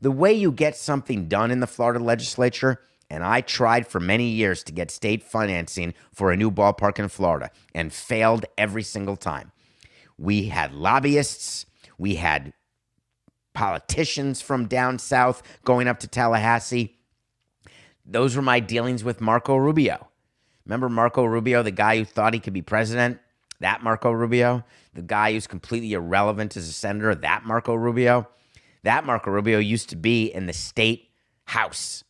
The 0.00 0.10
way 0.10 0.32
you 0.32 0.50
get 0.50 0.76
something 0.76 1.28
done 1.28 1.50
in 1.52 1.60
the 1.60 1.66
Florida 1.66 2.02
legislature, 2.02 2.80
and 3.08 3.22
I 3.22 3.40
tried 3.40 3.86
for 3.86 4.00
many 4.00 4.30
years 4.30 4.64
to 4.64 4.72
get 4.72 4.90
state 4.90 5.22
financing 5.22 5.94
for 6.12 6.32
a 6.32 6.36
new 6.36 6.50
ballpark 6.50 6.98
in 6.98 7.08
Florida 7.08 7.50
and 7.72 7.92
failed 7.92 8.46
every 8.58 8.82
single 8.82 9.16
time. 9.16 9.52
We 10.18 10.44
had 10.48 10.72
lobbyists, 10.72 11.66
we 11.98 12.16
had 12.16 12.52
politicians 13.54 14.40
from 14.40 14.66
down 14.66 14.98
south 14.98 15.42
going 15.64 15.88
up 15.88 16.00
to 16.00 16.08
Tallahassee. 16.08 16.96
Those 18.04 18.36
were 18.36 18.42
my 18.42 18.60
dealings 18.60 19.04
with 19.04 19.20
Marco 19.20 19.56
Rubio. 19.56 20.08
Remember 20.64 20.88
Marco 20.88 21.24
Rubio, 21.24 21.62
the 21.62 21.70
guy 21.70 21.98
who 21.98 22.04
thought 22.04 22.34
he 22.34 22.40
could 22.40 22.52
be 22.52 22.62
president? 22.62 23.18
That 23.60 23.82
Marco 23.82 24.10
Rubio? 24.10 24.64
The 24.94 25.02
guy 25.02 25.32
who's 25.32 25.46
completely 25.46 25.92
irrelevant 25.92 26.56
as 26.56 26.68
a 26.68 26.72
senator? 26.72 27.14
That 27.14 27.44
Marco 27.44 27.74
Rubio? 27.74 28.28
That 28.82 29.04
Marco 29.04 29.30
Rubio 29.30 29.58
used 29.58 29.88
to 29.90 29.96
be 29.96 30.26
in 30.26 30.46
the 30.46 30.52
state 30.52 31.10
house. 31.44 32.02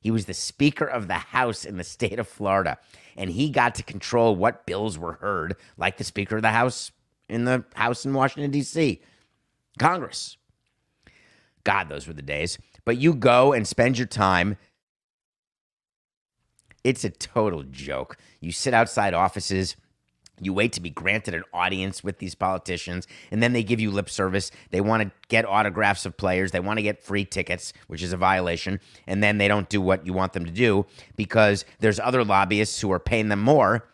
He 0.00 0.10
was 0.10 0.26
the 0.26 0.34
Speaker 0.34 0.86
of 0.86 1.06
the 1.06 1.14
House 1.14 1.64
in 1.64 1.76
the 1.76 1.84
state 1.84 2.18
of 2.18 2.26
Florida, 2.26 2.78
and 3.16 3.30
he 3.30 3.50
got 3.50 3.74
to 3.76 3.82
control 3.82 4.34
what 4.34 4.64
bills 4.64 4.98
were 4.98 5.14
heard, 5.14 5.56
like 5.76 5.96
the 5.98 6.04
Speaker 6.04 6.36
of 6.36 6.42
the 6.42 6.50
House 6.50 6.92
in 7.28 7.44
the 7.44 7.64
House 7.74 8.06
in 8.06 8.14
Washington, 8.14 8.50
D.C. 8.50 9.02
Congress. 9.78 10.37
God, 11.68 11.90
those 11.90 12.06
were 12.06 12.14
the 12.14 12.22
days. 12.22 12.56
But 12.86 12.96
you 12.96 13.12
go 13.12 13.52
and 13.52 13.68
spend 13.68 13.98
your 13.98 14.06
time. 14.06 14.56
It's 16.82 17.04
a 17.04 17.10
total 17.10 17.62
joke. 17.62 18.16
You 18.40 18.52
sit 18.52 18.72
outside 18.72 19.12
offices. 19.12 19.76
You 20.40 20.54
wait 20.54 20.72
to 20.72 20.80
be 20.80 20.88
granted 20.88 21.34
an 21.34 21.42
audience 21.52 22.02
with 22.02 22.20
these 22.20 22.34
politicians, 22.34 23.06
and 23.30 23.42
then 23.42 23.52
they 23.52 23.62
give 23.62 23.80
you 23.80 23.90
lip 23.90 24.08
service. 24.08 24.50
They 24.70 24.80
want 24.80 25.02
to 25.02 25.10
get 25.28 25.44
autographs 25.44 26.06
of 26.06 26.16
players. 26.16 26.52
They 26.52 26.60
want 26.60 26.78
to 26.78 26.82
get 26.82 27.02
free 27.02 27.26
tickets, 27.26 27.74
which 27.86 28.02
is 28.02 28.14
a 28.14 28.16
violation. 28.16 28.80
And 29.06 29.22
then 29.22 29.36
they 29.36 29.46
don't 29.46 29.68
do 29.68 29.82
what 29.82 30.06
you 30.06 30.14
want 30.14 30.32
them 30.32 30.46
to 30.46 30.50
do 30.50 30.86
because 31.16 31.66
there's 31.80 32.00
other 32.00 32.24
lobbyists 32.24 32.80
who 32.80 32.90
are 32.92 32.98
paying 32.98 33.28
them 33.28 33.42
more 33.42 33.90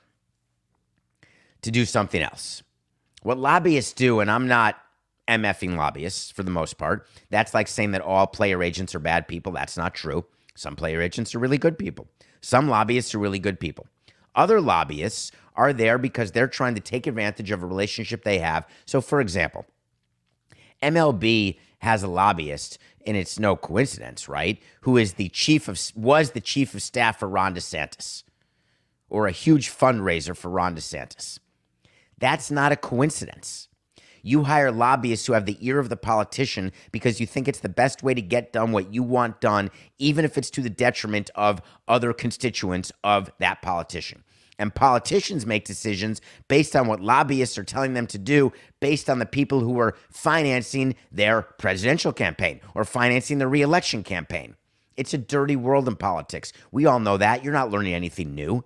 to 1.62 1.72
do 1.72 1.84
something 1.84 2.22
else. 2.22 2.62
What 3.24 3.36
lobbyists 3.36 3.94
do, 3.94 4.20
and 4.20 4.30
I'm 4.30 4.46
not 4.46 4.76
MFing 5.28 5.76
lobbyists 5.76 6.30
for 6.30 6.42
the 6.42 6.50
most 6.50 6.78
part. 6.78 7.06
That's 7.30 7.54
like 7.54 7.68
saying 7.68 7.92
that 7.92 8.02
all 8.02 8.26
player 8.26 8.62
agents 8.62 8.94
are 8.94 9.00
bad 9.00 9.28
people. 9.28 9.52
That's 9.52 9.76
not 9.76 9.94
true. 9.94 10.24
Some 10.54 10.76
player 10.76 11.00
agents 11.00 11.34
are 11.34 11.38
really 11.38 11.58
good 11.58 11.78
people. 11.78 12.08
Some 12.40 12.68
lobbyists 12.68 13.14
are 13.14 13.18
really 13.18 13.38
good 13.38 13.58
people. 13.58 13.86
Other 14.34 14.60
lobbyists 14.60 15.32
are 15.56 15.72
there 15.72 15.98
because 15.98 16.32
they're 16.32 16.48
trying 16.48 16.74
to 16.74 16.80
take 16.80 17.06
advantage 17.06 17.50
of 17.50 17.62
a 17.62 17.66
relationship 17.66 18.24
they 18.24 18.38
have. 18.38 18.66
So, 18.86 19.00
for 19.00 19.20
example, 19.20 19.66
MLB 20.82 21.58
has 21.78 22.02
a 22.02 22.08
lobbyist, 22.08 22.78
and 23.06 23.16
it's 23.16 23.38
no 23.38 23.56
coincidence, 23.56 24.28
right? 24.28 24.60
Who 24.82 24.96
is 24.96 25.14
the 25.14 25.28
chief 25.28 25.68
of 25.68 25.80
was 25.94 26.32
the 26.32 26.40
chief 26.40 26.74
of 26.74 26.82
staff 26.82 27.18
for 27.18 27.28
Ron 27.28 27.54
DeSantis, 27.54 28.24
or 29.08 29.26
a 29.26 29.32
huge 29.32 29.70
fundraiser 29.70 30.36
for 30.36 30.50
Ron 30.50 30.74
DeSantis. 30.74 31.38
That's 32.18 32.50
not 32.50 32.72
a 32.72 32.76
coincidence. 32.76 33.68
You 34.26 34.44
hire 34.44 34.72
lobbyists 34.72 35.26
who 35.26 35.34
have 35.34 35.44
the 35.44 35.58
ear 35.60 35.78
of 35.78 35.90
the 35.90 35.98
politician 35.98 36.72
because 36.92 37.20
you 37.20 37.26
think 37.26 37.46
it's 37.46 37.60
the 37.60 37.68
best 37.68 38.02
way 38.02 38.14
to 38.14 38.22
get 38.22 38.54
done 38.54 38.72
what 38.72 38.92
you 38.92 39.02
want 39.02 39.38
done, 39.38 39.70
even 39.98 40.24
if 40.24 40.38
it's 40.38 40.48
to 40.52 40.62
the 40.62 40.70
detriment 40.70 41.28
of 41.34 41.60
other 41.86 42.14
constituents 42.14 42.90
of 43.04 43.30
that 43.38 43.60
politician. 43.60 44.24
And 44.58 44.74
politicians 44.74 45.44
make 45.44 45.66
decisions 45.66 46.22
based 46.48 46.74
on 46.74 46.86
what 46.86 47.00
lobbyists 47.00 47.58
are 47.58 47.64
telling 47.64 47.92
them 47.92 48.06
to 48.06 48.18
do, 48.18 48.50
based 48.80 49.10
on 49.10 49.18
the 49.18 49.26
people 49.26 49.60
who 49.60 49.78
are 49.78 49.94
financing 50.10 50.94
their 51.12 51.42
presidential 51.42 52.14
campaign 52.14 52.62
or 52.74 52.86
financing 52.86 53.36
the 53.36 53.48
reelection 53.48 54.02
campaign. 54.02 54.56
It's 54.96 55.12
a 55.12 55.18
dirty 55.18 55.56
world 55.56 55.86
in 55.86 55.96
politics. 55.96 56.54
We 56.70 56.86
all 56.86 57.00
know 57.00 57.18
that. 57.18 57.44
You're 57.44 57.52
not 57.52 57.70
learning 57.70 57.92
anything 57.92 58.34
new. 58.34 58.64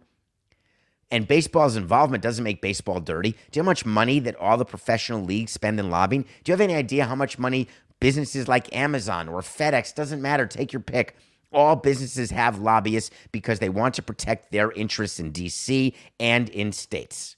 And 1.11 1.26
baseball's 1.26 1.76
involvement 1.76 2.22
doesn't 2.22 2.44
make 2.44 2.61
baseball 2.61 3.00
dirty. 3.00 3.32
Do 3.32 3.36
you 3.52 3.62
know 3.62 3.64
how 3.64 3.70
much 3.70 3.86
money 3.86 4.18
that 4.20 4.36
all 4.36 4.59
the 4.59 4.64
professional 4.64 5.22
leagues 5.22 5.52
spend 5.52 5.80
in 5.80 5.90
lobbying? 5.90 6.22
Do 6.44 6.50
you 6.50 6.52
have 6.52 6.61
any 6.61 6.74
idea 6.74 7.06
how 7.06 7.14
much 7.14 7.38
money 7.38 7.66
businesses 8.00 8.48
like 8.48 8.74
Amazon 8.74 9.28
or 9.28 9.40
FedEx, 9.40 9.94
doesn't 9.94 10.22
matter, 10.22 10.46
take 10.46 10.72
your 10.72 10.80
pick. 10.80 11.16
All 11.52 11.76
businesses 11.76 12.30
have 12.30 12.59
lobbyists 12.59 13.11
because 13.32 13.59
they 13.59 13.68
want 13.68 13.94
to 13.94 14.02
protect 14.02 14.52
their 14.52 14.70
interests 14.72 15.18
in 15.18 15.32
DC 15.32 15.94
and 16.20 16.48
in 16.50 16.72
states. 16.72 17.36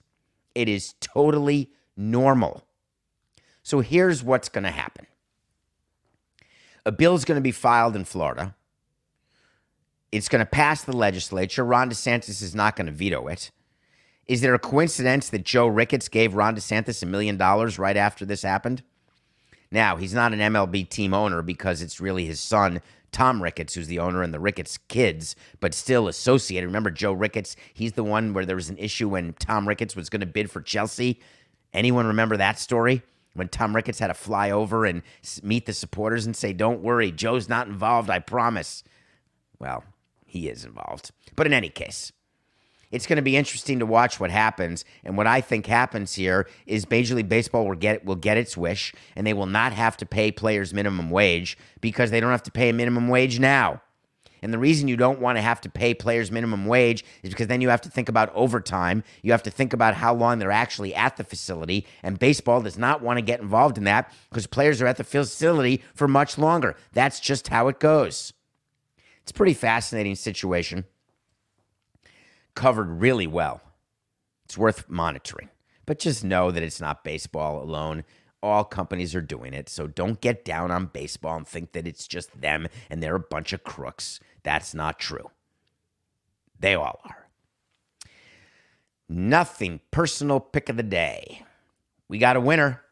It 0.54 0.68
is 0.68 0.94
totally 1.00 1.70
normal. 1.96 2.64
So 3.62 3.80
here's 3.80 4.22
what's 4.22 4.48
going 4.48 4.64
to 4.64 4.70
happen 4.70 5.06
a 6.84 6.92
bill 6.92 7.14
is 7.14 7.24
going 7.24 7.36
to 7.36 7.42
be 7.42 7.52
filed 7.52 7.94
in 7.94 8.04
Florida. 8.04 8.56
It's 10.10 10.28
going 10.28 10.40
to 10.40 10.46
pass 10.46 10.82
the 10.82 10.96
legislature. 10.96 11.64
Ron 11.64 11.88
DeSantis 11.88 12.42
is 12.42 12.52
not 12.52 12.74
going 12.74 12.86
to 12.86 12.92
veto 12.92 13.28
it. 13.28 13.52
Is 14.31 14.43
there 14.43 14.55
a 14.55 14.61
coincidence 14.61 15.28
that 15.31 15.45
Joe 15.45 15.66
Ricketts 15.66 16.09
gave 16.09 16.37
Ron 16.37 16.55
DeSantis 16.55 17.03
a 17.03 17.07
million 17.07 17.37
dollars 17.37 17.81
right 17.81 17.97
after 17.97 18.24
this 18.24 18.43
happened? 18.43 18.85
Now, 19.72 19.97
he's 19.97 20.14
not 20.14 20.33
an 20.33 20.39
MLB 20.39 20.89
team 20.89 21.12
owner 21.12 21.43
because 21.43 21.83
it's 21.83 22.01
really 22.01 22.26
his 22.26 22.39
son, 22.39 22.81
Tom 23.11 23.43
Ricketts, 23.43 23.74
who's 23.74 23.89
the 23.89 23.99
owner, 23.99 24.22
and 24.22 24.33
the 24.33 24.39
Ricketts 24.39 24.78
kids, 24.87 25.35
but 25.59 25.74
still 25.74 26.07
associated. 26.07 26.68
Remember 26.68 26.93
Joe 26.93 27.12
Ricketts? 27.12 27.57
He's 27.74 27.95
the 27.95 28.05
one 28.05 28.33
where 28.33 28.47
there 28.47 28.55
was 28.55 28.70
an 28.70 28.78
issue 28.78 29.09
when 29.09 29.33
Tom 29.33 29.66
Ricketts 29.66 29.97
was 29.97 30.09
going 30.09 30.20
to 30.20 30.26
bid 30.26 30.49
for 30.49 30.61
Chelsea. 30.61 31.18
Anyone 31.72 32.07
remember 32.07 32.37
that 32.37 32.57
story? 32.57 33.03
When 33.35 33.49
Tom 33.49 33.74
Ricketts 33.74 33.99
had 33.99 34.09
to 34.09 34.14
fly 34.14 34.53
over 34.53 34.85
and 34.85 35.03
meet 35.43 35.66
the 35.66 35.72
supporters 35.72 36.24
and 36.24 36.37
say, 36.37 36.53
Don't 36.53 36.85
worry, 36.85 37.11
Joe's 37.11 37.49
not 37.49 37.66
involved, 37.66 38.09
I 38.09 38.20
promise. 38.20 38.85
Well, 39.59 39.83
he 40.24 40.49
is 40.49 40.64
involved. 40.64 41.11
But 41.35 41.49
in 41.49 41.53
any 41.53 41.68
case, 41.68 42.12
it's 42.91 43.07
going 43.07 43.16
to 43.16 43.22
be 43.22 43.36
interesting 43.36 43.78
to 43.78 43.86
watch 43.86 44.18
what 44.18 44.30
happens. 44.30 44.84
And 45.05 45.16
what 45.16 45.26
I 45.26 45.41
think 45.41 45.66
happens 45.66 46.14
here 46.14 46.49
is 46.66 46.88
Major 46.91 47.14
League 47.14 47.28
Baseball 47.28 47.66
will 47.66 47.76
get 47.76 48.05
will 48.05 48.16
get 48.16 48.36
its 48.36 48.57
wish, 48.57 48.93
and 49.16 49.26
they 49.26 49.32
will 49.32 49.47
not 49.47 49.72
have 49.72 49.97
to 49.99 50.07
pay 50.07 50.32
players 50.32 50.74
minimum 50.74 51.11
wage 51.11 51.57
because 51.80 52.11
they 52.11 52.20
don't 52.20 52.30
have 52.30 52.43
to 52.45 52.51
pay 52.51 52.70
a 52.70 52.72
minimum 52.74 53.09
wage 53.09 53.38
now. 53.38 53.80
And 54.43 54.55
the 54.55 54.59
reason 54.59 54.88
you 54.88 54.97
don't 54.97 55.20
want 55.20 55.36
to 55.36 55.43
have 55.43 55.61
to 55.62 55.68
pay 55.68 55.93
players 55.93 56.30
minimum 56.30 56.66
wage 56.66 57.05
is 57.22 57.30
because 57.30 57.49
then 57.49 57.61
you 57.61 57.68
have 57.68 57.82
to 57.82 57.91
think 57.91 58.09
about 58.09 58.34
overtime. 58.34 59.05
You 59.22 59.32
have 59.32 59.43
to 59.43 59.51
think 59.51 59.72
about 59.74 59.95
how 59.95 60.14
long 60.14 60.38
they're 60.38 60.51
actually 60.51 60.95
at 60.95 61.18
the 61.18 61.24
facility. 61.24 61.86
And 62.03 62.18
baseball 62.18 62.62
does 62.62 62.78
not 62.78 63.03
want 63.03 63.18
to 63.18 63.22
get 63.22 63.41
involved 63.41 63.76
in 63.76 63.84
that 63.84 64.11
because 64.30 64.47
players 64.47 64.80
are 64.80 64.86
at 64.86 64.97
the 64.97 65.05
facility 65.05 65.82
for 65.95 66.09
much 66.09 66.38
longer. 66.38 66.74
That's 66.93 67.20
just 67.20 67.49
how 67.49 67.68
it 67.68 67.80
goes. 67.80 68.32
It's 69.22 69.30
a 69.30 69.34
pretty 69.34 69.55
fascinating 69.55 70.14
situation 70.14 70.86
covered 72.61 73.00
really 73.00 73.26
well. 73.26 73.62
It's 74.44 74.58
worth 74.58 74.90
monitoring. 74.90 75.48
But 75.86 75.98
just 75.98 76.22
know 76.22 76.50
that 76.50 76.62
it's 76.62 76.80
not 76.80 77.02
baseball 77.02 77.62
alone. 77.62 78.04
All 78.42 78.64
companies 78.64 79.14
are 79.14 79.22
doing 79.22 79.54
it. 79.54 79.70
So 79.70 79.86
don't 79.86 80.20
get 80.20 80.44
down 80.44 80.70
on 80.70 80.84
baseball 80.92 81.38
and 81.38 81.48
think 81.48 81.72
that 81.72 81.86
it's 81.86 82.06
just 82.06 82.38
them 82.38 82.68
and 82.90 83.02
they're 83.02 83.16
a 83.16 83.18
bunch 83.20 83.54
of 83.54 83.64
crooks. 83.64 84.20
That's 84.42 84.74
not 84.74 84.98
true. 84.98 85.30
They 86.58 86.74
all 86.74 87.00
are. 87.06 87.28
Nothing 89.08 89.80
personal 89.90 90.38
pick 90.38 90.68
of 90.68 90.76
the 90.76 90.82
day. 90.82 91.46
We 92.08 92.18
got 92.18 92.36
a 92.36 92.40
winner. 92.40 92.82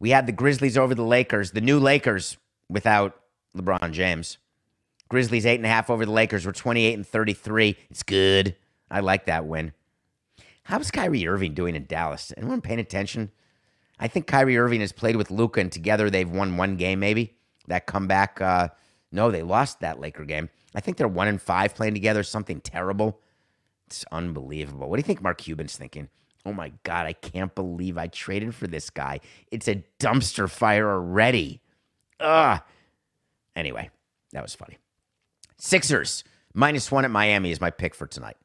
We 0.00 0.10
had 0.10 0.26
the 0.26 0.32
Grizzlies 0.32 0.78
over 0.78 0.94
the 0.94 1.02
Lakers, 1.02 1.50
the 1.50 1.60
new 1.60 1.78
Lakers 1.78 2.38
without 2.70 3.20
LeBron 3.54 3.92
James. 3.92 4.38
Grizzlies 5.08 5.46
eight 5.46 5.56
and 5.56 5.66
a 5.66 5.70
half 5.70 5.90
over 5.90 6.04
the 6.04 6.12
Lakers 6.12 6.44
were 6.44 6.52
28 6.52 6.94
and 6.94 7.06
33. 7.06 7.76
It's 7.90 8.02
good. 8.02 8.56
I 8.90 9.00
like 9.00 9.26
that 9.26 9.46
win. 9.46 9.72
How's 10.64 10.90
Kyrie 10.90 11.26
Irving 11.28 11.54
doing 11.54 11.76
in 11.76 11.86
Dallas? 11.86 12.32
Anyone 12.36 12.60
paying 12.60 12.80
attention? 12.80 13.30
I 13.98 14.08
think 14.08 14.26
Kyrie 14.26 14.58
Irving 14.58 14.80
has 14.80 14.92
played 14.92 15.16
with 15.16 15.30
Luka, 15.30 15.60
and 15.60 15.70
together 15.70 16.10
they've 16.10 16.28
won 16.28 16.56
one 16.56 16.76
game, 16.76 17.00
maybe. 17.00 17.36
That 17.68 17.86
comeback. 17.86 18.40
Uh, 18.40 18.68
no, 19.12 19.30
they 19.30 19.42
lost 19.42 19.80
that 19.80 20.00
Laker 20.00 20.24
game. 20.24 20.50
I 20.74 20.80
think 20.80 20.96
they're 20.96 21.08
one 21.08 21.28
and 21.28 21.40
five 21.40 21.74
playing 21.74 21.94
together, 21.94 22.22
something 22.22 22.60
terrible. 22.60 23.20
It's 23.86 24.04
unbelievable. 24.10 24.90
What 24.90 24.96
do 24.96 25.00
you 25.00 25.06
think 25.06 25.22
Mark 25.22 25.38
Cuban's 25.38 25.76
thinking? 25.76 26.08
Oh 26.44 26.52
my 26.52 26.72
God, 26.82 27.06
I 27.06 27.12
can't 27.12 27.54
believe 27.54 27.96
I 27.96 28.08
traded 28.08 28.54
for 28.54 28.66
this 28.66 28.90
guy. 28.90 29.20
It's 29.50 29.68
a 29.68 29.84
dumpster 29.98 30.50
fire 30.50 30.88
already. 30.88 31.60
Ugh. 32.20 32.60
Anyway, 33.54 33.90
that 34.32 34.42
was 34.42 34.54
funny. 34.54 34.78
Sixers 35.58 36.24
minus 36.54 36.90
one 36.90 37.04
at 37.04 37.10
Miami 37.10 37.50
is 37.50 37.60
my 37.60 37.70
pick 37.70 37.94
for 37.94 38.06
tonight. 38.06 38.36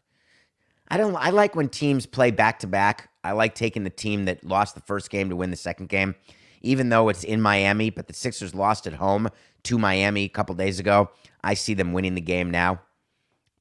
I 0.89 0.97
don't. 0.97 1.15
I 1.15 1.29
like 1.29 1.55
when 1.55 1.69
teams 1.69 2.05
play 2.05 2.31
back 2.31 2.59
to 2.59 2.67
back. 2.67 3.09
I 3.23 3.31
like 3.31 3.55
taking 3.55 3.83
the 3.83 3.89
team 3.89 4.25
that 4.25 4.43
lost 4.43 4.75
the 4.75 4.81
first 4.81 5.09
game 5.09 5.29
to 5.29 5.35
win 5.35 5.49
the 5.49 5.55
second 5.55 5.87
game, 5.87 6.15
even 6.61 6.89
though 6.89 7.09
it's 7.09 7.23
in 7.23 7.41
Miami. 7.41 7.89
But 7.89 8.07
the 8.07 8.13
Sixers 8.13 8.53
lost 8.53 8.87
at 8.87 8.93
home 8.93 9.29
to 9.63 9.77
Miami 9.77 10.25
a 10.25 10.29
couple 10.29 10.53
days 10.55 10.79
ago. 10.79 11.09
I 11.43 11.53
see 11.53 11.73
them 11.73 11.93
winning 11.93 12.15
the 12.15 12.21
game 12.21 12.51
now. 12.51 12.81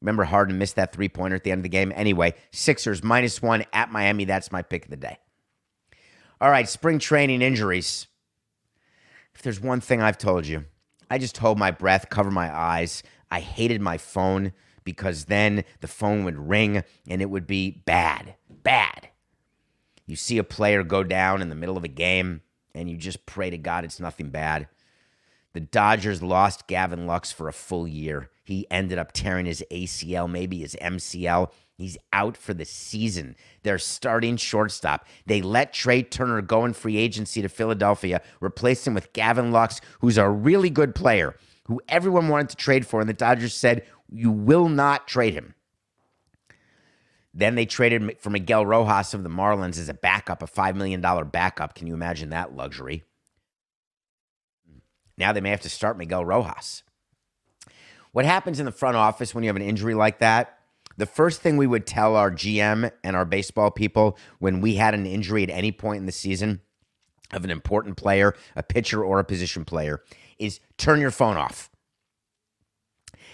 Remember, 0.01 0.25
Harden 0.25 0.59
missed 0.59 0.77
that 0.77 0.93
three 0.93 1.09
pointer 1.09 1.37
at 1.37 1.45
the 1.45 1.53
end 1.53 1.61
of 1.61 1.63
the 1.65 1.69
game. 1.69 1.93
Anyway, 1.95 2.35
Sixers 2.53 3.05
minus 3.05 3.43
one 3.43 3.65
at 3.73 3.93
Miami. 3.93 4.25
That's 4.25 4.51
my 4.51 4.63
pick 4.63 4.85
of 4.85 4.91
the 4.91 4.97
day. 4.97 5.19
All 6.41 6.51
right, 6.51 6.69
spring 6.69 6.99
training 6.99 7.43
injuries. 7.43 8.07
If 9.35 9.43
there's 9.43 9.61
one 9.61 9.81
thing 9.81 10.01
I've 10.01 10.19
told 10.19 10.47
you, 10.47 10.65
I 11.11 11.19
just 11.19 11.37
hold 11.37 11.59
my 11.59 11.71
breath, 11.71 12.09
cover 12.09 12.31
my 12.31 12.55
eyes. 12.55 13.03
I 13.31 13.41
hated 13.41 13.81
my 13.81 13.99
phone 13.99 14.53
because 14.85 15.27
then 15.27 15.65
the 15.81 15.89
phone 15.89 16.25
would 16.25 16.37
ring 16.39 16.83
and 17.09 17.23
it 17.23 17.31
would 17.31 17.47
be 17.47 17.83
bad, 17.85 18.35
bad. 18.49 19.11
You 20.07 20.17
see 20.17 20.39
a 20.39 20.45
player 20.45 20.83
go 20.83 21.05
down 21.05 21.43
in 21.43 21.49
the 21.49 21.55
middle 21.55 21.77
of 21.77 21.85
a 21.85 21.89
game 21.89 22.43
and 22.75 22.91
you 22.91 22.97
just 22.97 23.27
pray 23.27 23.51
to 23.51 23.59
God 23.59 23.85
it's 23.85 24.01
nothing 24.01 24.31
bad. 24.31 24.69
The 25.53 25.61
Dodgers 25.61 26.23
lost 26.23 26.69
Gavin 26.69 27.07
Lux 27.07 27.33
for 27.33 27.49
a 27.49 27.53
full 27.53 27.89
year. 27.89 28.31
He 28.45 28.67
ended 28.71 28.99
up 28.99 29.13
tearing 29.13 29.47
his 29.47 29.65
ACL, 29.71 30.31
maybe 30.31 30.59
his 30.59 30.77
MCL. 30.81 31.51
He's 31.75 31.97
out 32.13 32.37
for 32.37 32.55
the 32.55 32.65
season. 32.65 33.35
They're 33.63 33.79
starting 33.79 34.37
shortstop. 34.37 35.07
They 35.27 35.43
let 35.43 35.73
Trea 35.73 36.03
Turner 36.03 36.43
go 36.43 36.65
in 36.65 36.73
free 36.73 36.97
agency 36.97 37.43
to 37.43 37.49
Philadelphia, 37.49 38.21
replace 38.41 38.87
him 38.87 38.95
with 38.95 39.13
Gavin 39.13 39.51
Lux, 39.51 39.81
who's 40.01 40.19
a 40.19 40.29
really 40.29 40.71
good 40.71 40.95
player, 40.95 41.35
who 41.67 41.81
everyone 41.89 42.29
wanted 42.29 42.51
to 42.51 42.57
trade 42.57 42.87
for. 42.87 43.01
And 43.01 43.09
the 43.09 43.15
Dodgers 43.15 43.55
said, 43.55 43.85
You 44.11 44.31
will 44.31 44.69
not 44.69 45.07
trade 45.07 45.35
him. 45.35 45.55
Then 47.33 47.55
they 47.55 47.67
traded 47.67 48.19
for 48.19 48.31
Miguel 48.31 48.67
Rojas 48.67 49.15
of 49.15 49.23
the 49.23 49.31
Marlins 49.31 49.79
as 49.79 49.89
a 49.89 49.95
backup, 49.95 50.43
a 50.43 50.47
$5 50.47 50.75
million 50.75 51.01
backup. 51.29 51.75
Can 51.75 51.87
you 51.87 51.95
imagine 51.95 52.31
that 52.31 52.57
luxury? 52.57 53.05
Now 55.17 55.33
they 55.33 55.41
may 55.41 55.51
have 55.51 55.61
to 55.61 55.69
start 55.69 55.99
Miguel 55.99 56.25
Rojas. 56.25 56.83
What 58.13 58.25
happens 58.25 58.59
in 58.59 58.67
the 58.67 58.73
front 58.73 58.97
office 58.97 59.35
when 59.35 59.45
you 59.45 59.49
have 59.49 59.57
an 59.57 59.63
injury 59.63 59.95
like 59.95 60.19
that? 60.19 60.59
The 60.97 61.07
first 61.07 61.41
thing 61.41 61.57
we 61.57 61.67
would 61.67 61.87
tell 61.87 62.17
our 62.17 62.31
GM 62.31 62.91
and 63.05 63.17
our 63.17 63.25
baseball 63.25 63.71
people 63.71 64.19
when 64.39 64.61
we 64.61 64.75
had 64.75 64.95
an 64.95 65.07
injury 65.07 65.43
at 65.45 65.51
any 65.51 65.71
point 65.71 66.01
in 66.01 66.07
the 66.07 66.13
season 66.13 66.61
of 67.33 67.45
an 67.45 67.51
important 67.51 67.97
player, 67.97 68.35
a 68.57 68.63
pitcher 68.63 69.05
or 69.05 69.21
a 69.21 69.25
position 69.25 69.65
player, 69.65 70.03
is 70.41 70.61
turn 70.77 71.01
your 71.01 71.11
phone 71.11 71.37
off. 71.37 71.71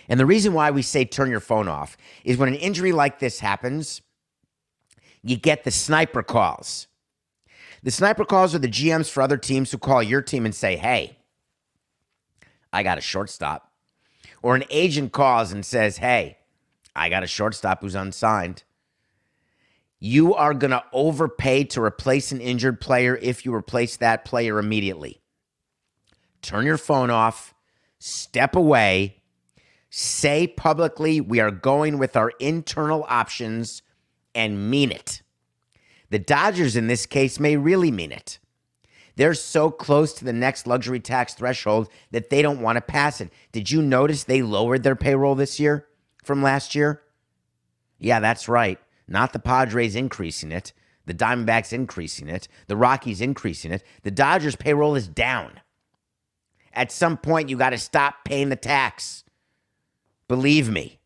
And 0.08 0.20
the 0.20 0.26
reason 0.26 0.52
why 0.52 0.70
we 0.70 0.82
say 0.82 1.04
turn 1.04 1.30
your 1.30 1.40
phone 1.40 1.68
off 1.68 1.96
is 2.24 2.36
when 2.36 2.48
an 2.48 2.54
injury 2.54 2.92
like 2.92 3.18
this 3.18 3.40
happens, 3.40 4.02
you 5.22 5.36
get 5.36 5.64
the 5.64 5.70
sniper 5.70 6.22
calls. 6.22 6.86
The 7.82 7.90
sniper 7.90 8.24
calls 8.24 8.54
are 8.54 8.58
the 8.58 8.68
GMs 8.68 9.10
for 9.10 9.22
other 9.22 9.36
teams 9.36 9.70
who 9.70 9.78
call 9.78 10.02
your 10.02 10.22
team 10.22 10.44
and 10.44 10.54
say, 10.54 10.76
hey, 10.76 11.18
I 12.72 12.82
got 12.82 12.98
a 12.98 13.00
shortstop. 13.02 13.72
Or 14.42 14.54
an 14.54 14.64
agent 14.70 15.12
calls 15.12 15.52
and 15.52 15.64
says, 15.64 15.96
hey, 15.96 16.38
I 16.94 17.08
got 17.08 17.24
a 17.24 17.26
shortstop 17.26 17.80
who's 17.80 17.94
unsigned. 17.94 18.62
You 19.98 20.34
are 20.34 20.54
going 20.54 20.70
to 20.70 20.84
overpay 20.92 21.64
to 21.64 21.82
replace 21.82 22.30
an 22.30 22.40
injured 22.40 22.80
player 22.80 23.16
if 23.16 23.44
you 23.44 23.54
replace 23.54 23.96
that 23.96 24.24
player 24.24 24.58
immediately. 24.58 25.20
Turn 26.46 26.64
your 26.64 26.78
phone 26.78 27.10
off, 27.10 27.54
step 27.98 28.54
away, 28.54 29.16
say 29.90 30.46
publicly, 30.46 31.20
we 31.20 31.40
are 31.40 31.50
going 31.50 31.98
with 31.98 32.16
our 32.16 32.30
internal 32.38 33.04
options 33.08 33.82
and 34.32 34.70
mean 34.70 34.92
it. 34.92 35.22
The 36.10 36.20
Dodgers, 36.20 36.76
in 36.76 36.86
this 36.86 37.04
case, 37.04 37.40
may 37.40 37.56
really 37.56 37.90
mean 37.90 38.12
it. 38.12 38.38
They're 39.16 39.34
so 39.34 39.72
close 39.72 40.12
to 40.12 40.24
the 40.24 40.32
next 40.32 40.68
luxury 40.68 41.00
tax 41.00 41.34
threshold 41.34 41.88
that 42.12 42.30
they 42.30 42.42
don't 42.42 42.60
want 42.60 42.76
to 42.76 42.80
pass 42.80 43.20
it. 43.20 43.32
Did 43.50 43.72
you 43.72 43.82
notice 43.82 44.22
they 44.22 44.42
lowered 44.42 44.84
their 44.84 44.94
payroll 44.94 45.34
this 45.34 45.58
year 45.58 45.88
from 46.22 46.44
last 46.44 46.76
year? 46.76 47.02
Yeah, 47.98 48.20
that's 48.20 48.48
right. 48.48 48.78
Not 49.08 49.32
the 49.32 49.40
Padres 49.40 49.96
increasing 49.96 50.52
it, 50.52 50.72
the 51.06 51.14
Diamondbacks 51.14 51.72
increasing 51.72 52.28
it, 52.28 52.46
the 52.68 52.76
Rockies 52.76 53.20
increasing 53.20 53.72
it. 53.72 53.82
The 54.04 54.12
Dodgers' 54.12 54.54
payroll 54.54 54.94
is 54.94 55.08
down. 55.08 55.60
At 56.76 56.92
some 56.92 57.16
point, 57.16 57.48
you 57.48 57.56
got 57.56 57.70
to 57.70 57.78
stop 57.78 58.16
paying 58.24 58.50
the 58.50 58.56
tax. 58.56 59.24
Believe 60.28 60.68
me, 60.68 61.00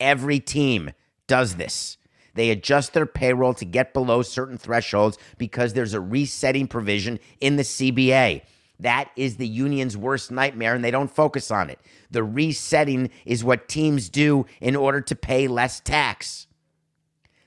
every 0.00 0.40
team 0.40 0.90
does 1.28 1.54
this. 1.54 1.96
They 2.34 2.50
adjust 2.50 2.92
their 2.92 3.06
payroll 3.06 3.54
to 3.54 3.64
get 3.64 3.94
below 3.94 4.22
certain 4.22 4.58
thresholds 4.58 5.18
because 5.38 5.74
there's 5.74 5.94
a 5.94 6.00
resetting 6.00 6.66
provision 6.66 7.20
in 7.40 7.56
the 7.56 7.62
CBA. 7.62 8.42
That 8.80 9.10
is 9.14 9.36
the 9.36 9.46
union's 9.46 9.96
worst 9.96 10.32
nightmare, 10.32 10.74
and 10.74 10.82
they 10.82 10.90
don't 10.90 11.10
focus 11.10 11.52
on 11.52 11.70
it. 11.70 11.78
The 12.10 12.24
resetting 12.24 13.10
is 13.24 13.44
what 13.44 13.68
teams 13.68 14.08
do 14.08 14.46
in 14.60 14.74
order 14.74 15.00
to 15.02 15.14
pay 15.14 15.46
less 15.46 15.78
tax. 15.78 16.48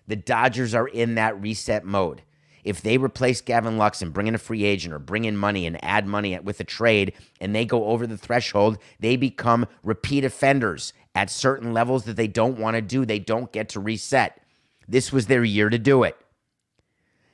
The 0.08 0.16
Dodgers 0.16 0.74
are 0.74 0.88
in 0.88 1.16
that 1.16 1.42
reset 1.42 1.84
mode. 1.84 2.22
If 2.66 2.82
they 2.82 2.98
replace 2.98 3.42
Gavin 3.42 3.78
Lux 3.78 4.02
and 4.02 4.12
bring 4.12 4.26
in 4.26 4.34
a 4.34 4.40
free 4.40 4.66
agent 4.66 4.94
or 4.94 5.00
bring 5.00 5.24
in 5.24 5.38
money 5.38 5.68
and 5.68 5.82
add 5.86 6.08
money 6.08 6.38
with 6.40 6.60
a 6.60 6.64
trade 6.64 7.14
and 7.40 7.56
they 7.56 7.64
go 7.64 7.86
over 7.86 8.08
the 8.08 8.18
threshold, 8.18 8.80
they 9.00 9.16
become 9.16 9.68
repeat 9.84 10.26
offenders 10.26 10.92
at 11.14 11.30
certain 11.30 11.74
levels 11.74 12.06
that 12.06 12.18
they 12.18 12.28
don't 12.28 12.58
want 12.58 12.76
to 12.76 12.82
do. 12.82 13.06
They 13.06 13.20
don't 13.20 13.52
get 13.52 13.70
to 13.70 13.80
reset. 13.80 14.42
This 14.88 15.14
was 15.14 15.28
their 15.28 15.44
year 15.44 15.70
to 15.70 15.78
do 15.78 16.04
it. 16.04 16.18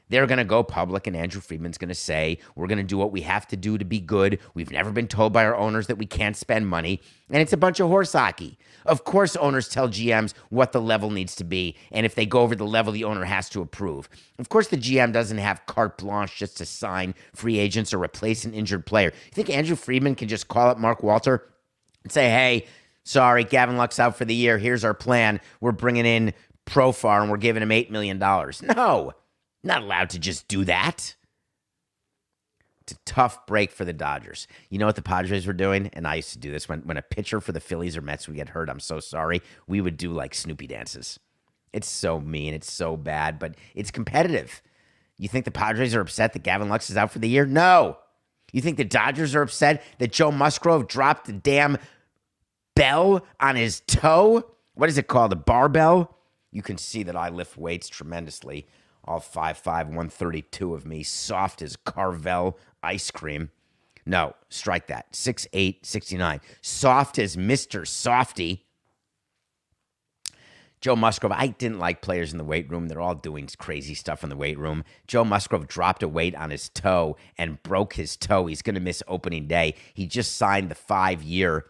They're 0.09 0.27
going 0.27 0.39
to 0.39 0.43
go 0.43 0.61
public, 0.61 1.07
and 1.07 1.15
Andrew 1.15 1.39
Friedman's 1.39 1.77
going 1.77 1.87
to 1.87 1.95
say, 1.95 2.37
We're 2.55 2.67
going 2.67 2.79
to 2.79 2.83
do 2.83 2.97
what 2.97 3.13
we 3.13 3.21
have 3.21 3.47
to 3.47 3.55
do 3.55 3.77
to 3.77 3.85
be 3.85 4.01
good. 4.01 4.39
We've 4.53 4.69
never 4.69 4.91
been 4.91 5.07
told 5.07 5.31
by 5.31 5.45
our 5.45 5.55
owners 5.55 5.87
that 5.87 5.97
we 5.97 6.05
can't 6.05 6.35
spend 6.35 6.67
money. 6.67 7.01
And 7.29 7.41
it's 7.41 7.53
a 7.53 7.57
bunch 7.57 7.79
of 7.79 7.87
horse 7.87 8.11
hockey. 8.11 8.57
Of 8.85 9.03
course, 9.03 9.35
owners 9.35 9.67
tell 9.67 9.87
GMs 9.87 10.33
what 10.49 10.71
the 10.71 10.81
level 10.81 11.09
needs 11.11 11.35
to 11.35 11.43
be. 11.43 11.75
And 11.91 12.05
if 12.05 12.15
they 12.15 12.25
go 12.25 12.41
over 12.41 12.55
the 12.55 12.65
level, 12.65 12.93
the 12.93 13.03
owner 13.03 13.25
has 13.25 13.49
to 13.49 13.61
approve. 13.61 14.09
Of 14.39 14.49
course, 14.49 14.67
the 14.67 14.77
GM 14.77 15.13
doesn't 15.13 15.37
have 15.37 15.65
carte 15.65 15.97
blanche 15.97 16.37
just 16.37 16.57
to 16.57 16.65
sign 16.65 17.15
free 17.33 17.59
agents 17.59 17.93
or 17.93 18.01
replace 18.01 18.45
an 18.45 18.53
injured 18.53 18.85
player. 18.85 19.11
You 19.25 19.31
think 19.31 19.49
Andrew 19.49 19.75
Friedman 19.75 20.15
can 20.15 20.27
just 20.27 20.47
call 20.47 20.69
up 20.69 20.77
Mark 20.77 21.03
Walter 21.03 21.47
and 22.03 22.11
say, 22.11 22.29
Hey, 22.29 22.65
sorry, 23.03 23.43
Gavin 23.43 23.77
Lux 23.77 23.99
out 23.99 24.15
for 24.17 24.25
the 24.25 24.35
year. 24.35 24.57
Here's 24.57 24.83
our 24.83 24.93
plan. 24.93 25.39
We're 25.59 25.71
bringing 25.71 26.05
in 26.05 26.33
Profar 26.65 27.21
and 27.21 27.29
we're 27.29 27.37
giving 27.37 27.63
him 27.63 27.69
$8 27.69 27.89
million. 27.89 28.17
No, 28.17 29.13
not 29.63 29.81
allowed 29.81 30.09
to 30.11 30.19
just 30.19 30.47
do 30.47 30.65
that. 30.65 31.15
It's 32.81 32.93
a 32.93 32.97
tough 33.05 33.45
break 33.45 33.71
for 33.71 33.85
the 33.85 33.93
Dodgers. 33.93 34.47
You 34.69 34.79
know 34.79 34.87
what 34.87 34.95
the 34.95 35.01
Padres 35.01 35.45
were 35.45 35.53
doing? 35.53 35.87
And 35.93 36.07
I 36.07 36.15
used 36.15 36.33
to 36.33 36.39
do 36.39 36.51
this 36.51 36.67
when, 36.67 36.81
when 36.81 36.97
a 36.97 37.01
pitcher 37.01 37.39
for 37.39 37.51
the 37.51 37.59
Phillies 37.59 37.95
or 37.95 38.01
Mets 38.01 38.27
would 38.27 38.35
get 38.35 38.49
hurt. 38.49 38.69
I'm 38.69 38.79
so 38.79 38.99
sorry. 38.99 39.41
We 39.67 39.81
would 39.81 39.97
do 39.97 40.11
like 40.11 40.33
Snoopy 40.33 40.67
dances. 40.67 41.19
It's 41.73 41.89
so 41.89 42.19
mean. 42.19 42.53
It's 42.53 42.71
so 42.71 42.97
bad, 42.97 43.39
but 43.39 43.55
it's 43.75 43.91
competitive. 43.91 44.61
You 45.17 45.27
think 45.27 45.45
the 45.45 45.51
Padres 45.51 45.93
are 45.93 46.01
upset 46.01 46.33
that 46.33 46.43
Gavin 46.43 46.69
Lux 46.69 46.89
is 46.89 46.97
out 46.97 47.11
for 47.11 47.19
the 47.19 47.29
year? 47.29 47.45
No. 47.45 47.97
You 48.51 48.61
think 48.61 48.77
the 48.77 48.83
Dodgers 48.83 49.35
are 49.35 49.43
upset 49.43 49.83
that 49.99 50.11
Joe 50.11 50.31
Musgrove 50.31 50.87
dropped 50.87 51.27
the 51.27 51.33
damn 51.33 51.77
bell 52.75 53.25
on 53.39 53.55
his 53.55 53.81
toe? 53.81 54.43
What 54.73 54.89
is 54.89 54.97
it 54.97 55.07
called? 55.07 55.31
A 55.31 55.37
barbell? 55.37 56.17
You 56.51 56.61
can 56.61 56.77
see 56.77 57.03
that 57.03 57.15
I 57.15 57.29
lift 57.29 57.57
weights 57.57 57.87
tremendously. 57.87 58.67
All 59.03 59.19
5'5, 59.19 59.65
132 59.65 60.73
of 60.73 60.85
me, 60.85 61.03
soft 61.03 61.61
as 61.61 61.75
Carvel 61.75 62.57
ice 62.83 63.11
cream. 63.11 63.49
No, 64.05 64.35
strike 64.49 64.87
that. 64.87 65.11
6'8, 65.13 65.85
69. 65.85 66.41
Soft 66.61 67.19
as 67.19 67.35
Mr. 67.35 67.81
Softee. 67.81 68.61
Joe 70.79 70.95
Musgrove, 70.95 71.31
I 71.31 71.47
didn't 71.47 71.77
like 71.77 72.01
players 72.01 72.31
in 72.31 72.39
the 72.39 72.43
weight 72.43 72.67
room. 72.69 72.87
They're 72.87 72.99
all 72.99 73.13
doing 73.13 73.47
crazy 73.59 73.93
stuff 73.93 74.23
in 74.23 74.29
the 74.29 74.35
weight 74.35 74.57
room. 74.57 74.83
Joe 75.05 75.23
Musgrove 75.23 75.67
dropped 75.67 76.01
a 76.01 76.07
weight 76.07 76.35
on 76.35 76.49
his 76.49 76.69
toe 76.69 77.17
and 77.37 77.61
broke 77.61 77.93
his 77.93 78.17
toe. 78.17 78.47
He's 78.47 78.63
going 78.63 78.73
to 78.75 78.81
miss 78.81 79.03
opening 79.07 79.45
day. 79.45 79.75
He 79.93 80.07
just 80.07 80.35
signed 80.37 80.69
the 80.69 80.75
five 80.75 81.21
year, 81.21 81.67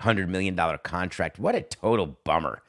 $100 0.00 0.28
million 0.28 0.56
contract. 0.82 1.38
What 1.38 1.54
a 1.54 1.60
total 1.60 2.18
bummer 2.24 2.62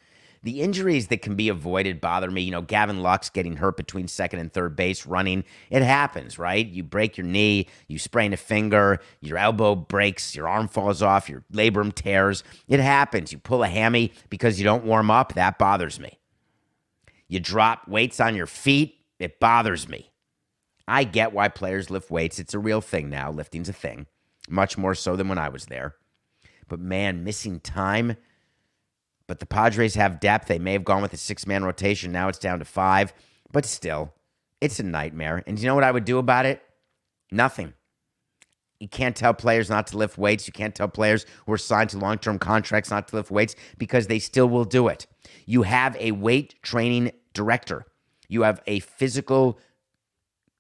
the 0.43 0.61
injuries 0.61 1.07
that 1.07 1.21
can 1.21 1.35
be 1.35 1.49
avoided 1.49 1.99
bother 1.99 2.31
me. 2.31 2.41
You 2.41 2.51
know, 2.51 2.61
Gavin 2.61 3.01
Lux 3.01 3.29
getting 3.29 3.57
hurt 3.57 3.77
between 3.77 4.07
second 4.07 4.39
and 4.39 4.51
third 4.51 4.75
base 4.75 5.05
running. 5.05 5.43
It 5.69 5.81
happens, 5.81 6.39
right? 6.39 6.65
You 6.65 6.83
break 6.83 7.17
your 7.17 7.27
knee, 7.27 7.67
you 7.87 7.99
sprain 7.99 8.33
a 8.33 8.37
finger, 8.37 8.99
your 9.21 9.37
elbow 9.37 9.75
breaks, 9.75 10.35
your 10.35 10.47
arm 10.47 10.67
falls 10.67 11.01
off, 11.01 11.29
your 11.29 11.43
labrum 11.51 11.93
tears. 11.93 12.43
It 12.67 12.79
happens. 12.79 13.31
You 13.31 13.37
pull 13.37 13.63
a 13.63 13.67
hammy 13.67 14.13
because 14.29 14.59
you 14.59 14.63
don't 14.63 14.85
warm 14.85 15.11
up. 15.11 15.33
That 15.33 15.57
bothers 15.57 15.99
me. 15.99 16.19
You 17.27 17.39
drop 17.39 17.87
weights 17.87 18.19
on 18.19 18.35
your 18.35 18.47
feet. 18.47 18.95
It 19.19 19.39
bothers 19.39 19.87
me. 19.87 20.11
I 20.87 21.03
get 21.03 21.33
why 21.33 21.49
players 21.49 21.91
lift 21.91 22.09
weights. 22.09 22.39
It's 22.39 22.55
a 22.55 22.59
real 22.59 22.81
thing 22.81 23.09
now. 23.09 23.31
Lifting's 23.31 23.69
a 23.69 23.73
thing, 23.73 24.07
much 24.49 24.77
more 24.77 24.95
so 24.95 25.15
than 25.15 25.27
when 25.27 25.37
I 25.37 25.49
was 25.49 25.65
there. 25.65 25.95
But 26.67 26.79
man, 26.79 27.23
missing 27.23 27.59
time 27.59 28.15
but 29.30 29.39
the 29.39 29.45
Padres 29.45 29.93
have 29.93 30.19
depth. 30.19 30.47
They 30.47 30.57
may 30.57 30.73
have 30.73 30.84
gone 30.84 31.03
with 31.03 31.13
a 31.13 31.17
six 31.17 31.45
man 31.45 31.63
rotation. 31.63 32.11
Now 32.11 32.30
it's 32.30 32.39
down 32.39 32.57
to 32.57 32.65
five. 32.65 33.13
But 33.51 33.63
still, 33.63 34.11
it's 34.59 34.80
a 34.80 34.84
nightmare. 34.84 35.43
And 35.45 35.59
you 35.59 35.67
know 35.67 35.75
what 35.75 35.84
I 35.84 35.91
would 35.91 36.03
do 36.03 36.17
about 36.17 36.47
it? 36.47 36.63
Nothing. 37.32 37.75
You 38.80 38.88
can't 38.88 39.15
tell 39.15 39.36
players 39.36 39.69
not 39.69 39.86
to 39.88 39.97
lift 39.97 40.17
weights. 40.17 40.47
You 40.47 40.53
can't 40.53 40.73
tell 40.73 40.88
players 40.88 41.27
who 41.45 41.53
are 41.53 41.59
signed 41.59 41.91
to 41.91 41.99
long 41.99 42.17
term 42.17 42.39
contracts 42.39 42.89
not 42.89 43.07
to 43.09 43.17
lift 43.17 43.30
weights 43.30 43.55
because 43.77 44.07
they 44.07 44.17
still 44.17 44.49
will 44.49 44.65
do 44.65 44.88
it. 44.88 45.05
You 45.45 45.61
have 45.61 45.95
a 45.97 46.11
weight 46.11 46.55
training 46.63 47.11
director, 47.34 47.86
you 48.30 48.41
have 48.41 48.63
a 48.65 48.80
physical 48.80 49.59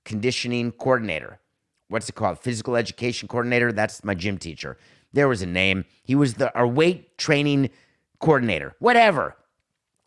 conditioning 0.05 0.73
coordinator. 0.73 1.39
What's 1.87 2.07
it 2.07 2.13
called? 2.13 2.37
Physical 2.37 2.75
education 2.75 3.27
coordinator. 3.27 3.71
That's 3.71 4.03
my 4.03 4.13
gym 4.13 4.37
teacher. 4.37 4.77
There 5.11 5.27
was 5.27 5.41
a 5.41 5.47
name. 5.47 5.85
He 6.03 6.13
was 6.13 6.35
the 6.35 6.53
our 6.55 6.67
weight 6.67 7.17
training 7.17 7.71
coordinator, 8.19 8.75
whatever. 8.79 9.35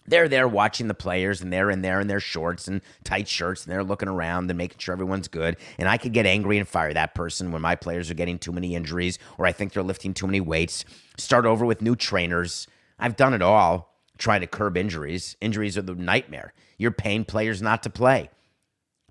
They're 0.06 0.28
there 0.28 0.48
watching 0.48 0.88
the 0.88 0.94
players 0.94 1.40
and 1.40 1.52
they're 1.52 1.70
in 1.70 1.82
there 1.82 2.00
in 2.00 2.08
their 2.08 2.20
shorts 2.20 2.66
and 2.66 2.80
tight 3.04 3.28
shirts 3.28 3.64
and 3.64 3.72
they're 3.72 3.84
looking 3.84 4.08
around 4.08 4.50
and 4.50 4.58
making 4.58 4.78
sure 4.78 4.92
everyone's 4.92 5.28
good. 5.28 5.56
And 5.78 5.88
I 5.88 5.96
could 5.96 6.12
get 6.12 6.26
angry 6.26 6.58
and 6.58 6.66
fire 6.66 6.92
that 6.92 7.14
person 7.14 7.52
when 7.52 7.62
my 7.62 7.76
players 7.76 8.10
are 8.10 8.14
getting 8.14 8.38
too 8.38 8.50
many 8.50 8.74
injuries 8.74 9.18
or 9.38 9.46
I 9.46 9.52
think 9.52 9.72
they're 9.72 9.82
lifting 9.82 10.12
too 10.12 10.26
many 10.26 10.40
weights. 10.40 10.84
Start 11.16 11.46
over 11.46 11.64
with 11.64 11.82
new 11.82 11.94
trainers. 11.94 12.66
I've 12.98 13.16
done 13.16 13.32
it 13.32 13.42
all 13.42 13.94
trying 14.18 14.40
to 14.40 14.46
curb 14.46 14.76
injuries. 14.76 15.36
Injuries 15.40 15.78
are 15.78 15.82
the 15.82 15.94
nightmare. 15.94 16.52
You're 16.78 16.90
paying 16.90 17.24
players 17.24 17.62
not 17.62 17.82
to 17.84 17.90
play. 17.90 18.30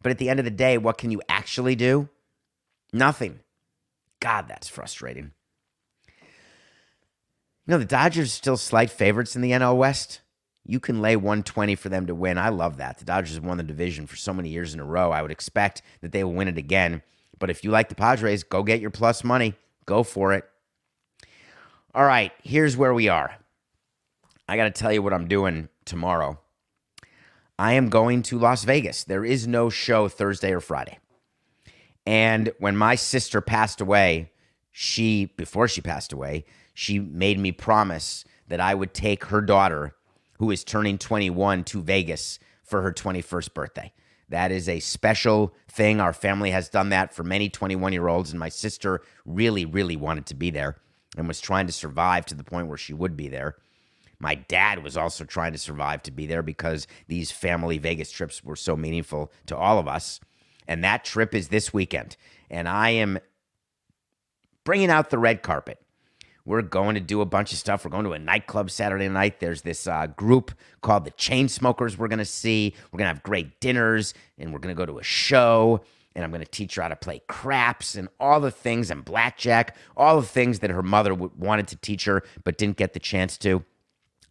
But 0.04 0.12
at 0.12 0.18
the 0.18 0.30
end 0.30 0.40
of 0.40 0.46
the 0.46 0.52
day, 0.52 0.78
what 0.78 0.98
can 0.98 1.12
you 1.12 1.22
actually 1.30 1.76
do? 1.76 2.10
Nothing. 2.92 3.40
God, 4.20 4.48
that's 4.48 4.68
frustrating. 4.68 5.32
Know, 7.72 7.78
the 7.78 7.86
Dodgers 7.86 8.28
are 8.28 8.30
still 8.36 8.58
slight 8.58 8.90
favorites 8.90 9.34
in 9.34 9.42
the 9.42 9.52
NL 9.52 9.78
West. 9.78 10.20
You 10.66 10.82
can 10.82 11.02
lay 11.02 11.16
120 11.16 11.76
for 11.76 11.88
them 11.88 12.06
to 12.08 12.14
win. 12.14 12.38
I 12.38 12.50
love 12.50 12.76
that. 12.76 12.98
The 12.98 13.06
Dodgers 13.06 13.36
have 13.36 13.46
won 13.46 13.56
the 13.56 13.64
division 13.64 14.08
for 14.08 14.18
so 14.18 14.34
many 14.34 14.50
years 14.50 14.74
in 14.74 14.82
a 14.82 14.84
row. 14.84 15.12
I 15.12 15.22
would 15.22 15.32
expect 15.32 15.82
that 16.02 16.12
they 16.12 16.26
will 16.26 16.34
win 16.34 16.50
it 16.50 16.58
again. 16.58 17.02
But 17.40 17.50
if 17.50 17.64
you 17.64 17.72
like 17.72 17.88
the 17.88 17.96
Padres, 17.96 18.44
go 18.44 18.62
get 18.62 18.82
your 18.82 18.90
plus 18.90 19.24
money. 19.24 19.54
Go 19.86 20.04
for 20.04 20.34
it. 20.34 20.44
All 21.96 22.04
right, 22.04 22.34
here's 22.44 22.76
where 22.76 22.94
we 22.94 23.08
are. 23.08 23.38
I 24.50 24.58
got 24.58 24.66
to 24.66 24.72
tell 24.72 24.92
you 24.92 25.02
what 25.02 25.14
I'm 25.14 25.30
doing 25.30 25.70
tomorrow. 25.86 26.40
I 27.58 27.72
am 27.72 27.88
going 27.88 28.22
to 28.24 28.38
Las 28.38 28.66
Vegas. 28.66 29.06
There 29.06 29.24
is 29.24 29.48
no 29.48 29.70
show 29.70 30.10
Thursday 30.10 30.52
or 30.52 30.60
Friday. 30.60 31.00
And 32.06 32.52
when 32.60 32.76
my 32.76 32.96
sister 32.96 33.40
passed 33.40 33.80
away, 33.80 34.30
she, 34.74 35.28
before 35.38 35.70
she 35.70 35.80
passed 35.80 36.12
away, 36.12 36.44
she 36.74 37.00
made 37.00 37.40
me 37.40 37.52
promise 37.52 38.26
that 38.48 38.60
I 38.60 38.74
would 38.74 38.94
take 38.94 39.26
her 39.26 39.42
daughter, 39.42 39.96
who 40.40 40.52
is 40.52 40.64
turning 40.64 40.98
21, 40.98 41.64
to 41.66 41.82
Vegas 41.82 42.40
for 42.64 42.82
her 42.82 42.92
21st 42.92 43.54
birthday. 43.54 43.94
That 44.30 44.52
is 44.52 44.70
a 44.70 44.80
special 44.80 45.54
thing. 45.70 46.00
Our 46.00 46.14
family 46.14 46.52
has 46.52 46.70
done 46.70 46.90
that 46.90 47.14
for 47.14 47.24
many 47.24 47.50
21 47.50 47.92
year 47.94 48.08
olds, 48.08 48.32
and 48.32 48.40
my 48.40 48.50
sister 48.50 49.02
really, 49.26 49.66
really 49.66 49.98
wanted 49.98 50.26
to 50.28 50.36
be 50.36 50.50
there 50.50 50.78
and 51.18 51.28
was 51.28 51.42
trying 51.42 51.68
to 51.68 51.74
survive 51.74 52.26
to 52.28 52.36
the 52.36 52.44
point 52.44 52.68
where 52.68 52.78
she 52.78 52.94
would 52.94 53.18
be 53.18 53.28
there. 53.28 53.58
My 54.20 54.36
dad 54.36 54.84
was 54.84 54.96
also 54.96 55.26
trying 55.26 55.52
to 55.52 55.58
survive 55.58 56.04
to 56.04 56.12
be 56.12 56.28
there 56.28 56.44
because 56.44 56.88
these 57.08 57.32
family 57.32 57.78
Vegas 57.78 58.12
trips 58.12 58.44
were 58.44 58.56
so 58.56 58.78
meaningful 58.78 59.32
to 59.48 59.58
all 59.58 59.80
of 59.80 59.88
us. 59.88 60.20
And 60.68 60.84
that 60.84 61.04
trip 61.04 61.34
is 61.34 61.48
this 61.48 61.74
weekend. 61.74 62.16
And 62.50 62.70
I 62.70 62.92
am 62.92 63.20
bringing 64.64 64.92
out 64.92 65.10
the 65.10 65.18
red 65.18 65.42
carpet. 65.42 65.80
We're 66.46 66.62
going 66.62 66.96
to 66.96 67.02
do 67.02 67.22
a 67.22 67.26
bunch 67.26 67.52
of 67.52 67.60
stuff. 67.60 67.86
We're 67.86 67.92
going 67.92 68.06
to 68.06 68.14
a 68.14 68.20
nightclub 68.20 68.72
Saturday 68.72 69.08
night. 69.08 69.40
There's 69.40 69.62
this 69.62 69.86
uh, 69.86 70.08
group 70.08 70.52
called 70.82 71.06
the 71.06 71.12
Chainsmokers 71.12 71.98
we're 71.98 72.08
going 72.08 72.20
to 72.20 72.26
see. 72.26 72.74
We're 72.92 72.98
going 72.98 73.08
to 73.08 73.14
have 73.14 73.24
great 73.24 73.60
dinners 73.60 74.14
and 74.38 74.52
we're 74.52 74.60
going 74.60 74.76
to 74.76 74.80
go 74.80 74.86
to 74.86 75.00
a 75.00 75.04
show. 75.04 75.82
And 76.16 76.26
I'm 76.26 76.32
going 76.32 76.44
to 76.44 76.50
teach 76.50 76.76
her 76.76 76.82
how 76.82 76.90
to 76.90 76.96
play 76.96 77.22
craps 77.28 77.96
and 77.96 78.10
all 78.20 78.40
the 78.40 78.52
things 78.52 78.90
and 78.92 79.06
blackjack, 79.06 79.78
all 79.96 80.20
the 80.20 80.28
things 80.28 80.60
that 80.60 80.70
her 80.70 80.84
mother 80.84 81.12
w- 81.12 81.32
wanted 81.38 81.68
to 81.70 81.76
teach 81.78 82.06
her 82.06 82.24
but 82.44 82.58
didn't 82.58 82.78
get 82.78 82.94
the 82.94 83.00
chance 83.00 83.38
to. 83.40 83.64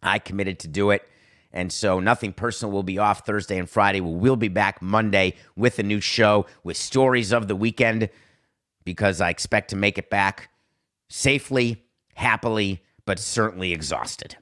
I 0.03 0.19
committed 0.19 0.59
to 0.59 0.67
do 0.67 0.91
it. 0.91 1.07
And 1.53 1.71
so 1.71 1.99
nothing 1.99 2.33
personal 2.33 2.71
will 2.71 2.83
be 2.83 2.97
off 2.97 3.25
Thursday 3.25 3.57
and 3.57 3.69
Friday. 3.69 3.99
We 3.99 4.13
will 4.13 4.35
be 4.35 4.47
back 4.47 4.81
Monday 4.81 5.35
with 5.55 5.79
a 5.79 5.83
new 5.83 5.99
show 5.99 6.45
with 6.63 6.77
stories 6.77 7.31
of 7.31 7.47
the 7.47 7.55
weekend 7.55 8.09
because 8.83 9.21
I 9.21 9.29
expect 9.29 9.69
to 9.71 9.75
make 9.75 9.97
it 9.97 10.09
back 10.09 10.49
safely 11.09 11.83
happily, 12.21 12.83
but 13.05 13.17
certainly 13.19 13.73
exhausted. 13.73 14.37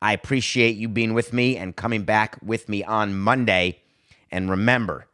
I 0.00 0.12
appreciate 0.12 0.76
you 0.76 0.88
being 0.88 1.12
with 1.12 1.32
me 1.32 1.56
and 1.56 1.76
coming 1.76 2.04
back 2.04 2.38
with 2.42 2.68
me 2.68 2.84
on 2.84 3.18
Monday. 3.18 3.80
And 4.30 4.48
remember, 4.48 5.06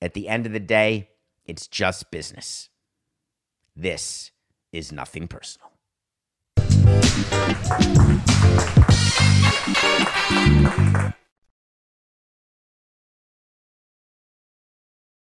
at 0.00 0.14
the 0.14 0.28
end 0.28 0.46
of 0.46 0.52
the 0.52 0.60
day, 0.60 1.10
it's 1.44 1.66
just 1.66 2.10
business. 2.12 2.68
This 3.76 4.30
is 4.72 4.92
nothing 4.92 5.26
personal. 5.26 5.72